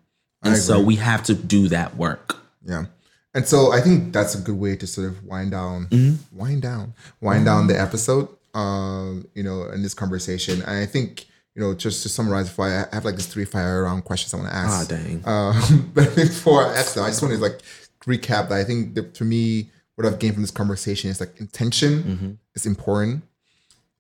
I 0.42 0.48
and 0.48 0.54
agree. 0.54 0.60
so 0.60 0.80
we 0.80 0.96
have 0.96 1.24
to 1.24 1.34
do 1.34 1.68
that 1.70 1.98
work. 1.98 2.38
Yeah. 2.64 2.86
And 3.34 3.48
so 3.48 3.72
I 3.72 3.82
think 3.82 4.14
that's 4.14 4.36
a 4.36 4.42
good 4.42 4.58
way 4.58 4.76
to 4.76 4.88
sort 4.88 5.08
of 5.08 5.24
wind 5.24 5.52
down, 5.52 5.88
mm-hmm. 5.88 6.38
wind 6.38 6.62
down, 6.62 6.94
wind 7.22 7.40
mm-hmm. 7.40 7.46
down 7.46 7.68
the 7.68 7.80
episode, 7.80 8.28
um, 8.54 9.28
you 9.36 9.44
know, 9.44 9.70
in 9.70 9.84
this 9.84 9.94
conversation. 9.94 10.62
And 10.62 10.72
I 10.78 10.86
think, 10.86 11.26
you 11.56 11.62
know, 11.62 11.76
just 11.76 12.04
to 12.04 12.10
summarize, 12.10 12.50
before 12.50 12.66
I 12.66 12.96
have 12.96 13.06
like 13.06 13.16
this 13.16 13.28
three 13.28 13.46
fire 13.46 13.84
round 13.84 14.06
questions 14.06 14.34
I 14.34 14.38
want 14.38 14.50
to 14.50 14.56
ask. 14.56 14.92
Ah, 14.92 14.96
dang. 14.96 15.24
Um, 15.26 15.92
but 15.94 16.16
before 16.16 16.66
I 16.66 16.78
ask 16.78 16.96
them, 16.96 17.04
I 17.04 17.10
just 17.10 17.22
want 17.22 17.34
to 17.36 17.40
like 17.40 17.60
recap 18.06 18.50
that 18.50 18.54
I 18.54 18.64
think 18.64 18.96
that 18.96 19.16
for 19.16 19.26
me, 19.26 19.70
what 20.00 20.06
I've 20.14 20.18
gained 20.18 20.36
from 20.36 20.44
this 20.44 20.52
conversation 20.52 21.10
is 21.10 21.20
like 21.20 21.38
intention 21.42 22.40
is 22.56 22.66
important. 22.66 23.24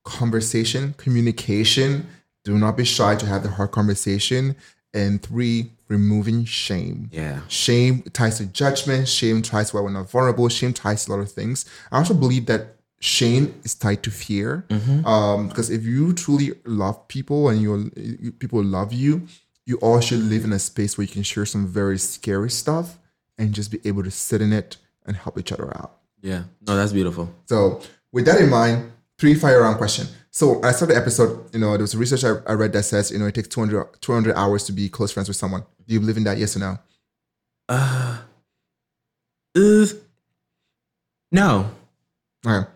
Conversation, 0.05 0.93
communication. 0.97 2.07
Do 2.45 2.57
not 2.57 2.77
be 2.77 2.85
shy 2.85 3.15
to 3.15 3.25
have 3.25 3.43
the 3.43 3.49
hard 3.49 3.71
conversation. 3.71 4.55
And 4.93 5.21
three, 5.21 5.71
removing 5.89 6.45
shame. 6.45 7.09
Yeah. 7.11 7.41
Shame 7.49 8.03
ties 8.13 8.37
to 8.37 8.45
judgment. 8.45 9.09
Shame 9.09 9.41
ties 9.41 9.69
to 9.71 9.75
why 9.75 9.81
we're 9.81 9.89
not 9.91 10.09
vulnerable. 10.09 10.47
Shame 10.47 10.71
ties 10.73 11.03
to 11.05 11.11
a 11.11 11.15
lot 11.15 11.19
of 11.21 11.31
things. 11.31 11.65
I 11.91 11.97
also 11.97 12.13
believe 12.13 12.45
that 12.45 12.75
shame 13.01 13.53
is 13.65 13.75
tied 13.75 14.01
to 14.03 14.09
fear. 14.11 14.65
Um, 15.05 15.49
because 15.49 15.69
if 15.69 15.83
you 15.83 16.13
truly 16.13 16.53
love 16.65 17.07
people 17.09 17.49
and 17.49 17.61
you're, 17.61 17.85
you- 17.97 18.31
people 18.31 18.63
love 18.63 18.93
you, 18.93 19.27
you 19.65 19.75
all 19.79 19.99
should 19.99 20.19
live 20.21 20.45
in 20.45 20.53
a 20.53 20.59
space 20.59 20.97
where 20.97 21.05
you 21.05 21.11
can 21.11 21.23
share 21.23 21.45
some 21.45 21.67
very 21.67 21.99
scary 21.99 22.49
stuff 22.49 22.97
and 23.37 23.53
just 23.53 23.69
be 23.69 23.79
able 23.83 24.03
to 24.03 24.11
sit 24.11 24.41
in 24.41 24.53
it 24.53 24.77
and 25.05 25.15
help 25.15 25.37
each 25.37 25.51
other 25.51 25.67
out. 25.77 25.97
Yeah. 26.21 26.43
No, 26.67 26.75
that's 26.75 26.91
beautiful. 26.93 27.33
So 27.45 27.81
with 28.11 28.25
that 28.25 28.39
in 28.41 28.49
mind, 28.49 28.91
three 29.17 29.35
fire 29.35 29.61
round 29.61 29.77
question. 29.77 30.07
So 30.31 30.61
I 30.63 30.71
started 30.71 30.93
the 30.95 30.99
episode, 30.99 31.53
you 31.53 31.59
know, 31.59 31.71
there 31.71 31.79
was 31.81 31.95
research 31.95 32.23
I, 32.23 32.35
I 32.49 32.53
read 32.53 32.71
that 32.73 32.83
says, 32.83 33.11
you 33.11 33.17
know, 33.17 33.25
it 33.25 33.35
takes 33.35 33.47
200, 33.47 34.01
200 34.01 34.35
hours 34.35 34.63
to 34.65 34.71
be 34.71 34.87
close 34.89 35.11
friends 35.11 35.27
with 35.27 35.37
someone. 35.37 35.63
Do 35.87 35.93
you 35.93 35.99
believe 35.99 36.17
in 36.17 36.23
that? 36.25 36.37
Yes 36.37 36.55
or 36.55 36.59
no? 36.59 36.77
Uh, 37.67 38.17
uh, 39.57 39.85
no. 41.31 41.69
Okay. 42.45 42.67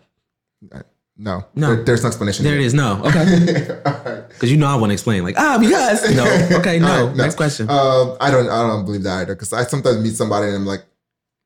Uh, 0.72 0.82
No. 1.16 1.44
No. 1.54 1.74
There- 1.76 1.84
there's 1.84 2.02
no 2.02 2.08
explanation. 2.08 2.44
There 2.44 2.56
it 2.56 2.62
is. 2.62 2.74
No. 2.74 3.00
Okay. 3.04 3.68
All 3.86 3.92
right. 4.04 4.28
Because 4.28 4.50
you 4.50 4.56
know 4.56 4.66
I 4.66 4.74
want 4.74 4.90
to 4.90 4.94
explain. 4.94 5.22
Like, 5.22 5.36
ah, 5.38 5.58
because. 5.58 6.10
No. 6.14 6.24
Okay. 6.58 6.78
No. 6.80 6.88
All 6.88 7.06
right, 7.06 7.16
Next 7.16 7.36
question. 7.36 7.70
Um, 7.70 8.16
I 8.20 8.30
don't. 8.32 8.48
I 8.48 8.66
don't 8.66 8.84
believe 8.84 9.04
that 9.04 9.22
either. 9.22 9.34
Because 9.36 9.52
I 9.52 9.62
sometimes 9.62 9.98
meet 10.02 10.14
somebody 10.16 10.46
and 10.48 10.56
I'm 10.56 10.66
like, 10.66 10.84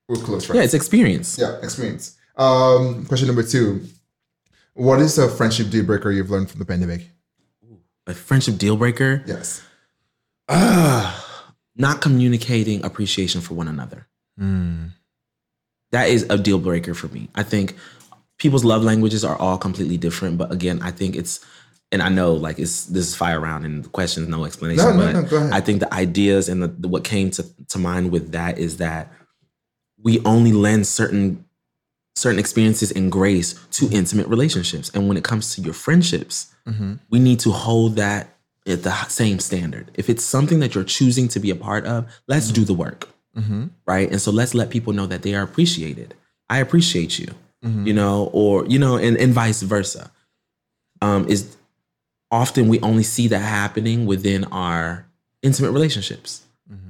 we're 0.08 0.16
close 0.16 0.44
friends. 0.46 0.56
yeah, 0.58 0.64
it's 0.64 0.74
experience. 0.74 1.38
Yeah, 1.38 1.58
experience. 1.62 2.16
Um, 2.36 3.04
question 3.06 3.26
number 3.26 3.42
two: 3.42 3.84
What 4.74 5.00
is 5.00 5.18
a 5.18 5.28
friendship 5.28 5.70
deal 5.70 5.84
breaker 5.84 6.10
you've 6.10 6.30
learned 6.30 6.50
from 6.50 6.58
the 6.60 6.64
pandemic? 6.64 7.10
A 8.06 8.14
friendship 8.14 8.56
deal 8.58 8.76
breaker. 8.76 9.22
Yes. 9.26 9.62
Not 11.80 12.00
communicating 12.00 12.84
appreciation 12.84 13.40
for 13.40 13.54
one 13.54 13.68
another. 13.68 14.06
That 15.90 16.08
is 16.10 16.26
a 16.28 16.36
deal 16.36 16.58
breaker 16.58 16.92
for 16.94 17.08
me. 17.08 17.28
I 17.34 17.42
think 17.42 17.76
people's 18.38 18.64
love 18.64 18.82
languages 18.84 19.24
are 19.24 19.36
all 19.36 19.56
completely 19.58 19.96
different, 19.96 20.38
but 20.38 20.52
again, 20.52 20.80
I 20.82 20.90
think 20.90 21.16
it's 21.16 21.44
and 21.90 22.02
I 22.02 22.08
know 22.10 22.34
like 22.34 22.58
it's 22.58 22.84
this 22.86 23.08
is 23.08 23.14
fire 23.16 23.40
round 23.40 23.64
and 23.64 23.84
the 23.84 23.88
questions 23.88 24.28
no 24.28 24.44
explanation. 24.44 24.84
No, 24.84 24.92
no, 24.92 24.98
but 24.98 25.12
no, 25.12 25.22
go 25.22 25.36
ahead. 25.38 25.52
I 25.52 25.60
think 25.60 25.80
the 25.80 25.92
ideas 25.94 26.48
and 26.48 26.62
the, 26.62 26.68
the- 26.68 26.88
what 26.88 27.04
came 27.04 27.30
to, 27.32 27.44
to 27.68 27.78
mind 27.78 28.10
with 28.12 28.32
that 28.32 28.58
is 28.58 28.76
that 28.78 29.10
we 30.02 30.20
only 30.24 30.52
lend 30.52 30.86
certain 30.86 31.44
certain 32.16 32.40
experiences 32.40 32.90
and 32.90 33.12
grace 33.12 33.54
to 33.70 33.88
intimate 33.90 34.26
relationships. 34.26 34.90
And 34.92 35.06
when 35.06 35.16
it 35.16 35.22
comes 35.22 35.54
to 35.54 35.60
your 35.60 35.72
friendships, 35.72 36.52
mm-hmm. 36.66 36.94
we 37.10 37.20
need 37.20 37.38
to 37.40 37.52
hold 37.52 37.94
that 37.94 38.34
at 38.66 38.82
the 38.82 38.92
same 39.04 39.38
standard. 39.38 39.92
If 39.94 40.10
it's 40.10 40.24
something 40.24 40.58
that 40.58 40.74
you're 40.74 40.82
choosing 40.82 41.28
to 41.28 41.38
be 41.38 41.50
a 41.50 41.54
part 41.54 41.86
of, 41.86 42.06
let's 42.26 42.50
do 42.50 42.64
the 42.64 42.74
work 42.74 43.08
mm-hmm. 43.38 43.66
right? 43.86 44.10
And 44.10 44.20
so 44.20 44.30
let's 44.30 44.54
let 44.54 44.70
people 44.70 44.92
know 44.92 45.06
that 45.06 45.22
they 45.22 45.34
are 45.34 45.42
appreciated. 45.42 46.14
I 46.50 46.58
appreciate 46.58 47.18
you, 47.18 47.28
mm-hmm. 47.64 47.86
you 47.86 47.92
know, 47.92 48.30
or 48.32 48.66
you 48.66 48.78
know, 48.78 48.96
and 48.96 49.16
and 49.16 49.32
vice 49.32 49.62
versa. 49.62 50.10
Um, 51.00 51.28
is 51.28 51.56
often 52.30 52.68
we 52.68 52.80
only 52.80 53.04
see 53.04 53.28
that 53.28 53.38
happening 53.38 54.06
within 54.06 54.44
our 54.44 55.06
intimate 55.42 55.70
relationships, 55.70 56.42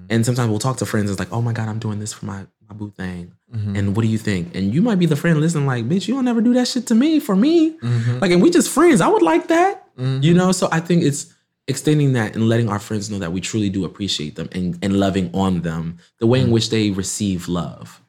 and 0.09 0.25
sometimes 0.25 0.49
we'll 0.49 0.59
talk 0.59 0.79
to 0.79 0.87
friends. 0.87 1.11
It's 1.11 1.19
like, 1.19 1.33
oh 1.33 1.43
my 1.43 1.53
god, 1.53 1.69
I'm 1.69 1.79
doing 1.79 1.99
this 1.99 2.13
for 2.13 2.27
my 2.27 2.47
my 2.69 2.75
boo 2.75 2.91
thing, 2.91 3.33
mm-hmm. 3.55 3.77
and 3.77 3.97
what 3.97 4.03
do 4.03 4.09
you 4.09 4.19
think? 4.19 4.55
And 4.55 4.75
you 4.75 4.83
might 4.83 4.99
be 4.99 5.07
the 5.07 5.17
friend 5.17 5.41
listening, 5.41 5.67
like, 5.67 5.89
bitch, 5.89 6.07
you 6.07 6.15
don't 6.15 6.25
never 6.25 6.41
do 6.41 6.53
that 6.55 6.69
shit 6.69 6.87
to 6.89 6.95
me 6.95 7.19
for 7.19 7.35
me, 7.35 7.79
mm-hmm. 7.79 8.19
like, 8.19 8.31
and 8.31 8.43
we 8.43 8.51
just 8.51 8.71
friends. 8.71 9.01
I 9.01 9.09
would 9.09 9.23
like 9.23 9.49
that, 9.49 9.95
mm-hmm. 9.97 10.23
you 10.23 10.35
know. 10.35 10.53
So 10.53 10.69
I 10.71 10.81
think 10.81 11.03
it's 11.03 11.33
extending 11.67 12.15
that 12.15 12.35
and 12.35 12.49
letting 12.49 12.69
our 12.69 12.79
friends 12.79 13.11
know 13.11 13.19
that 13.19 13.33
we 13.33 13.41
truly 13.41 13.71
do 13.71 13.85
appreciate 13.85 14.37
them 14.37 14.49
and, 14.53 14.79
and 14.83 14.99
loving 14.99 15.31
on 15.35 15.61
them 15.61 15.99
the 16.19 16.27
way 16.27 16.41
in 16.41 16.51
which 16.51 16.71
they 16.71 16.91
receive 16.91 17.47
love. 17.47 18.03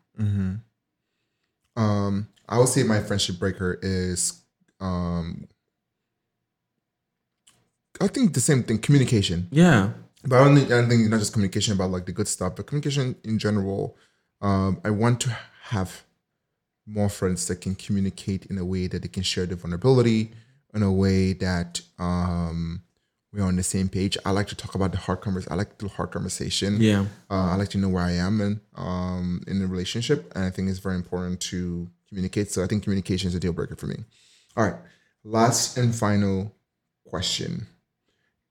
Um, 1.75 2.27
I 2.47 2.57
would 2.57 2.69
say 2.69 2.83
my 2.83 3.01
friendship 3.01 3.37
breaker 3.37 3.79
is, 3.81 4.41
um, 4.79 5.47
I 8.01 8.07
think 8.07 8.33
the 8.33 8.41
same 8.41 8.63
thing, 8.63 8.79
communication. 8.79 9.47
Yeah. 9.51 9.91
But 10.23 10.41
I 10.41 10.43
don't 10.45 10.55
think, 10.55 10.67
I 10.71 10.81
don't 10.81 10.89
think 10.89 11.09
not 11.09 11.19
just 11.19 11.33
communication 11.33 11.73
about 11.73 11.91
like 11.91 12.05
the 12.05 12.11
good 12.11 12.27
stuff, 12.27 12.55
but 12.55 12.67
communication 12.67 13.15
in 13.23 13.39
general. 13.39 13.97
Um, 14.41 14.79
I 14.83 14.89
want 14.89 15.21
to 15.21 15.37
have 15.63 16.03
more 16.85 17.09
friends 17.09 17.47
that 17.47 17.61
can 17.61 17.75
communicate 17.75 18.45
in 18.47 18.57
a 18.57 18.65
way 18.65 18.87
that 18.87 19.01
they 19.01 19.07
can 19.07 19.23
share 19.23 19.45
their 19.45 19.57
vulnerability, 19.57 20.31
in 20.73 20.83
a 20.83 20.91
way 20.91 21.33
that 21.33 21.81
um, 21.97 22.81
we're 23.31 23.43
on 23.43 23.55
the 23.55 23.63
same 23.63 23.89
page. 23.89 24.17
I 24.25 24.31
like 24.31 24.47
to 24.47 24.55
talk 24.55 24.75
about 24.75 24.91
the 24.91 24.97
hard 24.97 25.21
conversation. 25.21 25.53
I 25.53 25.55
like 25.55 25.77
the 25.77 25.87
hard 25.87 26.11
conversation. 26.11 26.81
Yeah. 26.81 27.05
Uh, 27.29 27.51
I 27.51 27.55
like 27.55 27.69
to 27.69 27.77
know 27.77 27.89
where 27.89 28.03
I 28.03 28.13
am 28.13 28.41
in 28.41 28.61
um, 28.75 29.43
in 29.47 29.61
a 29.61 29.67
relationship, 29.67 30.31
and 30.35 30.43
I 30.45 30.49
think 30.49 30.69
it's 30.69 30.79
very 30.79 30.95
important 30.95 31.39
to 31.41 31.89
communicate. 32.07 32.51
So 32.51 32.63
I 32.63 32.67
think 32.67 32.83
communication 32.83 33.27
is 33.27 33.35
a 33.35 33.39
deal 33.39 33.53
breaker 33.53 33.75
for 33.75 33.87
me. 33.87 33.97
All 34.57 34.63
right, 34.65 34.75
last 35.23 35.77
and 35.77 35.93
final 35.93 36.55
question: 37.05 37.67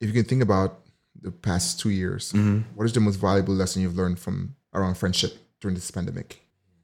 If 0.00 0.06
you 0.08 0.14
can 0.14 0.24
think 0.24 0.42
about 0.42 0.80
the 1.20 1.32
past 1.32 1.80
two 1.80 1.90
years, 1.90 2.32
what 2.74 2.84
is 2.84 2.92
the 2.92 3.00
most 3.00 3.16
valuable 3.16 3.54
lesson 3.54 3.82
you've 3.82 3.96
learned 3.96 4.20
from 4.20 4.54
around 4.72 4.94
friendship 4.94 5.36
during 5.60 5.74
this 5.74 5.90
pandemic? 5.90 6.40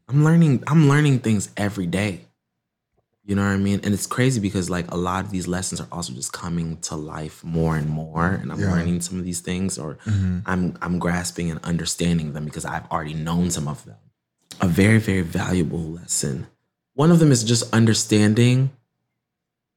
I'm 0.08 0.24
learning 0.24 0.62
I'm 0.66 0.88
learning 0.88 1.20
things 1.20 1.50
every 1.56 1.86
day. 1.86 2.20
You 3.26 3.34
know 3.34 3.42
what 3.42 3.52
I 3.52 3.56
mean? 3.56 3.80
And 3.84 3.94
it's 3.94 4.06
crazy 4.06 4.38
because 4.38 4.68
like 4.68 4.90
a 4.90 4.96
lot 4.98 5.24
of 5.24 5.30
these 5.30 5.46
lessons 5.48 5.80
are 5.80 5.88
also 5.90 6.12
just 6.12 6.32
coming 6.34 6.76
to 6.82 6.94
life 6.94 7.42
more 7.42 7.74
and 7.74 7.88
more 7.88 8.26
and 8.26 8.52
I'm 8.52 8.60
Yeah. 8.60 8.70
learning 8.70 9.00
some 9.00 9.18
of 9.18 9.24
these 9.24 9.40
things 9.40 9.78
or 9.78 9.96
I'm 10.06 10.76
I'm 10.82 10.98
grasping 10.98 11.50
and 11.50 11.58
understanding 11.64 12.34
them 12.34 12.44
because 12.44 12.66
I've 12.66 12.86
already 12.90 13.14
known 13.14 13.50
some 13.50 13.66
of 13.66 13.82
them. 13.86 13.96
A 14.60 14.68
very 14.68 14.98
very 14.98 15.22
valuable 15.22 15.80
lesson. 15.82 16.46
One 16.92 17.10
of 17.10 17.18
them 17.18 17.32
is 17.32 17.42
just 17.44 17.72
understanding 17.72 18.70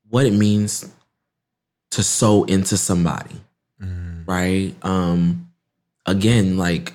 what 0.10 0.26
it 0.26 0.34
means 0.34 0.90
to 1.92 2.04
sow 2.04 2.44
into 2.44 2.76
somebody. 2.78 3.36
Right? 4.26 4.74
Um 4.82 5.52
again 6.06 6.58
like 6.58 6.94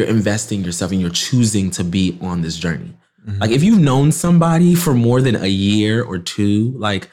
you're 0.00 0.08
investing 0.08 0.64
yourself 0.64 0.92
and 0.92 1.00
you're 1.00 1.10
choosing 1.10 1.70
to 1.72 1.84
be 1.84 2.18
on 2.22 2.40
this 2.40 2.56
journey. 2.56 2.94
Mm-hmm. 3.26 3.38
Like 3.38 3.50
if 3.50 3.62
you've 3.62 3.80
known 3.80 4.12
somebody 4.12 4.74
for 4.74 4.94
more 4.94 5.20
than 5.20 5.36
a 5.36 5.46
year 5.46 6.02
or 6.02 6.18
two, 6.18 6.72
like 6.76 7.10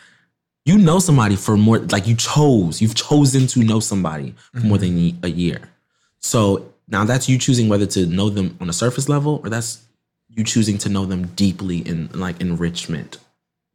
you 0.65 0.77
know 0.77 0.99
somebody 0.99 1.35
for 1.35 1.57
more 1.57 1.79
like 1.79 2.07
you 2.07 2.15
chose, 2.15 2.81
you've 2.81 2.95
chosen 2.95 3.45
to 3.47 3.59
know 3.59 3.81
somebody 3.81 4.33
for 4.53 4.59
mm-hmm. 4.59 4.67
more 4.69 4.77
than 4.77 5.19
a 5.23 5.27
year. 5.27 5.69
So 6.19 6.73
now 6.87 7.03
that's 7.03 7.27
you 7.27 7.37
choosing 7.37 7.67
whether 7.67 7.85
to 7.87 8.05
know 8.05 8.29
them 8.29 8.57
on 8.61 8.69
a 8.69 8.73
surface 8.73 9.09
level 9.09 9.41
or 9.43 9.49
that's 9.49 9.83
you 10.29 10.45
choosing 10.45 10.77
to 10.79 10.89
know 10.89 11.05
them 11.05 11.27
deeply 11.35 11.79
in 11.79 12.09
like 12.13 12.39
enrichment 12.39 13.17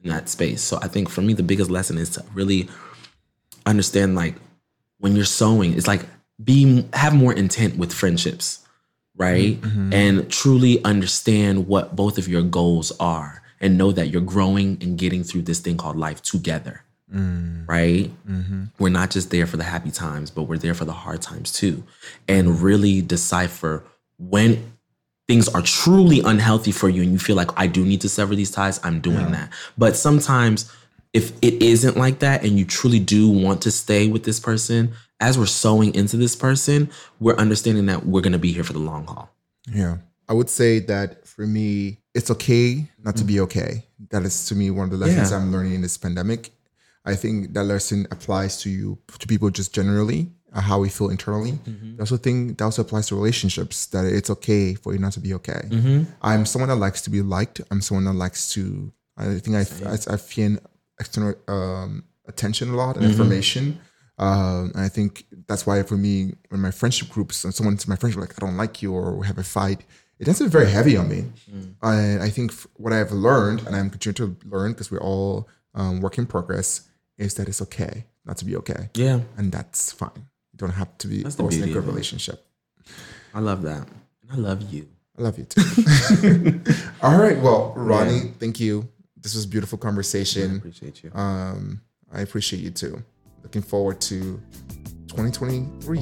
in 0.03 0.09
that 0.09 0.31
space. 0.31 0.63
So 0.63 0.79
I 0.81 0.89
think 0.89 1.11
for 1.11 1.21
me 1.21 1.35
the 1.35 1.43
biggest 1.43 1.71
lesson 1.71 1.99
is 1.99 2.11
to 2.11 2.25
really 2.33 2.69
understand 3.67 4.15
like 4.15 4.37
when 4.99 5.15
you're 5.15 5.27
sowing, 5.27 5.75
it's 5.75 5.87
like 5.87 6.07
be 6.43 6.87
have 6.95 7.15
more 7.15 7.35
intent 7.35 7.77
with 7.77 7.93
friendships, 7.93 8.67
right? 9.17 9.61
Mm-hmm. 9.61 9.81
Mm-hmm. 9.81 9.93
And 9.93 10.31
truly 10.31 10.85
understand 10.85 11.67
what 11.67 11.95
both 11.97 12.19
of 12.19 12.29
your 12.29 12.43
goals 12.43 12.93
are 12.99 13.43
and 13.61 13.79
know 13.79 13.93
that 13.93 14.09
you're 14.09 14.21
growing 14.21 14.79
and 14.81 14.99
getting 14.99 15.23
through 15.23 15.43
this 15.43 15.61
thing 15.61 15.77
called 15.77 15.97
life 15.97 16.23
together. 16.23 16.83
Mm. 17.13 17.69
Right? 17.69 18.11
Mm-hmm. 18.27 18.65
We're 18.79 18.89
not 18.89 19.11
just 19.11 19.31
there 19.31 19.47
for 19.47 19.57
the 19.57 19.65
happy 19.65 19.91
times, 19.91 20.31
but 20.31 20.45
we're 20.45 20.59
there 20.59 20.75
for 20.75 20.85
the 20.85 20.93
hard 20.93 21.23
times 21.23 21.53
too. 21.53 21.85
And 22.27 22.61
really 22.61 23.03
decipher 23.03 23.85
when 24.19 24.73
things 25.29 25.49
are 25.49 25.63
truly 25.63 26.21
unhealthy 26.21 26.73
for 26.73 26.89
you 26.89 27.03
and 27.03 27.13
you 27.13 27.19
feel 27.19 27.37
like 27.37 27.51
I 27.57 27.67
do 27.67 27.85
need 27.85 28.01
to 28.01 28.09
sever 28.09 28.35
these 28.35 28.51
ties, 28.51 28.81
I'm 28.83 29.01
doing 29.01 29.31
that. 29.33 29.51
But 29.79 29.97
sometimes 29.97 30.73
if 31.13 31.33
it 31.43 31.63
isn't 31.63 31.97
like 31.97 32.21
that 32.21 32.45
and 32.45 32.59
you 32.59 32.65
truly 32.65 32.99
do 32.99 33.31
want 33.31 33.63
to 33.63 33.71
stay 33.71 34.09
with 34.09 34.25
this 34.25 34.41
person, 34.41 34.93
as 35.23 35.39
we're 35.39 35.47
sowing 35.47 35.95
into 35.95 36.17
this 36.17 36.35
person, 36.37 36.91
we're 37.21 37.37
understanding 37.37 37.87
that 37.87 38.05
we're 38.05 38.21
going 38.21 38.33
to 38.41 38.45
be 38.49 38.53
here 38.53 38.65
for 38.65 38.73
the 38.75 38.85
long 38.91 39.07
haul. 39.07 39.31
Yeah. 39.73 39.99
I 40.29 40.35
would 40.35 40.51
say 40.51 40.81
that 40.81 41.27
for 41.27 41.47
me, 41.47 41.99
it's 42.13 42.31
okay 42.31 42.89
not 43.03 43.17
to 43.17 43.25
be 43.25 43.41
okay. 43.41 43.85
That 44.11 44.25
is 44.25 44.47
to 44.49 44.55
me 44.55 44.71
one 44.71 44.85
of 44.87 44.91
the 44.91 44.97
lessons 45.05 45.31
Yeah. 45.31 45.39
I'm 45.39 45.53
learning 45.53 45.75
in 45.75 45.81
this 45.81 45.97
pandemic. 45.97 46.51
I 47.05 47.15
think 47.15 47.55
that 47.55 47.65
lesson 47.65 48.07
applies 48.11 48.61
to 48.63 48.69
you, 48.71 48.99
to 49.19 49.27
people 49.27 49.49
just 49.51 49.73
generally, 49.75 50.31
uh, 50.53 50.61
how 50.61 50.81
we 50.81 50.89
feel 50.89 51.09
internally. 51.11 51.59
I 51.67 52.01
also 52.01 52.17
think 52.17 52.59
that 52.59 52.65
also 52.65 52.83
applies 52.83 53.07
to 53.09 53.15
relationships, 53.17 53.87
that 53.87 54.05
it's 54.05 54.31
okay 54.31 54.75
for 54.75 54.93
you 54.93 54.99
not 54.99 55.13
to 55.13 55.21
be 55.21 55.35
okay. 55.35 55.63
I'm 56.21 56.47
someone 56.47 56.69
that 56.69 56.77
likes 56.87 57.01
to 57.03 57.11
be 57.11 57.23
liked. 57.23 57.61
I'm 57.71 57.81
someone 57.81 58.05
that 58.05 58.19
likes 58.25 58.53
to, 58.55 58.93
I 59.17 59.39
think 59.39 59.57
I, 59.57 59.65
I, 59.95 59.97
I 60.15 60.17
feel 60.17 60.59
external 61.01 61.35
um, 61.49 62.05
attention 62.27 62.71
a 62.71 62.77
lot 62.77 62.97
and 62.97 63.05
information. 63.05 63.81
Um, 64.19 64.73
and 64.75 64.85
I 64.85 64.89
think 64.89 65.25
that's 65.49 65.67
why 65.67 65.83
for 65.83 65.97
me, 65.97 66.35
when 66.51 66.61
my 66.61 66.71
friendship 66.71 67.09
groups 67.09 67.45
and 67.45 67.55
someone's 67.55 67.89
my 67.89 67.97
friendship 67.97 68.21
like 68.21 68.35
I 68.41 68.47
don't 68.47 68.57
like 68.57 68.83
you 68.83 68.93
or 68.93 69.17
we 69.17 69.27
have 69.27 69.39
a 69.39 69.43
fight, 69.43 69.85
it 70.19 70.25
doesn't 70.25 70.51
very 70.51 70.71
heavy 70.71 70.97
on 70.97 71.09
me. 71.09 71.25
Mm. 71.51 71.75
And 71.83 72.23
I 72.23 72.29
think 72.29 72.53
what 72.77 72.93
I've 72.93 73.11
learned, 73.11 73.67
and 73.67 73.75
I'm 73.75 73.91
continuing 73.91 74.37
to 74.37 74.49
learn 74.49 74.73
because 74.73 74.91
we're 74.91 75.01
all 75.01 75.49
um, 75.75 76.01
work 76.01 76.19
in 76.19 76.27
progress, 76.27 76.89
is 77.19 77.35
that 77.35 77.49
it's 77.49 77.61
okay 77.63 78.05
not 78.25 78.37
to 78.39 78.45
be 78.45 78.57
okay. 78.57 78.91
Yeah, 78.95 79.21
and 79.37 79.51
that's 79.51 79.93
fine. 79.93 80.11
You 80.53 80.59
don't 80.59 80.71
have 80.71 80.97
to 80.99 81.09
be 81.09 81.23
that's 81.23 81.41
always 81.41 81.61
in 81.61 81.69
a 81.69 81.73
good 81.73 81.87
relationship. 81.87 82.47
I 83.35 83.41
love 83.41 83.63
that. 83.63 83.89
I 84.31 84.37
love 84.37 84.73
you. 84.73 84.89
I 85.19 85.23
love 85.23 85.39
you 85.39 85.45
too. 85.45 85.61
all 87.03 87.19
right. 87.19 87.39
Well, 87.41 87.73
Ronnie, 87.77 88.17
yeah. 88.17 88.31
thank 88.39 88.61
you. 88.61 88.89
This 89.17 89.35
was 89.35 89.47
beautiful 89.47 89.79
conversation. 89.79 90.53
I 90.53 90.57
appreciate 90.57 91.03
you. 91.03 91.11
Um, 91.15 91.81
I 92.13 92.21
appreciate 92.21 92.63
you 92.63 92.71
too. 92.71 93.03
Looking 93.43 93.63
forward 93.63 94.01
to 94.03 94.41
2023. 95.09 95.99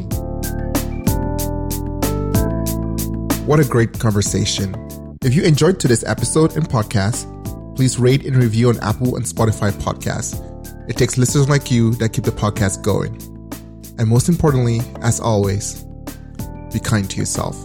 What 3.47 3.59
a 3.59 3.65
great 3.65 3.99
conversation. 3.99 4.75
If 5.23 5.35
you 5.35 5.43
enjoyed 5.43 5.81
today's 5.81 6.05
episode 6.05 6.57
and 6.57 6.69
podcast, 6.69 7.27
please 7.75 7.99
rate 7.99 8.25
and 8.25 8.37
review 8.37 8.69
on 8.69 8.79
Apple 8.81 9.17
and 9.17 9.25
Spotify 9.25 9.73
podcasts. 9.73 10.39
It 10.89 10.97
takes 10.97 11.19
listeners 11.19 11.49
like 11.49 11.71
you 11.71 11.95
that 11.95 12.11
keep 12.11 12.25
the 12.25 12.31
podcast 12.31 12.83
going. 12.83 13.17
And 13.99 14.09
most 14.09 14.29
importantly, 14.29 14.81
as 15.03 15.21
always, 15.21 15.85
be 16.73 16.79
kind 16.79 17.09
to 17.11 17.17
yourself. 17.17 17.57